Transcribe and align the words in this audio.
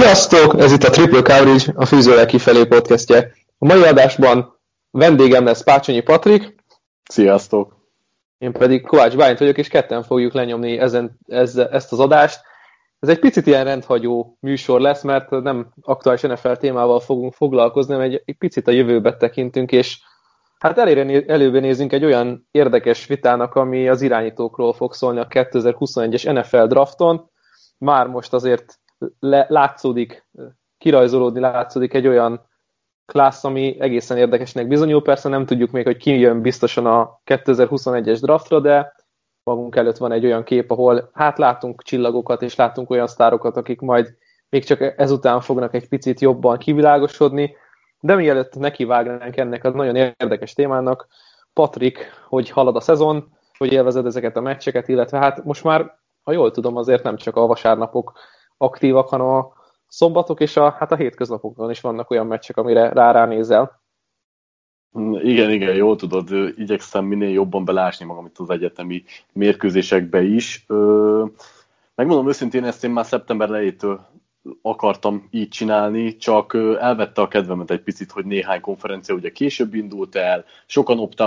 Sziasztok! 0.00 0.58
Ez 0.58 0.72
itt 0.72 0.82
a 0.82 0.90
Triple 0.90 1.22
Coverage, 1.22 1.72
a 1.74 1.84
Fűzővel 1.84 2.26
kifelé 2.26 2.64
podcastje. 2.64 3.32
A 3.58 3.66
mai 3.66 3.82
adásban 3.82 4.60
vendégem 4.90 5.44
lesz 5.44 5.62
Pácsonyi 5.62 6.00
Patrik. 6.00 6.54
Sziasztok! 7.10 7.76
Én 8.38 8.52
pedig 8.52 8.86
Kovács 8.86 9.16
Bányt 9.16 9.38
vagyok, 9.38 9.58
és 9.58 9.68
ketten 9.68 10.02
fogjuk 10.02 10.32
lenyomni 10.32 10.78
ezen, 10.78 11.18
ez, 11.26 11.56
ezt 11.56 11.92
az 11.92 11.98
adást. 11.98 12.40
Ez 13.00 13.08
egy 13.08 13.18
picit 13.18 13.46
ilyen 13.46 13.64
rendhagyó 13.64 14.36
műsor 14.40 14.80
lesz, 14.80 15.02
mert 15.02 15.30
nem 15.30 15.72
aktuális 15.82 16.20
NFL 16.20 16.52
témával 16.52 17.00
fogunk 17.00 17.32
foglalkozni, 17.32 17.94
hanem 17.94 18.10
egy, 18.10 18.22
egy 18.24 18.36
picit 18.38 18.68
a 18.68 18.70
jövőbe 18.70 19.16
tekintünk, 19.16 19.72
és 19.72 19.98
hát 20.58 20.78
elére, 20.78 21.24
előbe 21.26 21.60
nézünk 21.60 21.92
egy 21.92 22.04
olyan 22.04 22.48
érdekes 22.50 23.06
vitának, 23.06 23.54
ami 23.54 23.88
az 23.88 24.02
irányítókról 24.02 24.72
fog 24.72 24.94
szólni 24.94 25.20
a 25.20 25.26
2021-es 25.26 26.32
NFL 26.34 26.64
drafton. 26.66 27.30
Már 27.78 28.06
most 28.06 28.32
azért 28.32 28.80
le, 29.20 29.46
látszódik, 29.48 30.26
kirajzolódni 30.78 31.40
látszódik 31.40 31.94
egy 31.94 32.06
olyan 32.06 32.48
klassz, 33.06 33.44
ami 33.44 33.80
egészen 33.80 34.16
érdekesnek 34.16 34.68
bizonyul. 34.68 35.02
Persze 35.02 35.28
nem 35.28 35.46
tudjuk 35.46 35.70
még, 35.70 35.84
hogy 35.84 35.96
ki 35.96 36.18
jön 36.18 36.40
biztosan 36.40 36.86
a 36.86 37.20
2021-es 37.26 38.18
draftra, 38.20 38.60
de 38.60 38.94
magunk 39.42 39.76
előtt 39.76 39.96
van 39.96 40.12
egy 40.12 40.24
olyan 40.24 40.44
kép, 40.44 40.70
ahol 40.70 41.10
hát 41.12 41.38
látunk 41.38 41.82
csillagokat, 41.82 42.42
és 42.42 42.54
látunk 42.54 42.90
olyan 42.90 43.06
sztárokat, 43.06 43.56
akik 43.56 43.80
majd 43.80 44.14
még 44.48 44.64
csak 44.64 44.80
ezután 44.96 45.40
fognak 45.40 45.74
egy 45.74 45.88
picit 45.88 46.20
jobban 46.20 46.58
kivilágosodni. 46.58 47.56
De 48.00 48.14
mielőtt 48.14 48.58
nekivágnánk 48.58 49.36
ennek 49.36 49.64
a 49.64 49.70
nagyon 49.70 49.96
érdekes 49.96 50.52
témának, 50.52 51.06
Patrik, 51.52 52.10
hogy 52.28 52.50
halad 52.50 52.76
a 52.76 52.80
szezon, 52.80 53.32
hogy 53.58 53.72
élvezed 53.72 54.06
ezeket 54.06 54.36
a 54.36 54.40
meccseket, 54.40 54.88
illetve 54.88 55.18
hát 55.18 55.44
most 55.44 55.64
már, 55.64 55.98
ha 56.22 56.32
jól 56.32 56.50
tudom, 56.50 56.76
azért 56.76 57.02
nem 57.02 57.16
csak 57.16 57.36
a 57.36 57.46
vasárnapok 57.46 58.12
aktívak, 58.60 59.08
hanem 59.08 59.26
a 59.26 59.52
szombatok 59.86 60.40
és 60.40 60.56
a, 60.56 60.70
hát 60.70 60.92
a 60.92 60.96
hétköznapokon 60.96 61.70
is 61.70 61.80
vannak 61.80 62.10
olyan 62.10 62.26
meccsek, 62.26 62.56
amire 62.56 62.88
rá 62.88 63.12
ránézel. 63.12 63.80
Igen, 65.22 65.50
igen, 65.50 65.74
jól 65.74 65.96
tudod, 65.96 66.28
igyekszem 66.56 67.04
minél 67.04 67.30
jobban 67.30 67.64
belásni 67.64 68.04
magam 68.04 68.26
itt 68.26 68.38
az 68.38 68.50
egyetemi 68.50 69.04
mérkőzésekbe 69.32 70.22
is. 70.22 70.66
Megmondom 71.94 72.28
őszintén, 72.28 72.64
ezt 72.64 72.84
én 72.84 72.90
már 72.90 73.04
szeptember 73.04 73.48
elejétől 73.48 74.00
akartam 74.62 75.28
így 75.30 75.48
csinálni, 75.48 76.16
csak 76.16 76.56
elvette 76.80 77.22
a 77.22 77.28
kedvemet 77.28 77.70
egy 77.70 77.80
picit, 77.80 78.10
hogy 78.10 78.24
néhány 78.24 78.60
konferencia 78.60 79.14
ugye 79.14 79.32
később 79.32 79.74
indult 79.74 80.14
el, 80.14 80.44
sokan 80.66 80.98
opt 80.98 81.22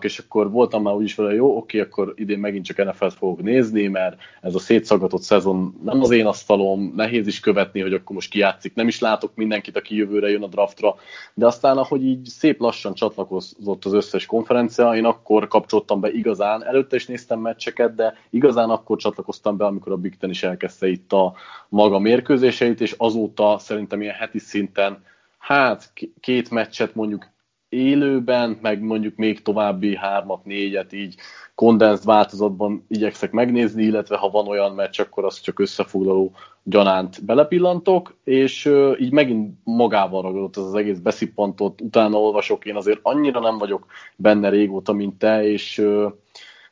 és 0.00 0.18
akkor 0.18 0.50
voltam 0.50 0.82
már 0.82 0.94
úgyis 0.94 1.14
vele, 1.14 1.34
jó, 1.34 1.56
oké, 1.56 1.80
akkor 1.80 2.12
idén 2.16 2.38
megint 2.38 2.64
csak 2.64 2.84
NFL-t 2.84 3.12
fogok 3.14 3.42
nézni, 3.42 3.86
mert 3.86 4.16
ez 4.40 4.54
a 4.54 4.58
szétszagatott 4.58 5.22
szezon 5.22 5.80
nem 5.84 6.00
az 6.00 6.10
én 6.10 6.26
asztalom, 6.26 6.92
nehéz 6.96 7.26
is 7.26 7.40
követni, 7.40 7.80
hogy 7.80 7.92
akkor 7.92 8.14
most 8.14 8.30
kijátszik, 8.30 8.74
nem 8.74 8.88
is 8.88 9.00
látok 9.00 9.34
mindenkit, 9.34 9.76
aki 9.76 9.96
jövőre 9.96 10.28
jön 10.28 10.42
a 10.42 10.46
draftra, 10.46 10.94
de 11.34 11.46
aztán, 11.46 11.76
ahogy 11.78 12.04
így 12.04 12.24
szép 12.24 12.60
lassan 12.60 12.94
csatlakozott 12.94 13.84
az 13.84 13.92
összes 13.92 14.26
konferencia, 14.26 14.94
én 14.94 15.04
akkor 15.04 15.48
kapcsoltam 15.48 16.00
be 16.00 16.10
igazán, 16.10 16.64
előtte 16.64 16.96
is 16.96 17.06
néztem 17.06 17.40
meccseket, 17.40 17.94
de 17.94 18.14
igazán 18.30 18.70
akkor 18.70 18.96
csatlakoztam 18.96 19.56
be, 19.56 19.64
amikor 19.64 19.92
a 19.92 19.96
Big 19.96 20.16
Ten 20.16 20.30
is 20.30 20.42
elkezdte 20.42 20.88
itt 20.88 21.12
a 21.12 21.34
maga 21.68 21.98
mérkőzés, 21.98 22.34
mérkőzéseit, 22.40 22.80
és 22.80 22.94
azóta 22.98 23.58
szerintem 23.58 24.02
ilyen 24.02 24.14
heti 24.14 24.38
szinten 24.38 25.04
hát 25.38 25.92
két 26.20 26.50
meccset 26.50 26.94
mondjuk 26.94 27.28
élőben, 27.68 28.58
meg 28.62 28.80
mondjuk 28.80 29.16
még 29.16 29.42
további 29.42 29.96
hármat, 29.96 30.44
négyet 30.44 30.92
így 30.92 31.14
kondenszt 31.54 32.04
változatban 32.04 32.84
igyekszek 32.88 33.30
megnézni, 33.30 33.82
illetve 33.82 34.16
ha 34.16 34.30
van 34.30 34.46
olyan 34.46 34.74
meccs, 34.74 35.00
akkor 35.00 35.24
azt 35.24 35.42
csak 35.42 35.58
összefoglaló 35.58 36.32
gyanánt 36.62 37.24
belepillantok, 37.24 38.16
és 38.24 38.70
így 38.98 39.12
megint 39.12 39.54
magával 39.64 40.22
ragadott 40.22 40.56
ez 40.56 40.62
az 40.62 40.74
egész 40.74 40.98
beszippantott, 40.98 41.80
utána 41.80 42.20
olvasok, 42.20 42.64
én 42.64 42.76
azért 42.76 43.00
annyira 43.02 43.40
nem 43.40 43.58
vagyok 43.58 43.86
benne 44.16 44.48
régóta, 44.48 44.92
mint 44.92 45.18
te, 45.18 45.48
és 45.48 45.86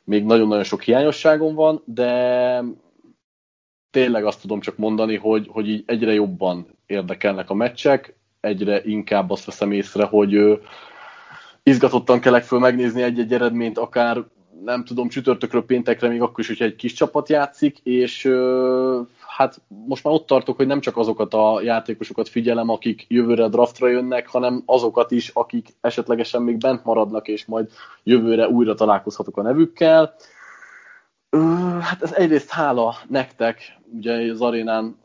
még 0.03 0.25
nagyon-nagyon 0.25 0.63
sok 0.63 0.81
hiányosságom 0.81 1.55
van, 1.55 1.81
de 1.85 2.63
tényleg 3.95 4.25
azt 4.25 4.41
tudom 4.41 4.59
csak 4.59 4.77
mondani, 4.77 5.17
hogy, 5.17 5.47
hogy 5.51 5.69
így 5.69 5.83
egyre 5.85 6.13
jobban 6.13 6.67
érdekelnek 6.85 7.49
a 7.49 7.53
meccsek, 7.53 8.15
egyre 8.39 8.81
inkább 8.83 9.29
azt 9.29 9.45
veszem 9.45 9.71
észre, 9.71 10.03
hogy 10.03 10.35
ö, 10.35 10.53
izgatottan 11.63 12.19
kellek 12.19 12.43
föl 12.43 12.59
megnézni 12.59 13.01
egy-egy 13.01 13.33
eredményt, 13.33 13.77
akár 13.77 14.23
nem 14.63 14.83
tudom, 14.83 15.07
csütörtökről 15.07 15.65
péntekre, 15.65 16.07
még 16.07 16.21
akkor 16.21 16.39
is, 16.39 16.47
hogyha 16.47 16.65
egy 16.65 16.75
kis 16.75 16.93
csapat 16.93 17.29
játszik, 17.29 17.79
és 17.83 18.29
hát 19.27 19.61
most 19.67 20.03
már 20.03 20.13
ott 20.13 20.25
tartok, 20.25 20.55
hogy 20.55 20.67
nem 20.67 20.79
csak 20.79 20.97
azokat 20.97 21.33
a 21.33 21.61
játékosokat 21.63 22.29
figyelem, 22.29 22.69
akik 22.69 23.05
jövőre 23.07 23.47
draftra 23.47 23.87
jönnek, 23.87 24.27
hanem 24.27 24.63
azokat 24.65 25.11
is, 25.11 25.31
akik 25.33 25.67
esetlegesen 25.81 26.41
még 26.41 26.57
bent 26.57 26.83
maradnak, 26.83 27.27
és 27.27 27.45
majd 27.45 27.69
jövőre 28.03 28.47
újra 28.47 28.73
találkozhatok 28.73 29.37
a 29.37 29.41
nevükkel 29.41 30.15
Hát 31.81 32.01
ez 32.01 32.13
egyrészt 32.13 32.49
hála 32.49 32.95
nektek, 33.07 33.77
ugye 33.93 34.31
az 34.31 34.41
arénán 34.41 34.97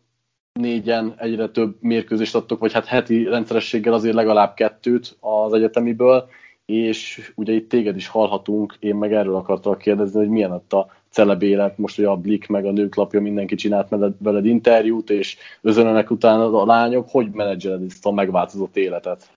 négyen 0.53 1.15
egyre 1.17 1.49
több 1.49 1.77
mérkőzést 1.81 2.35
adtok, 2.35 2.59
vagy 2.61 2.73
hát 2.73 2.87
heti 2.87 3.25
rendszerességgel 3.25 3.93
azért 3.93 4.15
legalább 4.15 4.55
kettőt 4.55 5.17
az 5.21 5.53
egyetemiből, 5.53 6.29
és 6.65 7.33
ugye 7.35 7.53
itt 7.53 7.69
téged 7.69 7.97
is 7.97 8.09
hallhatunk, 8.09 8.77
én 8.79 8.95
meg 8.95 9.13
erről 9.13 9.35
akartam 9.35 9.77
kérdezni, 9.77 10.19
hogy 10.19 10.29
milyen 10.29 10.53
ott 10.53 10.73
a 10.73 10.91
celeb 11.09 11.43
élet, 11.43 11.79
most 11.79 11.99
ugye 11.99 12.09
a 12.09 12.17
Blik 12.17 12.47
meg 12.47 12.65
a 12.65 12.71
nőklapja, 12.71 13.21
mindenki 13.21 13.55
csinált 13.55 13.89
veled 14.19 14.47
interjút, 14.47 15.11
és 15.11 15.37
özönönek 15.61 16.11
utána 16.11 16.61
a 16.61 16.67
lányok, 16.67 17.09
hogy 17.11 17.31
menedzseled 17.31 17.83
ezt 17.83 18.07
a 18.07 18.11
megváltozott 18.11 18.77
életet? 18.77 19.31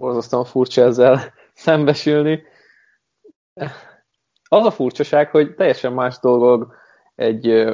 Borzasztóan 0.00 0.44
furcsa 0.44 0.82
ezzel 0.82 1.20
szembesülni 1.52 2.42
az 4.52 4.64
a 4.66 4.70
furcsaság, 4.70 5.30
hogy 5.30 5.54
teljesen 5.54 5.92
más 5.92 6.18
dolgok 6.18 6.74
egy 7.14 7.64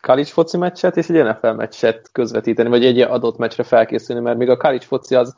college 0.00 0.30
foci 0.30 0.56
meccset 0.56 0.96
és 0.96 1.08
egy 1.08 1.24
NFL 1.24 1.50
meccset 1.50 2.12
közvetíteni, 2.12 2.68
vagy 2.68 2.84
egy 2.84 3.00
adott 3.00 3.36
meccsre 3.36 3.62
felkészülni, 3.62 4.22
mert 4.22 4.38
még 4.38 4.48
a 4.48 4.56
college 4.56 4.84
foci 4.84 5.14
az, 5.14 5.36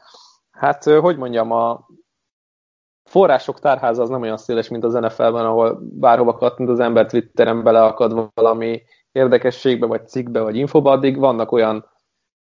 hát 0.51 0.85
hogy 0.85 1.17
mondjam, 1.17 1.51
a 1.51 1.89
források 3.05 3.61
tárháza 3.61 4.03
az 4.03 4.09
nem 4.09 4.23
olyan 4.23 4.37
széles, 4.37 4.69
mint 4.69 4.85
az 4.85 4.93
NFL-ben, 4.93 5.45
ahol 5.45 5.79
bárhova 5.83 6.35
kattint 6.35 6.69
az 6.69 6.81
ember 6.81 7.07
Twitteren 7.07 7.63
beleakad 7.63 8.31
valami 8.35 8.83
érdekességbe, 9.13 9.87
vagy 9.87 10.09
cikkbe, 10.09 10.41
vagy 10.41 10.57
infoba, 10.57 10.91
addig 10.91 11.19
vannak 11.19 11.53
olyan 11.53 11.91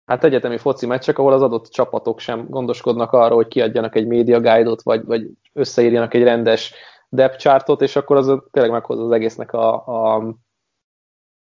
hát 0.05 0.23
egyetemi 0.23 0.57
foci 0.57 0.85
meccsek, 0.85 1.17
ahol 1.17 1.33
az 1.33 1.41
adott 1.41 1.67
csapatok 1.67 2.19
sem 2.19 2.49
gondoskodnak 2.49 3.11
arról, 3.11 3.37
hogy 3.37 3.47
kiadjanak 3.47 3.95
egy 3.95 4.07
média 4.07 4.39
guide-ot, 4.39 4.81
vagy, 4.81 5.05
vagy 5.05 5.27
összeírjanak 5.53 6.13
egy 6.13 6.23
rendes 6.23 6.73
depth 7.09 7.37
chartot, 7.37 7.81
és 7.81 7.95
akkor 7.95 8.17
az 8.17 8.41
tényleg 8.51 8.71
meghoz 8.71 8.99
az 8.99 9.11
egésznek 9.11 9.53
a, 9.53 9.87
a, 9.87 10.33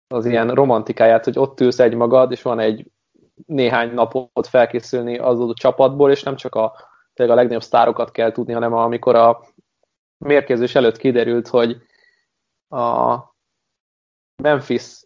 az 0.07 0.27
ilyen 0.27 0.55
romantikáját, 0.55 1.25
hogy 1.25 1.39
ott 1.39 1.61
ülsz 1.61 1.79
egy 1.79 1.95
magad, 1.95 2.33
és 2.33 2.43
van 2.43 2.59
egy 2.59 2.91
néhány 3.47 3.95
napot 3.95 4.47
felkészülni 4.47 5.19
az 5.19 5.41
adott 5.41 5.57
csapatból, 5.57 6.11
és 6.11 6.23
nem 6.23 6.37
csak 6.37 6.55
a, 6.55 6.73
tényleg 7.15 7.37
a 7.37 7.39
legnagyobb 7.39 7.63
sztárokat 7.63 8.11
kell 8.11 8.33
tudni, 8.33 8.53
hanem 8.53 8.73
amikor 8.73 9.15
a 9.15 9.41
mérkőzés 10.25 10.75
előtt 10.75 10.97
kiderült, 10.97 11.49
hogy 11.49 11.83
a 12.69 13.19
Memphis 14.43 15.05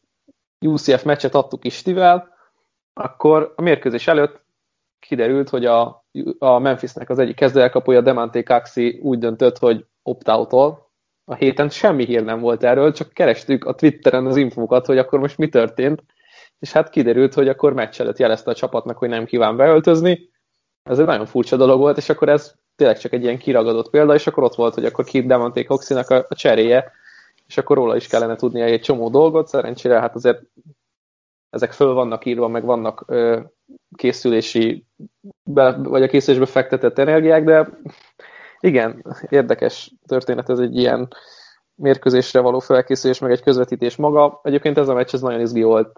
UCF 0.67 1.03
meccset 1.03 1.35
adtuk 1.35 1.65
Istivel, 1.65 2.37
akkor 2.93 3.53
a 3.57 3.63
mérkőzés 3.63 4.07
előtt 4.07 4.47
kiderült, 4.99 5.49
hogy 5.49 5.65
a, 5.65 6.04
a 6.39 6.59
Memphisnek 6.59 7.11
az 7.11 7.19
egyik 7.19 7.37
kezdőelkapója 7.37 8.01
Demanté 8.01 8.43
Kaxi 8.43 9.01
úgy 9.03 9.19
döntött, 9.19 9.59
hogy 9.59 9.87
opt 10.09 10.28
out 10.28 10.53
A 11.25 11.34
héten 11.34 11.69
semmi 11.69 12.05
hír 12.05 12.25
nem 12.25 12.41
volt 12.41 12.65
erről, 12.65 12.93
csak 12.93 13.13
kerestük 13.13 13.65
a 13.65 13.75
Twitteren 13.75 14.27
az 14.27 14.37
infókat, 14.37 14.87
hogy 14.87 14.99
akkor 14.99 15.19
most 15.19 15.39
mi 15.39 15.49
történt, 15.49 16.03
és 16.59 16.72
hát 16.72 16.91
kiderült, 16.91 17.34
hogy 17.34 17.49
akkor 17.49 17.72
meccs 17.72 18.01
előtt 18.01 18.19
jelezte 18.19 18.51
a 18.51 18.55
csapatnak, 18.55 18.99
hogy 18.99 19.09
nem 19.09 19.25
kíván 19.25 19.57
beöltözni. 19.57 20.31
Ez 20.83 20.99
egy 20.99 21.07
nagyon 21.07 21.27
furcsa 21.27 21.57
dolog 21.57 21.78
volt, 21.78 21.97
és 21.97 22.09
akkor 22.09 22.28
ez 22.28 22.55
tényleg 22.77 22.99
csak 22.99 23.13
egy 23.13 23.22
ilyen 23.22 23.39
kiragadott 23.39 23.91
példa, 23.91 24.15
és 24.15 24.27
akkor 24.27 24.43
ott 24.43 24.55
volt, 24.55 24.75
hogy 24.75 24.84
akkor 24.84 25.05
Kid 25.05 25.27
Demonté 25.27 25.65
Coxinak 25.65 26.11
a 26.11 26.34
cseréje, 26.34 26.93
és 27.47 27.57
akkor 27.57 27.77
róla 27.77 27.97
is 27.97 28.07
kellene 28.07 28.37
tudnia 28.37 28.65
egy 28.65 28.81
csomó 28.81 29.09
dolgot. 29.09 29.49
Szerencsére 29.49 30.01
hát 30.01 30.15
azért 30.15 30.43
ezek 31.51 31.72
föl 31.72 31.93
vannak 31.93 32.25
írva, 32.25 32.49
meg 32.49 32.65
vannak 32.65 33.04
ö, 33.07 33.41
készülési, 33.97 34.87
be, 35.45 35.77
vagy 35.77 36.03
a 36.03 36.09
készülésbe 36.09 36.47
fektetett 36.47 36.99
energiák, 36.99 37.45
de 37.45 37.69
igen, 38.60 39.05
érdekes 39.28 39.93
történet 40.07 40.51
ez 40.51 40.59
egy 40.59 40.77
ilyen 40.77 41.09
mérkőzésre 41.75 42.41
való 42.41 42.59
felkészülés, 42.59 43.19
meg 43.19 43.31
egy 43.31 43.43
közvetítés 43.43 43.97
maga. 43.97 44.41
Egyébként 44.43 44.78
ez 44.78 44.89
a 44.89 44.95
meccs 44.95 45.15
ez 45.15 45.21
nagyon 45.21 45.41
izgi 45.41 45.63
volt, 45.63 45.93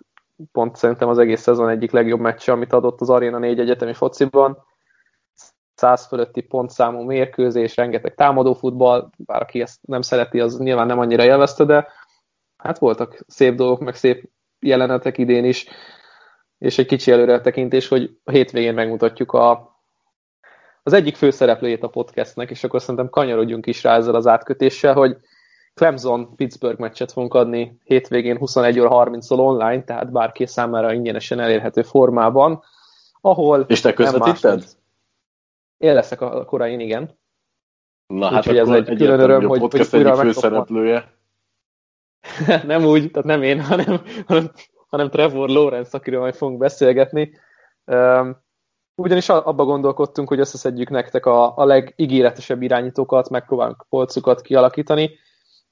pont 0.53 0.77
szerintem 0.77 1.09
az 1.09 1.19
egész 1.19 1.41
szezon 1.41 1.69
egyik 1.69 1.91
legjobb 1.91 2.21
meccs, 2.21 2.49
amit 2.49 2.73
adott 2.73 3.01
az 3.01 3.11
Arena 3.11 3.39
4 3.39 3.59
egyetemi 3.59 3.93
fociban. 3.93 4.65
100 5.75 6.07
fölötti 6.07 6.41
pontszámú 6.41 7.03
mérkőzés, 7.03 7.77
rengeteg 7.77 8.15
támadó 8.15 8.55
futball, 8.55 9.11
bár 9.17 9.43
aki 9.43 9.61
ezt 9.61 9.79
nem 9.83 10.01
szereti, 10.01 10.41
az 10.41 10.59
nyilván 10.59 10.87
nem 10.87 10.99
annyira 10.99 11.25
élvezte, 11.25 11.65
de 11.65 11.89
hát 12.57 12.79
voltak 12.79 13.25
szép 13.27 13.55
dolgok, 13.55 13.81
meg 13.81 13.95
szép 13.95 14.31
jelenetek 14.59 15.19
idén 15.19 15.45
is. 15.45 15.67
és 16.59 16.79
egy 16.79 16.87
kicsi 16.87 17.11
előretekintés, 17.13 17.89
hogy 17.89 18.17
a 18.25 18.31
hétvégén 18.31 18.75
megmutatjuk 18.75 19.33
a, 19.33 19.70
az 20.83 20.93
egyik 20.93 21.17
főszereplőjét 21.17 21.83
a 21.83 21.89
podcastnek, 21.89 22.51
és 22.51 22.65
akkor 22.65 22.81
szerintem 22.81 23.09
kanyarodjunk 23.09 23.67
is 23.67 23.83
rá 23.83 23.97
ezzel 23.97 24.15
az 24.15 24.27
átkötéssel, 24.27 24.95
hogy 24.95 25.17
Clemson-Pittsburgh 25.75 26.81
meccset 26.81 27.13
fogunk 27.13 27.35
adni 27.35 27.79
hétvégén 27.85 28.37
21 28.37 28.81
óra 28.81 28.91
30-szor 28.93 29.39
online, 29.39 29.85
tehát 29.85 30.13
bárki 30.13 30.47
számára 30.47 30.93
ingyenesen 30.93 31.41
elérhető 31.41 31.83
formában, 31.83 32.63
ahol... 33.21 33.65
És 33.69 33.81
te 33.81 33.93
közvetíted? 33.93 34.65
Én 35.77 35.95
leszek 35.95 36.21
a 36.21 36.45
korain, 36.45 36.81
igen. 36.81 37.19
Na 38.07 38.27
hát 38.27 38.39
Úgyhogy 38.39 38.59
ez 38.59 38.69
egy 38.69 38.97
külön 38.97 39.21
öröm, 39.21 39.47
hogy, 39.47 39.61
hogy 39.61 39.89
újra 39.93 40.17
főszereplője. 40.17 41.13
nem 42.67 42.85
úgy, 42.85 43.11
tehát 43.11 43.27
nem 43.27 43.43
én, 43.43 43.61
hanem, 43.61 44.03
hanem, 44.27 44.51
hanem 44.89 45.11
Trevor 45.11 45.49
Lawrence, 45.49 45.97
akiről 45.97 46.21
majd 46.21 46.35
fogunk 46.35 46.59
beszélgetni. 46.59 47.39
Ugyanis 49.03 49.29
abba 49.29 49.65
gondolkodtunk, 49.65 50.29
hogy 50.29 50.39
összeszedjük 50.39 50.91
nektek 50.91 51.27
a, 51.27 51.57
a 51.57 51.65
legígéretesebb 51.65 52.63
irányítókat, 52.63 53.31
megpróbálunk 53.31 53.87
polcukat 53.89 54.41
kialakítani, 54.41 55.11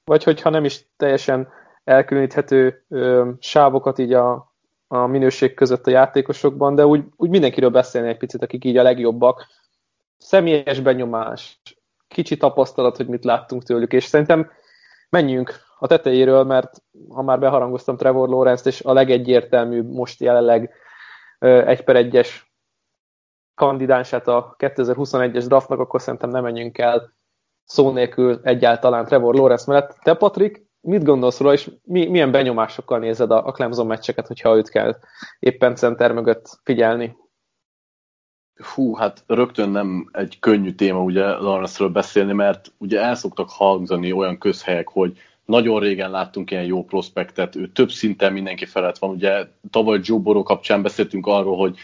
vagy 0.03 0.23
hogyha 0.23 0.49
nem 0.49 0.65
is 0.65 0.87
teljesen 0.97 1.47
elkülöníthető 1.83 2.85
ö, 2.89 3.29
sávokat 3.39 3.99
így 3.99 4.13
a, 4.13 4.53
a 4.87 5.05
minőség 5.05 5.53
között 5.53 5.87
a 5.87 5.91
játékosokban, 5.91 6.75
de 6.75 6.85
úgy, 6.85 7.03
úgy 7.15 7.29
mindenkiről 7.29 7.69
beszélni 7.69 8.07
egy 8.07 8.17
picit, 8.17 8.43
akik 8.43 8.65
így 8.65 8.77
a 8.77 8.83
legjobbak. 8.83 9.45
Személyes 10.17 10.79
benyomás, 10.79 11.61
kicsi 12.07 12.37
tapasztalat, 12.37 12.97
hogy 12.97 13.07
mit 13.07 13.23
láttunk 13.23 13.63
tőlük, 13.63 13.93
és 13.93 14.03
szerintem 14.03 14.51
menjünk 15.09 15.53
a 15.79 15.87
tetejéről, 15.87 16.43
mert 16.43 16.81
ha 17.09 17.21
már 17.21 17.39
beharangoztam 17.39 17.97
Trevor 17.97 18.29
Lawrence-t, 18.29 18.67
és 18.67 18.81
a 18.81 18.93
legegyértelműbb 18.93 19.91
most 19.91 20.21
jelenleg 20.21 20.73
egy 21.39 21.83
per 21.83 21.95
egyes 21.95 22.48
kandidánsát 23.59 24.27
a 24.27 24.55
2021-es 24.57 25.43
draftnak, 25.47 25.79
akkor 25.79 26.01
szerintem 26.01 26.29
nem 26.29 26.43
menjünk 26.43 26.77
el 26.77 27.13
szó 27.63 27.91
nélkül 27.91 28.39
egyáltalán 28.43 29.05
Trevor 29.05 29.35
Lawrence 29.35 29.63
mellett. 29.67 29.97
Te, 30.01 30.13
Patrik, 30.13 30.65
mit 30.81 31.03
gondolsz 31.03 31.39
róla, 31.39 31.53
és 31.53 31.71
mi, 31.83 32.05
milyen 32.05 32.31
benyomásokkal 32.31 32.99
nézed 32.99 33.31
a, 33.31 33.45
a 33.45 33.51
Clemson 33.51 33.87
meccseket, 33.87 34.27
hogyha 34.27 34.55
őt 34.55 34.69
kell 34.69 34.99
éppen 35.39 35.75
center 35.75 36.11
mögött 36.11 36.59
figyelni? 36.63 37.17
Hú, 38.73 38.95
hát 38.95 39.23
rögtön 39.27 39.69
nem 39.69 40.09
egy 40.11 40.39
könnyű 40.39 40.71
téma 40.71 41.01
ugye 41.01 41.25
Lawrence-ről 41.25 41.89
beszélni, 41.89 42.33
mert 42.33 42.71
ugye 42.77 43.01
el 43.01 43.15
szoktak 43.15 43.49
hangzani 43.49 44.11
olyan 44.11 44.37
közhelyek, 44.37 44.87
hogy 44.87 45.17
nagyon 45.45 45.79
régen 45.79 46.11
láttunk 46.11 46.51
ilyen 46.51 46.65
jó 46.65 46.83
prospektet, 46.83 47.55
ő 47.55 47.67
több 47.67 47.89
szinten 47.89 48.33
mindenki 48.33 48.65
felett 48.65 48.97
van. 48.97 49.09
Ugye 49.09 49.47
tavaly 49.69 49.99
Joe 50.01 50.19
Burrow 50.19 50.43
kapcsán 50.43 50.81
beszéltünk 50.81 51.27
arról, 51.27 51.57
hogy 51.57 51.77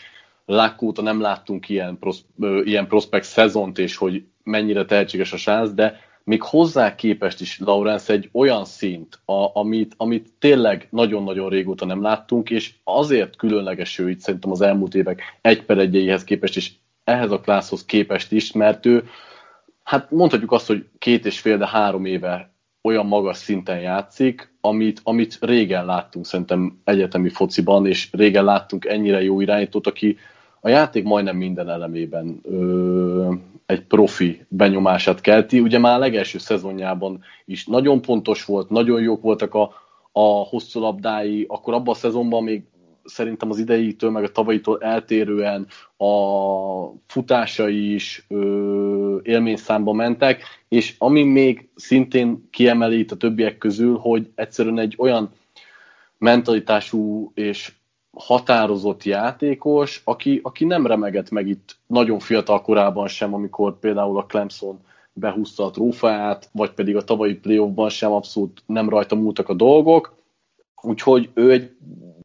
Lákóta 0.46 1.02
nem 1.02 1.22
láttunk 1.22 1.70
ilyen, 1.70 1.98
prosz, 2.00 2.26
ilyen 2.64 2.88
prospekt 2.88 3.26
szezont, 3.26 3.78
és 3.78 3.96
hogy 3.96 4.24
mennyire 4.44 4.86
tehetséges 4.86 5.34
a 5.34 5.38
sánsz, 5.38 5.72
de 5.72 6.00
még 6.24 6.42
hozzá 6.42 6.96
képest 6.96 7.42
is 7.42 7.60
Lawrence 7.60 8.14
egy 8.14 8.30
olyan 8.34 8.66
szint, 8.66 9.20
a, 9.26 9.60
amit, 9.60 9.94
amit 9.98 10.34
tényleg 10.40 10.88
nagyon-nagyon 10.92 11.50
régóta 11.50 11.86
nem 11.86 12.02
láttunk, 12.02 12.50
és 12.50 12.74
azért 12.84 13.36
különleges 13.36 14.00
ő 14.00 14.10
itt 14.10 14.20
szerintem 14.20 14.52
az 14.52 14.62
elmúlt 14.62 14.96
évek 14.96 15.22
egy 15.42 15.64
per 15.64 15.78
egyeihez 15.78 16.24
képest, 16.24 16.56
és 16.56 16.72
ehhez 17.04 17.32
a 17.32 17.40
klászhoz 17.40 17.86
képest 17.86 18.32
is, 18.32 18.52
mert 18.52 18.86
ő, 18.86 19.04
hát 19.84 20.12
mondhatjuk 20.12 20.52
azt, 20.52 20.68
hogy 20.68 20.86
két 20.98 21.26
és 21.26 21.40
fél, 21.40 21.58
de 21.58 21.68
három 21.68 22.06
éve 22.06 22.54
olyan 22.82 23.06
magas 23.06 23.38
szinten 23.38 23.80
játszik, 23.80 24.54
amit, 24.62 25.02
amit 25.04 25.38
régen 25.42 25.86
láttunk 25.86 26.26
szerintem 26.26 26.82
egyetemi 26.84 27.30
fociban, 27.30 27.88
és 27.88 28.10
régen 28.12 28.44
láttunk 28.44 28.86
ennyire 28.86 29.24
jó 29.24 29.42
irányítót, 29.42 29.88
aki 29.88 30.18
a 30.66 30.70
játék 30.70 31.04
majdnem 31.04 31.38
minden 31.38 31.70
elemében 31.70 32.40
ö, 32.44 33.34
egy 33.66 33.82
profi 33.82 34.46
benyomását 34.48 35.22
kelti. 35.22 35.60
Ugye 35.60 35.80
már 35.80 35.96
a 35.96 36.00
legelső 36.00 36.38
szezonjában 36.38 37.22
is 37.46 37.66
nagyon 37.66 38.02
pontos 38.02 38.46
volt, 38.46 38.70
nagyon 38.70 39.02
jók 39.02 39.22
voltak 39.22 39.54
a, 39.54 39.72
a 40.12 40.22
hosszú 40.22 40.80
labdái, 40.80 41.46
akkor 41.48 41.74
abban 41.74 41.94
a 41.94 41.98
szezonban 41.98 42.44
még 42.44 42.64
szerintem 43.04 43.50
az 43.50 43.60
idejétől, 43.60 44.10
meg 44.10 44.24
a 44.24 44.32
tavalyitól 44.32 44.82
eltérően 44.82 45.68
a 45.98 46.14
futásai 47.08 47.94
is 47.94 48.26
ö, 48.30 49.18
élményszámba 49.24 49.94
mentek, 49.94 50.44
és 50.68 50.96
ami 50.98 51.24
még 51.24 51.70
szintén 51.76 52.48
kiemeli 52.52 53.00
itt 53.00 53.12
a 53.12 53.18
többiek 53.18 53.58
közül, 53.58 53.98
hogy 53.98 54.32
egyszerűen 54.36 54.80
egy 54.80 54.96
olyan 54.98 55.30
mentalitású 56.18 57.32
és 57.36 57.72
határozott 58.16 59.04
játékos, 59.04 60.02
aki, 60.04 60.40
aki 60.44 60.66
nem 60.66 60.88
remegett 60.88 61.30
meg 61.30 61.48
itt 61.48 61.78
nagyon 61.88 62.20
fiatal 62.20 62.62
korában 62.62 63.08
sem, 63.08 63.34
amikor 63.34 63.80
például 63.80 64.18
a 64.18 64.26
Clemson 64.26 64.80
behúzta 65.14 65.66
a 65.66 65.70
trófeát, 65.70 66.50
vagy 66.52 66.72
pedig 66.72 66.96
a 66.96 67.04
tavalyi 67.04 67.36
playoffban 67.36 67.90
sem 67.90 68.12
abszolút 68.12 68.64
nem 68.66 68.90
rajta 68.90 69.16
múltak 69.16 69.50
a 69.50 69.54
dolgok. 69.54 70.16
Úgyhogy 70.82 71.30
ő 71.34 71.52
egy 71.52 71.76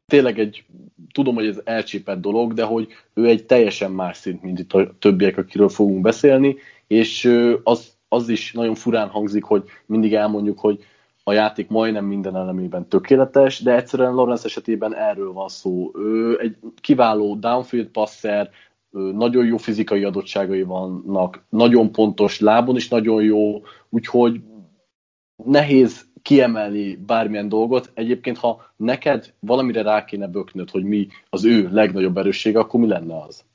tényleg 0.05 0.39
egy, 0.39 0.65
tudom, 1.13 1.35
hogy 1.35 1.45
ez 1.45 1.61
elcsépett 1.63 2.21
dolog, 2.21 2.53
de 2.53 2.63
hogy 2.63 2.87
ő 3.13 3.27
egy 3.27 3.45
teljesen 3.45 3.91
más 3.91 4.17
szint, 4.17 4.41
mint 4.41 4.59
itt 4.59 4.73
a 4.73 4.95
többiek, 4.99 5.37
akiről 5.37 5.69
fogunk 5.69 6.01
beszélni, 6.01 6.55
és 6.87 7.39
az, 7.63 7.93
az 8.07 8.29
is 8.29 8.51
nagyon 8.51 8.75
furán 8.75 9.07
hangzik, 9.07 9.43
hogy 9.43 9.63
mindig 9.85 10.13
elmondjuk, 10.13 10.59
hogy 10.59 10.83
a 11.23 11.33
játék 11.33 11.69
majdnem 11.69 12.05
minden 12.05 12.35
elemében 12.35 12.87
tökéletes, 12.87 13.59
de 13.59 13.75
egyszerűen 13.75 14.13
Lawrence 14.13 14.45
esetében 14.45 14.95
erről 14.95 15.33
van 15.33 15.47
szó. 15.47 15.91
Ő 15.95 16.39
egy 16.39 16.57
kiváló 16.81 17.35
downfield 17.35 17.87
passer, 17.87 18.49
nagyon 18.91 19.45
jó 19.45 19.57
fizikai 19.57 20.03
adottságai 20.03 20.63
vannak, 20.63 21.43
nagyon 21.49 21.91
pontos, 21.91 22.39
lábon 22.39 22.75
is 22.75 22.87
nagyon 22.87 23.23
jó, 23.23 23.61
úgyhogy 23.89 24.41
nehéz 25.35 26.09
kiemelni 26.21 26.95
bármilyen 26.95 27.49
dolgot. 27.49 27.91
Egyébként, 27.93 28.37
ha 28.37 28.73
neked 28.75 29.33
valamire 29.39 29.81
rá 29.81 30.05
kéne 30.05 30.27
böknöd, 30.27 30.69
hogy 30.69 30.83
mi 30.83 31.07
az 31.29 31.45
ő 31.45 31.69
legnagyobb 31.71 32.17
erőssége, 32.17 32.59
akkor 32.59 32.79
mi 32.79 32.87
lenne 32.87 33.21
az? 33.21 33.45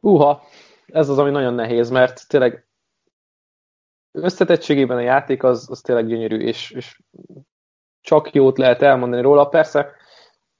Uha, 0.00 0.42
ez 0.86 1.08
az, 1.08 1.18
ami 1.18 1.30
nagyon 1.30 1.54
nehéz, 1.54 1.90
mert 1.90 2.28
tényleg 2.28 2.67
összetettségében 4.12 4.96
a 4.96 5.00
játék 5.00 5.42
az, 5.42 5.66
az 5.70 5.80
tényleg 5.80 6.06
gyönyörű, 6.06 6.38
és, 6.38 6.70
és 6.70 7.00
csak 8.00 8.34
jót 8.34 8.58
lehet 8.58 8.82
elmondani 8.82 9.22
róla. 9.22 9.44
Persze, 9.44 9.90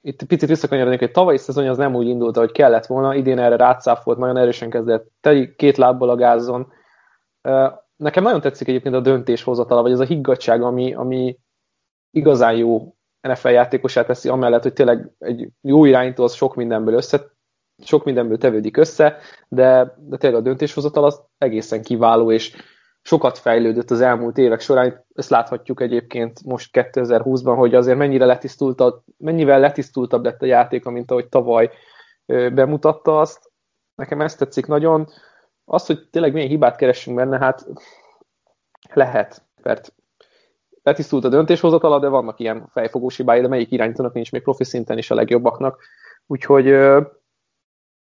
itt 0.01 0.23
picit 0.23 0.49
visszakanyarodnék, 0.49 0.99
hogy 0.99 1.11
tavalyi 1.11 1.37
szezon 1.37 1.67
az 1.67 1.77
nem 1.77 1.95
úgy 1.95 2.07
indult, 2.07 2.37
ahogy 2.37 2.51
kellett 2.51 2.85
volna, 2.85 3.15
idén 3.15 3.39
erre 3.39 3.55
rátszáfolt, 3.55 4.17
nagyon 4.17 4.37
erősen 4.37 4.69
kezdett 4.69 5.11
teli 5.21 5.55
két 5.55 5.77
lábbal 5.77 6.09
a 6.09 6.15
gázon. 6.15 6.71
Nekem 7.95 8.23
nagyon 8.23 8.41
tetszik 8.41 8.67
egyébként 8.67 8.95
a 8.95 8.99
döntéshozatala, 8.99 9.81
vagy 9.81 9.91
ez 9.91 9.99
a 9.99 10.05
higgadság, 10.05 10.61
ami, 10.61 10.93
ami 10.93 11.37
igazán 12.11 12.55
jó 12.55 12.95
NFL 13.21 13.49
játékosát 13.49 14.07
teszi, 14.07 14.29
amellett, 14.29 14.63
hogy 14.63 14.73
tényleg 14.73 15.11
egy 15.19 15.49
jó 15.61 15.85
irányító 15.85 16.23
az 16.23 16.33
sok 16.33 16.55
mindenből 16.55 16.93
össze, 16.93 17.31
sok 17.83 18.03
mindenből 18.03 18.37
tevődik 18.37 18.77
össze, 18.77 19.17
de, 19.47 19.95
de 19.97 20.17
tényleg 20.17 20.39
a 20.39 20.43
döntéshozatal 20.43 21.03
az 21.03 21.21
egészen 21.37 21.81
kiváló, 21.81 22.31
és 22.31 22.55
sokat 23.01 23.37
fejlődött 23.37 23.91
az 23.91 24.01
elmúlt 24.01 24.37
évek 24.37 24.59
során. 24.59 25.05
Ezt 25.13 25.29
láthatjuk 25.29 25.81
egyébként 25.81 26.43
most 26.43 26.69
2020-ban, 26.73 27.53
hogy 27.57 27.75
azért 27.75 27.97
mennyire 27.97 28.25
letisztultabb, 28.25 29.03
mennyivel 29.17 29.59
letisztultabb 29.59 30.23
lett 30.23 30.41
a 30.41 30.45
játék, 30.45 30.85
mint 30.85 31.11
ahogy 31.11 31.29
tavaly 31.29 31.69
bemutatta 32.25 33.19
azt. 33.19 33.51
Nekem 33.95 34.21
ezt 34.21 34.37
tetszik 34.37 34.65
nagyon. 34.65 35.07
Az, 35.65 35.85
hogy 35.85 36.09
tényleg 36.09 36.33
milyen 36.33 36.49
hibát 36.49 36.75
keressünk 36.75 37.17
benne, 37.17 37.37
hát 37.37 37.67
lehet, 38.93 39.43
mert 39.61 39.93
letisztult 40.83 41.23
a 41.23 41.29
döntéshozatala, 41.29 41.99
de 41.99 42.07
vannak 42.07 42.39
ilyen 42.39 42.69
fejfogós 42.71 43.17
hibái, 43.17 43.41
de 43.41 43.47
melyik 43.47 43.71
irányítónak 43.71 44.13
nincs 44.13 44.31
még 44.31 44.41
profi 44.41 44.63
szinten 44.63 44.97
is 44.97 45.11
a 45.11 45.15
legjobbaknak. 45.15 45.83
Úgyhogy 46.25 46.75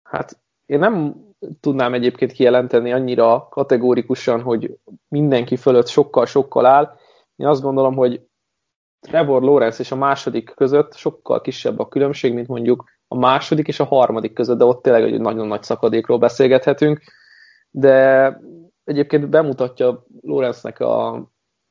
hát 0.03 0.43
én 0.65 0.79
nem 0.79 1.15
tudnám 1.59 1.93
egyébként 1.93 2.31
kijelenteni 2.31 2.91
annyira 2.91 3.47
kategórikusan, 3.49 4.41
hogy 4.41 4.77
mindenki 5.07 5.55
fölött 5.55 5.87
sokkal-sokkal 5.87 6.65
áll. 6.65 6.97
Én 7.35 7.47
azt 7.47 7.61
gondolom, 7.61 7.95
hogy 7.95 8.21
Trevor 8.99 9.41
Lawrence 9.41 9.81
és 9.81 9.91
a 9.91 9.95
második 9.95 10.53
között 10.55 10.95
sokkal 10.95 11.41
kisebb 11.41 11.79
a 11.79 11.87
különbség, 11.87 12.33
mint 12.33 12.47
mondjuk 12.47 12.83
a 13.07 13.17
második 13.17 13.67
és 13.67 13.79
a 13.79 13.85
harmadik 13.85 14.33
között, 14.33 14.57
de 14.57 14.63
ott 14.63 14.81
tényleg 14.81 15.03
egy 15.03 15.21
nagyon 15.21 15.47
nagy 15.47 15.63
szakadékról 15.63 16.17
beszélgethetünk. 16.17 17.01
De 17.69 18.39
egyébként 18.83 19.29
bemutatja 19.29 20.05
Lawrence-nek 20.21 20.79
a, 20.79 21.13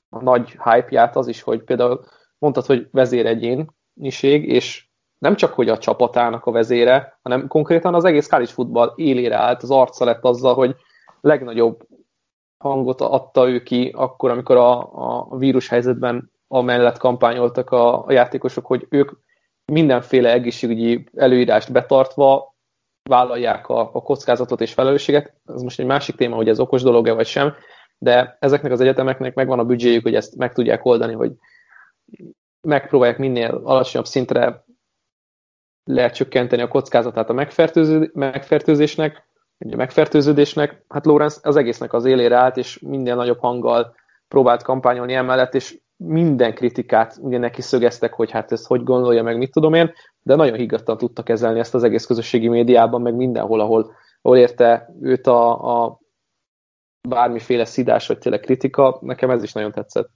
a 0.09 0.23
nagy 0.23 0.51
hype-ját 0.51 1.17
az 1.17 1.27
is, 1.27 1.43
hogy 1.43 1.63
például 1.63 2.05
mondtad, 2.39 2.67
hogy 2.67 2.89
vezéregyéniség, 2.91 4.49
és 4.49 4.89
nem 5.25 5.37
csak, 5.37 5.53
hogy 5.53 5.69
a 5.69 5.79
csapatának 5.79 6.47
a 6.47 6.51
vezére, 6.51 7.19
hanem 7.23 7.49
konkrétan 7.49 7.95
az 7.95 8.05
egész 8.05 8.29
college 8.29 8.51
futball 8.51 8.93
élére 8.97 9.37
állt, 9.37 9.63
az 9.63 9.71
arca 9.71 10.05
lett 10.05 10.25
azzal, 10.25 10.55
hogy 10.55 10.77
legnagyobb 11.21 11.87
hangot 12.59 13.01
adta 13.01 13.49
ő 13.49 13.63
ki 13.63 13.93
akkor, 13.97 14.31
amikor 14.31 14.57
a, 14.57 14.93
a 15.31 15.37
vírus 15.37 15.69
helyzetben 15.69 16.31
amellett 16.49 16.99
kampányoltak 16.99 17.71
a, 17.71 18.05
a 18.07 18.13
játékosok, 18.13 18.67
hogy 18.67 18.87
ők 18.89 19.11
mindenféle 19.73 20.33
egészségügyi 20.33 21.09
előírást 21.15 21.73
betartva 21.73 22.55
vállalják 23.09 23.69
a, 23.69 23.81
a 23.81 24.03
kockázatot 24.03 24.61
és 24.61 24.73
felelősséget. 24.73 25.35
Ez 25.47 25.63
most 25.63 25.81
egy 25.81 25.87
másik 25.87 26.17
téma, 26.17 26.37
hogy 26.37 26.49
ez 26.49 26.61
okos 26.61 26.83
dolog-e 26.83 27.13
vagy 27.13 27.27
sem, 27.27 27.55
de 27.99 28.37
ezeknek 28.41 28.73
az 28.73 28.81
egyetemeknek 28.81 29.35
megvan 29.35 29.59
a 29.59 29.65
büdzséjük, 29.65 30.03
hogy 30.03 30.15
ezt 30.15 30.37
meg 30.37 30.53
tudják 30.53 30.85
oldani, 30.85 31.13
hogy 31.13 31.33
megpróbálják 32.65 33.19
minél 33.19 33.61
alacsonyabb 33.65 34.07
szintre 34.07 34.64
lehet 35.85 36.15
csökkenteni 36.15 36.63
a 36.63 36.69
kockázatát 36.69 37.31
a 37.31 37.33
megfertőzésnek, 38.13 39.29
a 39.73 39.77
megfertőződésnek. 39.77 40.85
Hát 40.89 41.07
Lorenz 41.07 41.41
az 41.43 41.57
egésznek 41.57 41.93
az 41.93 42.05
élére 42.05 42.37
állt, 42.37 42.57
és 42.57 42.79
minden 42.79 43.17
nagyobb 43.17 43.39
hanggal 43.39 43.95
próbált 44.29 44.63
kampányolni 44.63 45.15
emellett, 45.15 45.55
és 45.55 45.79
minden 45.97 46.55
kritikát 46.55 47.17
ugye 47.21 47.39
neki 47.39 47.63
szögeztek, 47.63 48.13
hogy 48.13 48.31
hát 48.31 48.53
ezt 48.53 48.67
hogy 48.67 48.83
gondolja, 48.83 49.23
meg 49.23 49.37
mit 49.37 49.53
tudom 49.53 49.75
én, 49.75 49.93
de 50.23 50.35
nagyon 50.35 50.57
higgadtan 50.57 50.99
tudta 50.99 51.23
kezelni 51.23 51.59
ezt 51.59 51.75
az 51.75 51.83
egész 51.83 52.07
közösségi 52.07 52.49
médiában, 52.49 53.03
meg 53.03 53.15
mindenhol, 53.15 53.61
ahol, 53.61 53.95
ahol 54.23 54.39
érte 54.39 54.95
őt 55.01 55.27
a, 55.27 55.83
a 55.83 56.01
bármiféle 57.09 57.65
szidás, 57.65 58.07
vagy 58.07 58.19
tényleg 58.19 58.41
kritika, 58.41 58.99
nekem 59.01 59.31
ez 59.31 59.43
is 59.43 59.53
nagyon 59.53 59.73
tetszett. 59.73 60.09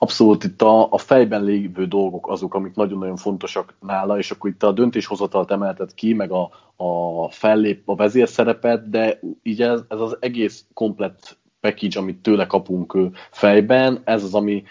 Abszolút 0.00 0.44
itt 0.44 0.62
a, 0.62 0.92
a 0.92 0.98
fejben 0.98 1.44
lévő 1.44 1.86
dolgok 1.86 2.28
azok, 2.28 2.54
amik 2.54 2.74
nagyon-nagyon 2.74 3.16
fontosak 3.16 3.74
nála, 3.80 4.18
és 4.18 4.30
akkor 4.30 4.50
itt 4.50 4.62
a 4.62 4.72
döntéshozatalt 4.72 5.50
emeltet 5.50 5.94
ki, 5.94 6.12
meg 6.14 6.30
a, 6.30 6.50
a 6.76 7.30
fellép, 7.30 7.88
a 7.88 7.94
vezérszerepet, 7.94 8.90
de 8.90 9.20
így 9.42 9.62
ez, 9.62 9.80
ez 9.88 10.00
az 10.00 10.16
egész 10.20 10.64
komplett 10.74 11.38
package, 11.60 11.98
amit 11.98 12.22
tőle 12.22 12.46
kapunk 12.46 12.96
fejben, 13.30 14.00
ez 14.04 14.24
az, 14.24 14.34
ami 14.34 14.62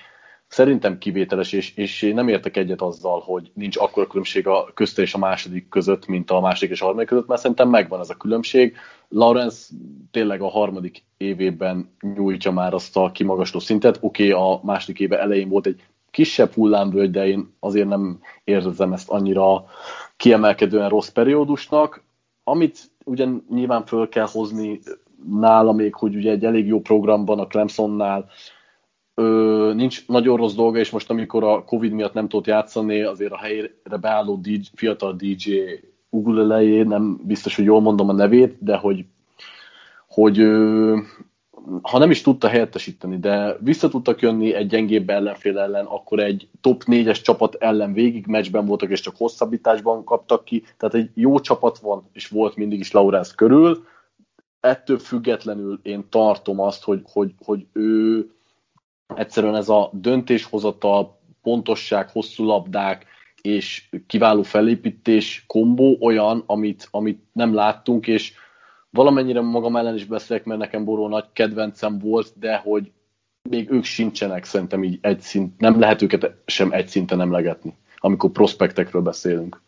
szerintem 0.47 0.97
kivételes, 0.97 1.51
és, 1.51 1.75
és 1.75 2.01
én 2.01 2.13
nem 2.13 2.27
értek 2.27 2.57
egyet 2.57 2.81
azzal, 2.81 3.19
hogy 3.19 3.51
nincs 3.53 3.77
akkora 3.77 4.07
különbség 4.07 4.47
a 4.47 4.71
közte 4.73 5.01
és 5.01 5.13
a 5.13 5.17
második 5.17 5.69
között, 5.69 6.07
mint 6.07 6.31
a 6.31 6.39
második 6.39 6.71
és 6.71 6.81
a 6.81 6.85
harmadik 6.85 7.07
között, 7.07 7.27
mert 7.27 7.41
szerintem 7.41 7.69
megvan 7.69 7.99
ez 7.99 8.09
a 8.09 8.17
különbség. 8.17 8.75
Lawrence 9.09 9.73
tényleg 10.11 10.41
a 10.41 10.49
harmadik 10.49 11.03
évében 11.17 11.89
nyújtja 12.15 12.51
már 12.51 12.73
azt 12.73 12.97
a 12.97 13.11
kimagasló 13.11 13.59
szintet. 13.59 13.97
Oké, 14.01 14.31
okay, 14.31 14.51
a 14.51 14.59
második 14.63 14.99
éve 14.99 15.19
elején 15.19 15.49
volt 15.49 15.65
egy 15.65 15.83
kisebb 16.11 16.53
hullámvölgy, 16.53 17.11
de 17.11 17.27
én 17.27 17.55
azért 17.59 17.87
nem 17.87 18.19
érzem 18.43 18.93
ezt 18.93 19.09
annyira 19.09 19.65
kiemelkedően 20.17 20.89
rossz 20.89 21.09
periódusnak. 21.09 22.03
Amit 22.43 22.91
ugyan 23.03 23.45
nyilván 23.49 23.85
föl 23.85 24.09
kell 24.09 24.27
hozni 24.31 24.79
nála 25.39 25.71
még, 25.71 25.95
hogy 25.95 26.15
ugye 26.15 26.31
egy 26.31 26.45
elég 26.45 26.67
jó 26.67 26.79
programban 26.81 27.39
a 27.39 27.47
Clemsonnál 27.47 28.29
ö, 29.21 29.71
nincs 29.75 30.07
nagyon 30.07 30.37
rossz 30.37 30.53
dolga, 30.53 30.77
és 30.77 30.89
most 30.89 31.09
amikor 31.09 31.43
a 31.43 31.63
Covid 31.63 31.91
miatt 31.91 32.13
nem 32.13 32.27
tudott 32.27 32.47
játszani, 32.47 33.01
azért 33.01 33.31
a 33.31 33.37
helyre 33.37 33.71
beálló 34.01 34.35
DJ, 34.35 34.59
fiatal 34.73 35.13
DJ 35.13 35.59
Ugulelejé, 36.09 36.83
nem 36.83 37.19
biztos, 37.23 37.55
hogy 37.55 37.65
jól 37.65 37.81
mondom 37.81 38.09
a 38.09 38.13
nevét, 38.13 38.55
de 38.59 38.75
hogy, 38.75 39.05
hogy 40.07 40.39
ö, 40.39 40.97
ha 41.81 41.97
nem 41.97 42.11
is 42.11 42.21
tudta 42.21 42.47
helyettesíteni, 42.47 43.17
de 43.17 43.57
vissza 43.59 43.89
tudtak 43.89 44.21
jönni 44.21 44.53
egy 44.53 44.67
gyengébb 44.67 45.09
ellenfél 45.09 45.59
ellen, 45.59 45.85
akkor 45.85 46.19
egy 46.19 46.47
top 46.61 46.83
4-es 46.85 47.21
csapat 47.21 47.55
ellen 47.55 47.93
végig 47.93 48.25
meccsben 48.27 48.65
voltak, 48.65 48.89
és 48.89 48.99
csak 48.99 49.17
hosszabbításban 49.17 50.03
kaptak 50.03 50.45
ki. 50.45 50.63
Tehát 50.77 50.95
egy 50.95 51.09
jó 51.13 51.39
csapat 51.39 51.77
van, 51.77 52.09
és 52.13 52.27
volt 52.27 52.55
mindig 52.55 52.79
is 52.79 52.91
Laurence 52.91 53.33
körül. 53.35 53.85
Ettől 54.59 54.97
függetlenül 54.97 55.79
én 55.83 56.05
tartom 56.09 56.59
azt, 56.59 56.83
hogy, 56.83 57.01
hogy, 57.13 57.33
hogy 57.45 57.65
ő 57.73 58.29
egyszerűen 59.15 59.55
ez 59.55 59.69
a 59.69 59.89
döntéshozatal, 59.93 61.19
pontosság, 61.41 62.09
hosszú 62.09 62.45
labdák 62.45 63.05
és 63.41 63.89
kiváló 64.07 64.41
felépítés 64.41 65.43
kombó 65.47 65.97
olyan, 66.01 66.43
amit, 66.45 66.87
amit 66.91 67.23
nem 67.33 67.53
láttunk, 67.53 68.07
és 68.07 68.33
valamennyire 68.89 69.41
magam 69.41 69.75
ellen 69.75 69.95
is 69.95 70.05
beszélek, 70.05 70.45
mert 70.45 70.59
nekem 70.59 70.85
Boró 70.85 71.07
nagy 71.07 71.25
kedvencem 71.33 71.99
volt, 71.99 72.33
de 72.39 72.57
hogy 72.57 72.91
még 73.49 73.71
ők 73.71 73.83
sincsenek 73.83 74.43
szerintem 74.43 74.83
így 74.83 74.97
egy 75.01 75.19
szint, 75.19 75.59
nem 75.59 75.79
lehet 75.79 76.01
őket 76.01 76.35
sem 76.45 76.71
egy 76.71 76.87
szinten 76.87 77.21
emlegetni, 77.21 77.75
amikor 77.97 78.31
prospektekről 78.31 79.01
beszélünk. 79.01 79.61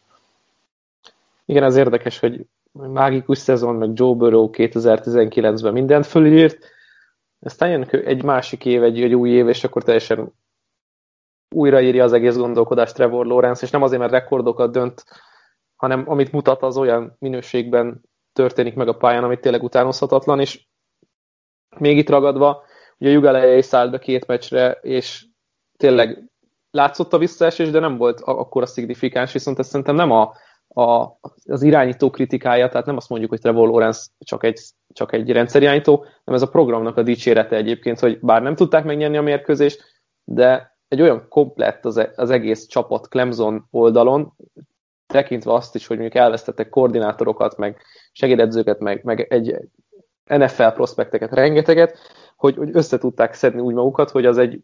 Igen, 1.45 1.63
az 1.63 1.75
érdekes, 1.75 2.19
hogy 2.19 2.45
mágikus 2.71 3.37
szezon, 3.37 3.75
meg 3.75 3.89
Joe 3.93 4.13
Burrow 4.13 4.49
2019-ben 4.53 5.73
mindent 5.73 6.05
fölírt, 6.05 6.57
aztán 7.39 7.69
jön 7.69 7.83
egy 7.83 8.23
másik 8.23 8.65
év, 8.65 8.83
egy, 8.83 9.01
egy 9.01 9.15
új 9.15 9.29
év, 9.29 9.47
és 9.47 9.63
akkor 9.63 9.83
teljesen 9.83 10.33
újraírja 11.55 12.03
az 12.03 12.13
egész 12.13 12.35
gondolkodást 12.35 12.93
Trevor 12.93 13.25
Lawrence, 13.25 13.65
és 13.65 13.71
nem 13.71 13.83
azért, 13.83 13.99
mert 13.99 14.11
rekordokat 14.11 14.71
dönt, 14.71 15.03
hanem 15.75 16.09
amit 16.09 16.31
mutat, 16.31 16.61
az 16.61 16.77
olyan 16.77 17.15
minőségben 17.19 18.01
történik 18.33 18.75
meg 18.75 18.87
a 18.87 18.97
pályán, 18.97 19.23
amit 19.23 19.41
tényleg 19.41 19.63
utánozhatatlan, 19.63 20.39
és 20.39 20.67
még 21.77 21.97
itt 21.97 22.09
ragadva, 22.09 22.63
ugye 22.97 23.09
a 23.09 23.13
Jugeleje 23.13 23.57
is 23.57 23.65
szállt 23.65 23.91
be 23.91 23.99
két 23.99 24.27
meccsre, 24.27 24.71
és 24.71 25.25
tényleg 25.77 26.29
látszott 26.71 27.13
a 27.13 27.17
visszaesés, 27.17 27.69
de 27.69 27.79
nem 27.79 27.97
volt 27.97 28.21
akkora 28.21 28.65
szignifikáns, 28.65 29.31
viszont 29.31 29.59
ez 29.59 29.67
szerintem 29.67 29.95
nem 29.95 30.11
a, 30.11 30.33
a, 30.67 31.17
az 31.45 31.61
irányító 31.61 32.09
kritikája, 32.09 32.69
tehát 32.69 32.85
nem 32.85 32.95
azt 32.95 33.09
mondjuk, 33.09 33.31
hogy 33.31 33.39
Trevor 33.39 33.67
Lawrence 33.67 34.09
csak 34.19 34.43
egy, 34.43 34.59
csak 34.93 35.13
egy 35.13 35.31
rendszerirányító, 35.31 35.95
hanem 35.95 36.41
ez 36.41 36.41
a 36.41 36.49
programnak 36.49 36.97
a 36.97 37.03
dicsérete 37.03 37.55
egyébként, 37.55 37.99
hogy 37.99 38.19
bár 38.19 38.41
nem 38.41 38.55
tudták 38.55 38.83
megnyerni 38.83 39.17
a 39.17 39.21
mérkőzést, 39.21 40.01
de 40.23 40.77
egy 40.87 41.01
olyan 41.01 41.25
komplett 41.29 41.85
az, 41.85 41.97
e, 41.97 42.11
egész 42.15 42.65
csapat 42.65 43.07
Clemson 43.07 43.67
oldalon, 43.71 44.33
tekintve 45.07 45.53
azt 45.53 45.75
is, 45.75 45.87
hogy 45.87 45.97
mondjuk 45.97 46.21
elvesztettek 46.23 46.69
koordinátorokat, 46.69 47.57
meg 47.57 47.81
segédedzőket, 48.11 48.79
meg, 48.79 49.03
meg 49.03 49.21
egy 49.29 49.55
NFL 50.23 50.67
prospekteket, 50.67 51.33
rengeteget, 51.33 51.97
hogy, 52.35 52.55
hogy 52.55 52.69
össze 52.73 52.97
tudták 52.97 53.33
szedni 53.33 53.59
úgy 53.61 53.73
magukat, 53.73 54.09
hogy 54.09 54.25
az 54.25 54.37
egy 54.37 54.61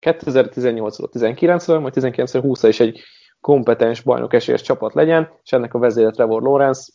2018-ról 0.00 1.08
19-ről, 1.12 1.80
majd 1.80 1.92
19 1.92 2.32
20 2.32 2.62
is 2.62 2.80
egy 2.80 3.02
kompetens 3.40 4.00
bajnok 4.00 4.34
esélyes 4.34 4.62
csapat 4.62 4.94
legyen, 4.94 5.30
és 5.42 5.52
ennek 5.52 5.74
a 5.74 5.78
vezére 5.78 6.10
Trevor 6.10 6.42
Lawrence. 6.42 6.92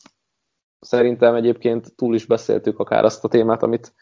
Szerintem 0.82 1.36
egyébként 1.36 1.96
túl 1.96 2.16
is 2.16 2.26
beszéltük 2.26 2.80
akár 2.80 3.04
azt 3.04 3.24
a 3.24 3.28
témát, 3.28 3.64
amit 3.64 3.94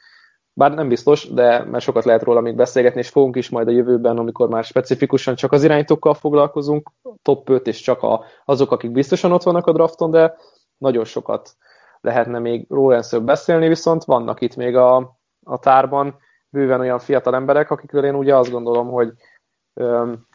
bár 0.53 0.73
nem 0.73 0.87
biztos, 0.87 1.29
de 1.29 1.63
mert 1.63 1.83
sokat 1.83 2.05
lehet 2.05 2.23
róla 2.23 2.41
még 2.41 2.55
beszélgetni, 2.55 2.99
és 2.99 3.09
fogunk 3.09 3.35
is 3.35 3.49
majd 3.49 3.67
a 3.67 3.71
jövőben, 3.71 4.17
amikor 4.17 4.49
már 4.49 4.63
specifikusan 4.63 5.35
csak 5.35 5.51
az 5.51 5.63
irányítókkal 5.63 6.13
foglalkozunk, 6.13 6.91
top 7.21 7.49
5 7.49 7.67
és 7.67 7.81
csak 7.81 8.03
a, 8.03 8.23
azok, 8.45 8.71
akik 8.71 8.91
biztosan 8.91 9.31
ott 9.31 9.43
vannak 9.43 9.67
a 9.67 9.71
drafton, 9.71 10.11
de 10.11 10.35
nagyon 10.77 11.03
sokat 11.03 11.55
lehetne 12.01 12.39
még 12.39 12.65
lawrence 12.69 13.19
beszélni, 13.19 13.67
viszont 13.67 14.03
vannak 14.03 14.41
itt 14.41 14.55
még 14.55 14.75
a, 14.75 15.17
a 15.43 15.59
tárban 15.59 16.17
bőven 16.49 16.79
olyan 16.79 16.99
fiatal 16.99 17.35
emberek, 17.35 17.71
akikről 17.71 18.05
én 18.05 18.15
ugye 18.15 18.35
azt 18.35 18.51
gondolom, 18.51 18.89
hogy 18.89 19.13
öm, 19.73 20.27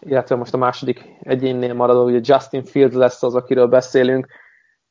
illetve 0.00 0.36
most 0.36 0.54
a 0.54 0.58
második 0.58 1.04
egyénnél 1.20 1.74
maradó, 1.74 2.04
ugye 2.04 2.20
Justin 2.22 2.64
Fields 2.64 2.94
lesz 2.94 3.22
az, 3.22 3.34
akiről 3.34 3.66
beszélünk, 3.66 4.26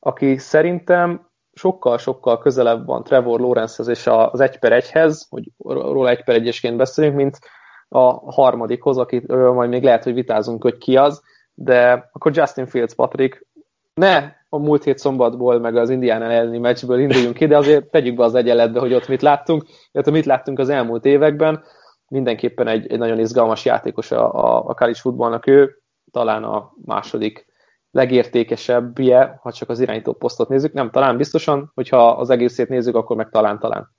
aki 0.03 0.37
szerintem 0.37 1.29
sokkal-sokkal 1.53 2.37
közelebb 2.37 2.85
van 2.85 3.03
Trevor 3.03 3.39
Lawrencehez 3.39 3.87
és 3.87 4.07
az 4.07 4.39
1 4.39 4.59
per 4.59 4.83
1-hez, 4.83 5.21
hogy 5.29 5.51
róla 5.57 6.09
1 6.09 6.23
per 6.23 6.35
1 6.35 6.75
beszélünk, 6.75 7.15
mint 7.15 7.39
a 7.87 8.31
harmadikhoz, 8.31 8.97
akitől 8.97 9.51
majd 9.51 9.69
még 9.69 9.83
lehet, 9.83 10.03
hogy 10.03 10.13
vitázunk, 10.13 10.61
hogy 10.61 10.77
ki 10.77 10.97
az, 10.97 11.21
de 11.53 12.09
akkor 12.11 12.31
Justin 12.35 12.65
Fields, 12.65 12.93
Patrick, 12.93 13.47
ne 13.93 14.33
a 14.49 14.57
múlt 14.57 14.83
hét 14.83 14.97
szombatból, 14.97 15.59
meg 15.59 15.75
az 15.75 15.89
Indián 15.89 16.21
elleni 16.21 16.57
meccsből 16.57 16.99
induljunk 16.99 17.35
ki, 17.35 17.47
de 17.47 17.57
azért 17.57 17.85
tegyük 17.85 18.15
be 18.15 18.23
az 18.23 18.35
egyenletbe, 18.35 18.79
hogy 18.79 18.93
ott 18.93 19.07
mit 19.07 19.21
láttunk, 19.21 19.63
illetve 19.91 20.11
mit 20.11 20.25
láttunk 20.25 20.59
az 20.59 20.69
elmúlt 20.69 21.05
években. 21.05 21.63
Mindenképpen 22.07 22.67
egy, 22.67 22.91
egy 22.91 22.97
nagyon 22.97 23.19
izgalmas 23.19 23.65
játékos 23.65 24.11
a, 24.11 24.33
a, 24.33 24.69
a 24.69 24.73
college 24.73 24.99
footballnak 24.99 25.47
ő, 25.47 25.81
talán 26.11 26.43
a 26.43 26.73
második 26.85 27.50
legértékesebbje, 27.91 29.39
ha 29.41 29.51
csak 29.51 29.69
az 29.69 29.79
irányító 29.79 30.13
posztot 30.13 30.49
nézzük. 30.49 30.73
Nem, 30.73 30.91
talán 30.91 31.17
biztosan, 31.17 31.71
hogyha 31.73 32.09
az 32.09 32.29
egészét 32.29 32.69
nézzük, 32.69 32.95
akkor 32.95 33.15
meg 33.15 33.29
talán-talán. 33.29 33.95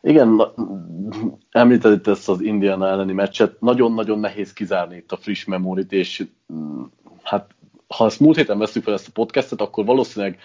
Igen, 0.00 0.42
említed 1.50 1.92
itt 1.92 2.06
ezt 2.06 2.28
az 2.28 2.40
Indiana 2.40 2.86
elleni 2.86 3.12
meccset, 3.12 3.60
nagyon-nagyon 3.60 4.18
nehéz 4.18 4.52
kizárni 4.52 4.96
itt 4.96 5.12
a 5.12 5.16
friss 5.16 5.44
memorit, 5.44 5.92
és 5.92 6.26
mm, 6.52 6.82
hát 7.22 7.54
ha 7.86 8.04
ezt 8.04 8.20
múlt 8.20 8.36
héten 8.36 8.58
veszük 8.58 8.82
fel 8.82 8.94
ezt 8.94 9.08
a 9.08 9.12
podcastet, 9.14 9.60
akkor 9.60 9.84
valószínűleg 9.84 10.38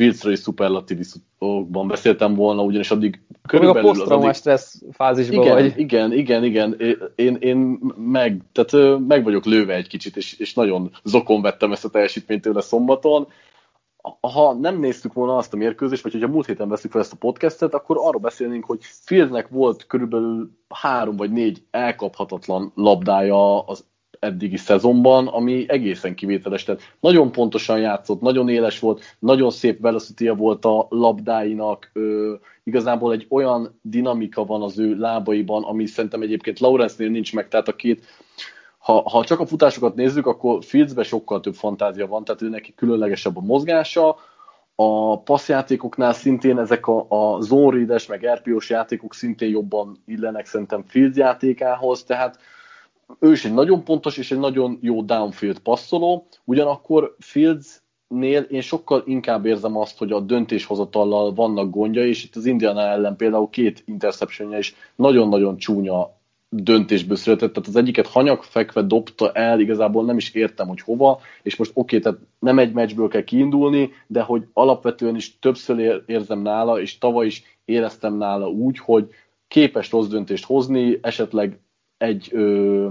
Fieldsről 0.00 0.32
és 0.32 0.38
szuperlatívizmusokban 0.38 1.88
beszéltem 1.88 2.34
volna, 2.34 2.62
ugyanis 2.62 2.90
addig 2.90 3.20
körülbelül... 3.48 3.82
Még 3.82 3.90
a 3.90 3.94
posztraumás 3.94 4.36
stressz 4.36 4.82
fázisban 4.92 5.42
igen, 5.42 5.54
vagy. 5.54 5.72
Igen, 5.76 6.12
igen, 6.12 6.44
igen. 6.44 6.76
Én, 7.14 7.36
én 7.40 7.56
meg, 7.96 8.42
tehát 8.52 8.98
meg 9.08 9.24
vagyok 9.24 9.44
lőve 9.44 9.74
egy 9.74 9.88
kicsit, 9.88 10.16
és, 10.16 10.38
és 10.38 10.54
nagyon 10.54 10.90
zokon 11.04 11.42
vettem 11.42 11.72
ezt 11.72 11.84
a 11.84 11.88
teljesítményt 11.88 12.42
tőle 12.42 12.60
szombaton. 12.60 13.28
Ha 14.20 14.54
nem 14.54 14.78
néztük 14.78 15.12
volna 15.12 15.36
azt 15.36 15.54
a 15.54 15.56
mérkőzést, 15.56 16.02
vagy 16.02 16.12
hogyha 16.12 16.28
múlt 16.28 16.46
héten 16.46 16.68
veszük 16.68 16.90
fel 16.90 17.00
ezt 17.00 17.12
a 17.12 17.16
podcastet, 17.16 17.74
akkor 17.74 17.96
arról 17.98 18.20
beszélnénk, 18.20 18.64
hogy 18.64 18.78
Fieldsnek 18.82 19.48
volt 19.48 19.86
körülbelül 19.86 20.50
három 20.68 21.16
vagy 21.16 21.30
négy 21.30 21.62
elkaphatatlan 21.70 22.72
labdája 22.74 23.60
az 23.60 23.84
eddigi 24.20 24.56
szezonban, 24.56 25.26
ami 25.26 25.64
egészen 25.68 26.14
kivételes. 26.14 26.64
Tehát 26.64 26.80
nagyon 27.00 27.32
pontosan 27.32 27.78
játszott, 27.78 28.20
nagyon 28.20 28.48
éles 28.48 28.78
volt, 28.78 29.16
nagyon 29.18 29.50
szép 29.50 29.80
velocity 29.80 30.28
volt 30.28 30.64
a 30.64 30.86
labdáinak, 30.88 31.90
ö, 31.92 32.34
igazából 32.64 33.12
egy 33.12 33.26
olyan 33.28 33.78
dinamika 33.82 34.44
van 34.44 34.62
az 34.62 34.78
ő 34.78 34.94
lábaiban, 34.94 35.62
ami 35.64 35.86
szerintem 35.86 36.22
egyébként 36.22 36.58
Lawrence-nél 36.58 37.10
nincs 37.10 37.34
meg, 37.34 37.48
tehát 37.48 37.68
a 37.68 37.76
két 37.76 38.04
ha, 38.78 39.08
ha 39.08 39.24
csak 39.24 39.40
a 39.40 39.46
futásokat 39.46 39.94
nézzük, 39.94 40.26
akkor 40.26 40.64
Fieldsben 40.64 41.04
sokkal 41.04 41.40
több 41.40 41.54
fantázia 41.54 42.06
van, 42.06 42.24
tehát 42.24 42.42
ő 42.42 42.48
neki 42.48 42.74
különlegesebb 42.74 43.36
a 43.36 43.40
mozgása, 43.40 44.16
a 44.74 45.22
passzjátékoknál 45.22 46.12
szintén 46.12 46.58
ezek 46.58 46.86
a, 46.86 47.06
a 47.08 47.40
zone 47.40 48.00
meg 48.08 48.26
RPO-s 48.26 48.70
játékok 48.70 49.14
szintén 49.14 49.50
jobban 49.50 50.02
illenek 50.06 50.46
szerintem 50.46 50.82
Fields 50.86 51.16
játékához, 51.16 52.04
tehát 52.04 52.38
ő 53.18 53.32
is 53.32 53.44
egy 53.44 53.54
nagyon 53.54 53.84
pontos 53.84 54.16
és 54.16 54.30
egy 54.30 54.38
nagyon 54.38 54.78
jó 54.80 55.02
downfield 55.02 55.58
passzoló, 55.58 56.26
ugyanakkor 56.44 57.16
Fields-nél 57.18 58.42
én 58.42 58.60
sokkal 58.60 59.02
inkább 59.06 59.46
érzem 59.46 59.76
azt, 59.76 59.98
hogy 59.98 60.12
a 60.12 60.20
döntéshozatallal 60.20 61.34
vannak 61.34 61.70
gondja, 61.70 62.06
és 62.06 62.24
itt 62.24 62.36
az 62.36 62.46
Indiana 62.46 62.80
ellen 62.80 63.16
például 63.16 63.48
két 63.50 63.82
interceptionje 63.86 64.58
is 64.58 64.74
nagyon-nagyon 64.96 65.56
csúnya 65.56 66.18
döntésből 66.52 67.16
született, 67.16 67.52
tehát 67.52 67.68
az 67.68 67.76
egyiket 67.76 68.06
hanyag 68.06 68.42
fekve 68.42 68.82
dobta 68.82 69.32
el, 69.32 69.60
igazából 69.60 70.04
nem 70.04 70.16
is 70.16 70.34
értem, 70.34 70.68
hogy 70.68 70.80
hova, 70.80 71.20
és 71.42 71.56
most 71.56 71.70
oké, 71.74 71.96
okay, 71.96 72.10
tehát 72.10 72.26
nem 72.38 72.58
egy 72.58 72.72
meccsből 72.72 73.08
kell 73.08 73.24
kiindulni, 73.24 73.90
de 74.06 74.20
hogy 74.20 74.42
alapvetően 74.52 75.16
is 75.16 75.38
többször 75.38 76.02
érzem 76.06 76.42
nála, 76.42 76.80
és 76.80 76.98
tavaly 76.98 77.26
is 77.26 77.42
éreztem 77.64 78.16
nála 78.16 78.48
úgy, 78.48 78.78
hogy 78.78 79.08
képes 79.48 79.90
rossz 79.90 80.06
döntést 80.06 80.44
hozni, 80.44 80.98
esetleg 81.02 81.60
egy 82.00 82.28
ö, 82.32 82.88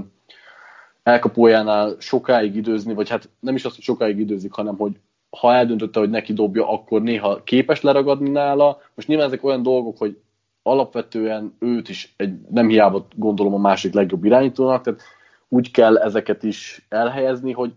elkapójánál 1.04 1.96
sokáig 2.00 2.56
időzni, 2.56 2.94
vagy 2.94 3.10
hát 3.10 3.30
nem 3.40 3.56
is 3.56 3.66
az, 3.66 3.76
hogy 3.76 3.84
sokáig 3.84 4.20
időzik, 4.20 4.54
hanem 4.54 4.78
hogy 4.78 5.00
ha 5.30 5.54
eldöntötte, 5.54 6.00
hogy 6.00 6.10
neki 6.10 6.34
dobja, 6.34 6.70
akkor 6.70 7.02
néha 7.02 7.44
képes 7.44 7.82
leragadni 7.82 8.30
nála. 8.30 8.82
Most 8.96 9.08
nyilván 9.08 9.28
ezek 9.28 9.44
olyan 9.44 9.64
dolgok, 9.64 9.98
hogy 9.98 10.18
alapvetően 10.64 11.56
őt 11.60 11.90
is 11.90 12.14
egy, 12.18 12.34
nem 12.50 12.70
hiába 12.70 13.08
gondolom 13.16 13.54
a 13.54 13.58
másik 13.58 13.94
legjobb 13.94 14.26
irányítónak, 14.26 14.84
tehát 14.84 15.02
úgy 15.48 15.72
kell 15.72 15.98
ezeket 15.98 16.44
is 16.44 16.86
elhelyezni, 16.90 17.52
hogy 17.52 17.74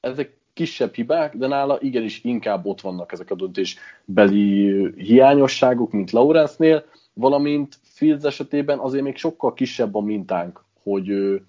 ezek 0.00 0.36
kisebb 0.52 0.94
hibák, 0.94 1.36
de 1.36 1.46
nála 1.46 1.78
igenis 1.80 2.24
inkább 2.24 2.66
ott 2.66 2.80
vannak 2.80 3.12
ezek 3.12 3.30
a 3.30 3.34
döntésbeli 3.34 4.74
hiányosságok, 4.96 5.92
mint 5.92 6.10
Lawrence-nél, 6.10 6.84
valamint 7.12 7.78
Fields 7.82 8.24
esetében 8.24 8.78
azért 8.78 9.04
még 9.04 9.16
sokkal 9.16 9.54
kisebb 9.54 9.94
a 9.94 10.00
mintánk, 10.00 10.64
hogy 10.90 11.40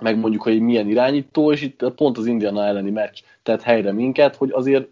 megmondjuk, 0.00 0.42
hogy 0.42 0.60
milyen 0.60 0.88
irányító, 0.88 1.52
és 1.52 1.62
itt 1.62 1.92
pont 1.94 2.18
az 2.18 2.26
Indiana 2.26 2.64
elleni 2.64 2.90
meccs 2.90 3.18
tett 3.42 3.62
helyre 3.62 3.92
minket, 3.92 4.36
hogy 4.36 4.50
azért 4.50 4.88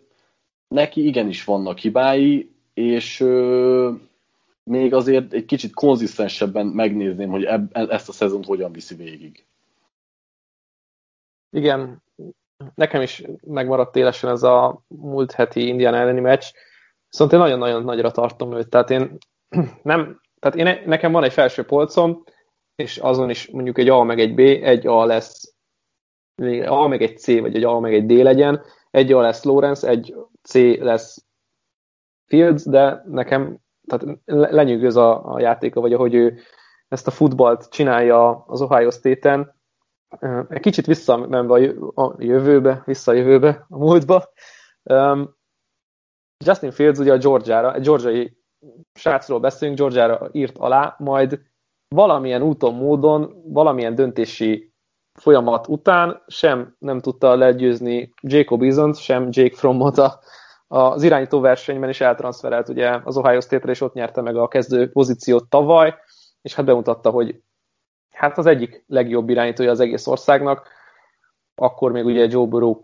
neki 0.68 1.06
igenis 1.06 1.44
vannak 1.44 1.78
hibái, 1.78 2.50
és 2.74 3.18
még 4.62 4.94
azért 4.94 5.32
egy 5.32 5.44
kicsit 5.44 5.74
konzisztensebben 5.74 6.66
megnézném, 6.66 7.30
hogy 7.30 7.44
eb- 7.44 7.76
ezt 7.76 8.08
a 8.08 8.12
szezont 8.12 8.44
hogyan 8.44 8.72
viszi 8.72 8.94
végig. 8.94 9.46
Igen, 11.50 12.02
nekem 12.74 13.02
is 13.02 13.22
megmaradt 13.46 13.96
élesen 13.96 14.30
ez 14.30 14.42
a 14.42 14.82
múlt 14.86 15.32
heti 15.32 15.66
Indian 15.66 15.94
elleni 15.94 16.20
meccs, 16.20 16.44
viszont 17.10 17.32
én 17.32 17.38
nagyon-nagyon 17.38 17.84
nagyra 17.84 18.10
tartom 18.10 18.56
őt, 18.56 18.68
tehát 18.68 18.90
én 18.90 19.18
nem, 19.82 20.20
tehát 20.38 20.56
én, 20.56 20.88
nekem 20.88 21.12
van 21.12 21.24
egy 21.24 21.32
felső 21.32 21.62
polcom, 21.64 22.24
és 22.82 22.96
azon 22.96 23.30
is 23.30 23.50
mondjuk 23.50 23.78
egy 23.78 23.88
A 23.88 24.02
meg 24.02 24.20
egy 24.20 24.34
B, 24.34 24.38
egy 24.38 24.86
A 24.86 25.04
lesz, 25.04 25.54
A 26.66 26.86
meg 26.86 27.02
egy 27.02 27.18
C, 27.18 27.26
vagy 27.26 27.56
egy 27.56 27.64
A 27.64 27.80
meg 27.80 27.94
egy 27.94 28.06
D 28.06 28.10
legyen, 28.10 28.62
egy 28.90 29.12
A 29.12 29.20
lesz 29.20 29.44
Lawrence, 29.44 29.88
egy 29.88 30.14
C 30.42 30.54
lesz 30.78 31.26
Fields, 32.26 32.64
de 32.64 33.02
nekem 33.06 33.58
tehát 33.86 34.18
lenyűgöz 34.24 34.96
a, 34.96 35.34
a 35.34 35.40
játéka, 35.40 35.80
vagy 35.80 35.92
ahogy 35.92 36.14
ő 36.14 36.38
ezt 36.88 37.06
a 37.06 37.10
futballt 37.10 37.68
csinálja 37.70 38.44
az 38.46 38.60
Ohio 38.60 38.90
State-en, 38.90 39.56
egy 40.48 40.60
kicsit 40.60 40.86
visszamenve 40.86 41.72
a 41.94 42.14
jövőbe, 42.18 42.82
vissza 42.86 43.10
a 43.12 43.14
jövőbe, 43.14 43.66
a 43.68 43.78
múltba. 43.78 44.32
Justin 46.44 46.70
Fields 46.70 46.98
ugye 46.98 47.12
a 47.12 47.18
Georgia-ra, 47.18 47.74
egy 47.74 47.82
georgiai 47.82 48.36
srácról 48.94 49.40
beszélünk, 49.40 49.78
Georgia-ra 49.78 50.28
írt 50.32 50.58
alá, 50.58 50.96
majd 50.98 51.47
valamilyen 51.88 52.42
úton, 52.42 52.74
módon, 52.74 53.42
valamilyen 53.44 53.94
döntési 53.94 54.72
folyamat 55.12 55.68
után 55.68 56.22
sem 56.26 56.76
nem 56.78 57.00
tudta 57.00 57.36
legyőzni 57.36 58.14
Jacob 58.22 58.62
Eason, 58.62 58.92
sem 58.92 59.28
Jake 59.30 59.56
Frommot 59.56 59.98
a 59.98 60.20
az 60.70 61.02
irányító 61.02 61.40
versenyben 61.40 61.88
is 61.88 62.00
eltranszferelt 62.00 62.68
ugye 62.68 63.00
az 63.04 63.16
Ohio 63.16 63.40
State-re, 63.40 63.70
és 63.70 63.80
ott 63.80 63.92
nyerte 63.92 64.20
meg 64.20 64.36
a 64.36 64.48
kezdő 64.48 64.90
pozíciót 64.90 65.48
tavaly, 65.48 65.94
és 66.42 66.54
hát 66.54 66.64
bemutatta, 66.64 67.10
hogy 67.10 67.42
hát 68.10 68.38
az 68.38 68.46
egyik 68.46 68.84
legjobb 68.86 69.28
irányítója 69.28 69.70
az 69.70 69.80
egész 69.80 70.06
országnak, 70.06 70.68
akkor 71.54 71.92
még 71.92 72.04
ugye 72.04 72.26
Joe 72.30 72.46
burrow 72.46 72.80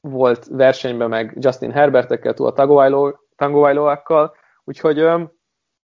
volt 0.00 0.44
versenyben, 0.44 1.08
meg 1.08 1.36
Justin 1.40 1.72
Herbertekkel, 1.72 2.34
túl 2.34 2.46
a 2.46 2.82
Tagovailoakkal, 3.36 4.36
úgyhogy 4.64 4.98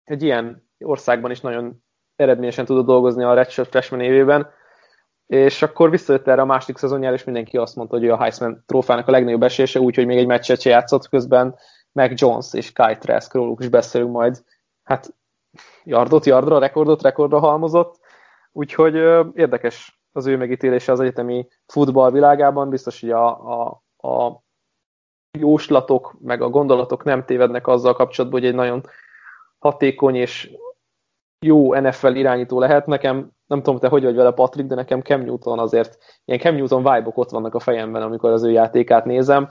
egy 0.04 0.22
ilyen 0.22 0.68
országban 0.78 1.30
is 1.30 1.40
nagyon 1.40 1.83
eredményesen 2.20 2.64
tudott 2.64 2.87
dolgozni 2.87 3.22
a 3.22 3.35
Redshirt 3.35 3.68
freshman 3.68 4.00
évében, 4.00 4.50
és 5.26 5.62
akkor 5.62 5.90
visszajött 5.90 6.28
erre 6.28 6.40
a 6.40 6.44
második 6.44 6.76
szezonjára, 6.76 7.14
és 7.14 7.24
mindenki 7.24 7.56
azt 7.56 7.76
mondta, 7.76 7.96
hogy 7.96 8.09
a 8.09 8.16
Heisman 8.16 8.64
trófának 8.66 9.09
a 9.09 9.11
legnagyobb 9.11 9.42
esése, 9.42 9.80
úgyhogy 9.80 10.06
még 10.06 10.18
egy 10.18 10.26
meccset 10.26 10.61
se 10.61 10.70
játszott 10.70 11.09
közben, 11.09 11.54
meg 11.92 12.12
Jones 12.14 12.52
és 12.52 12.72
Kai 12.72 12.96
Trask, 12.96 13.35
róluk 13.35 13.61
is 13.61 13.68
beszélünk 13.68 14.12
majd. 14.12 14.42
Hát 14.83 15.14
yardot 15.85 16.26
yardra, 16.26 16.59
rekordot 16.59 17.02
rekordra 17.02 17.38
halmozott, 17.38 17.98
úgyhogy 18.52 18.96
ö, 18.96 19.24
érdekes 19.35 20.00
az 20.12 20.26
ő 20.26 20.37
megítélése 20.37 20.92
az 20.92 21.00
egyetemi 21.00 21.48
futball 21.66 22.11
világában, 22.11 22.68
biztos, 22.68 23.00
hogy 23.00 23.11
a, 23.11 23.26
a, 23.28 23.83
a 24.09 24.42
jóslatok, 25.38 26.16
meg 26.20 26.42
a 26.42 26.48
gondolatok 26.48 27.04
nem 27.04 27.24
tévednek 27.24 27.66
azzal 27.66 27.94
kapcsolatban, 27.94 28.40
hogy 28.40 28.48
egy 28.48 28.54
nagyon 28.54 28.87
hatékony 29.59 30.14
és 30.14 30.50
jó 31.46 31.74
NFL 31.74 32.14
irányító 32.14 32.59
lehet. 32.59 32.87
Nekem, 32.87 33.31
nem 33.46 33.62
tudom, 33.62 33.79
te 33.79 33.88
hogy 33.88 34.05
vagy 34.05 34.14
vele, 34.14 34.31
Patrick, 34.31 34.68
de 34.68 34.74
nekem 34.74 35.00
Cam 35.00 35.20
Newton 35.20 35.59
azért, 35.59 35.98
ilyen 36.24 36.40
Cam 36.40 36.55
Newton 36.55 36.83
vibe 36.83 37.11
ott 37.14 37.31
vannak 37.31 37.55
a 37.55 37.61
fejemben, 37.61 38.03
amikor 38.03 38.31
az 38.31 38.42
ő 38.42 38.50
játékát 38.50 39.05
nézem. 39.05 39.50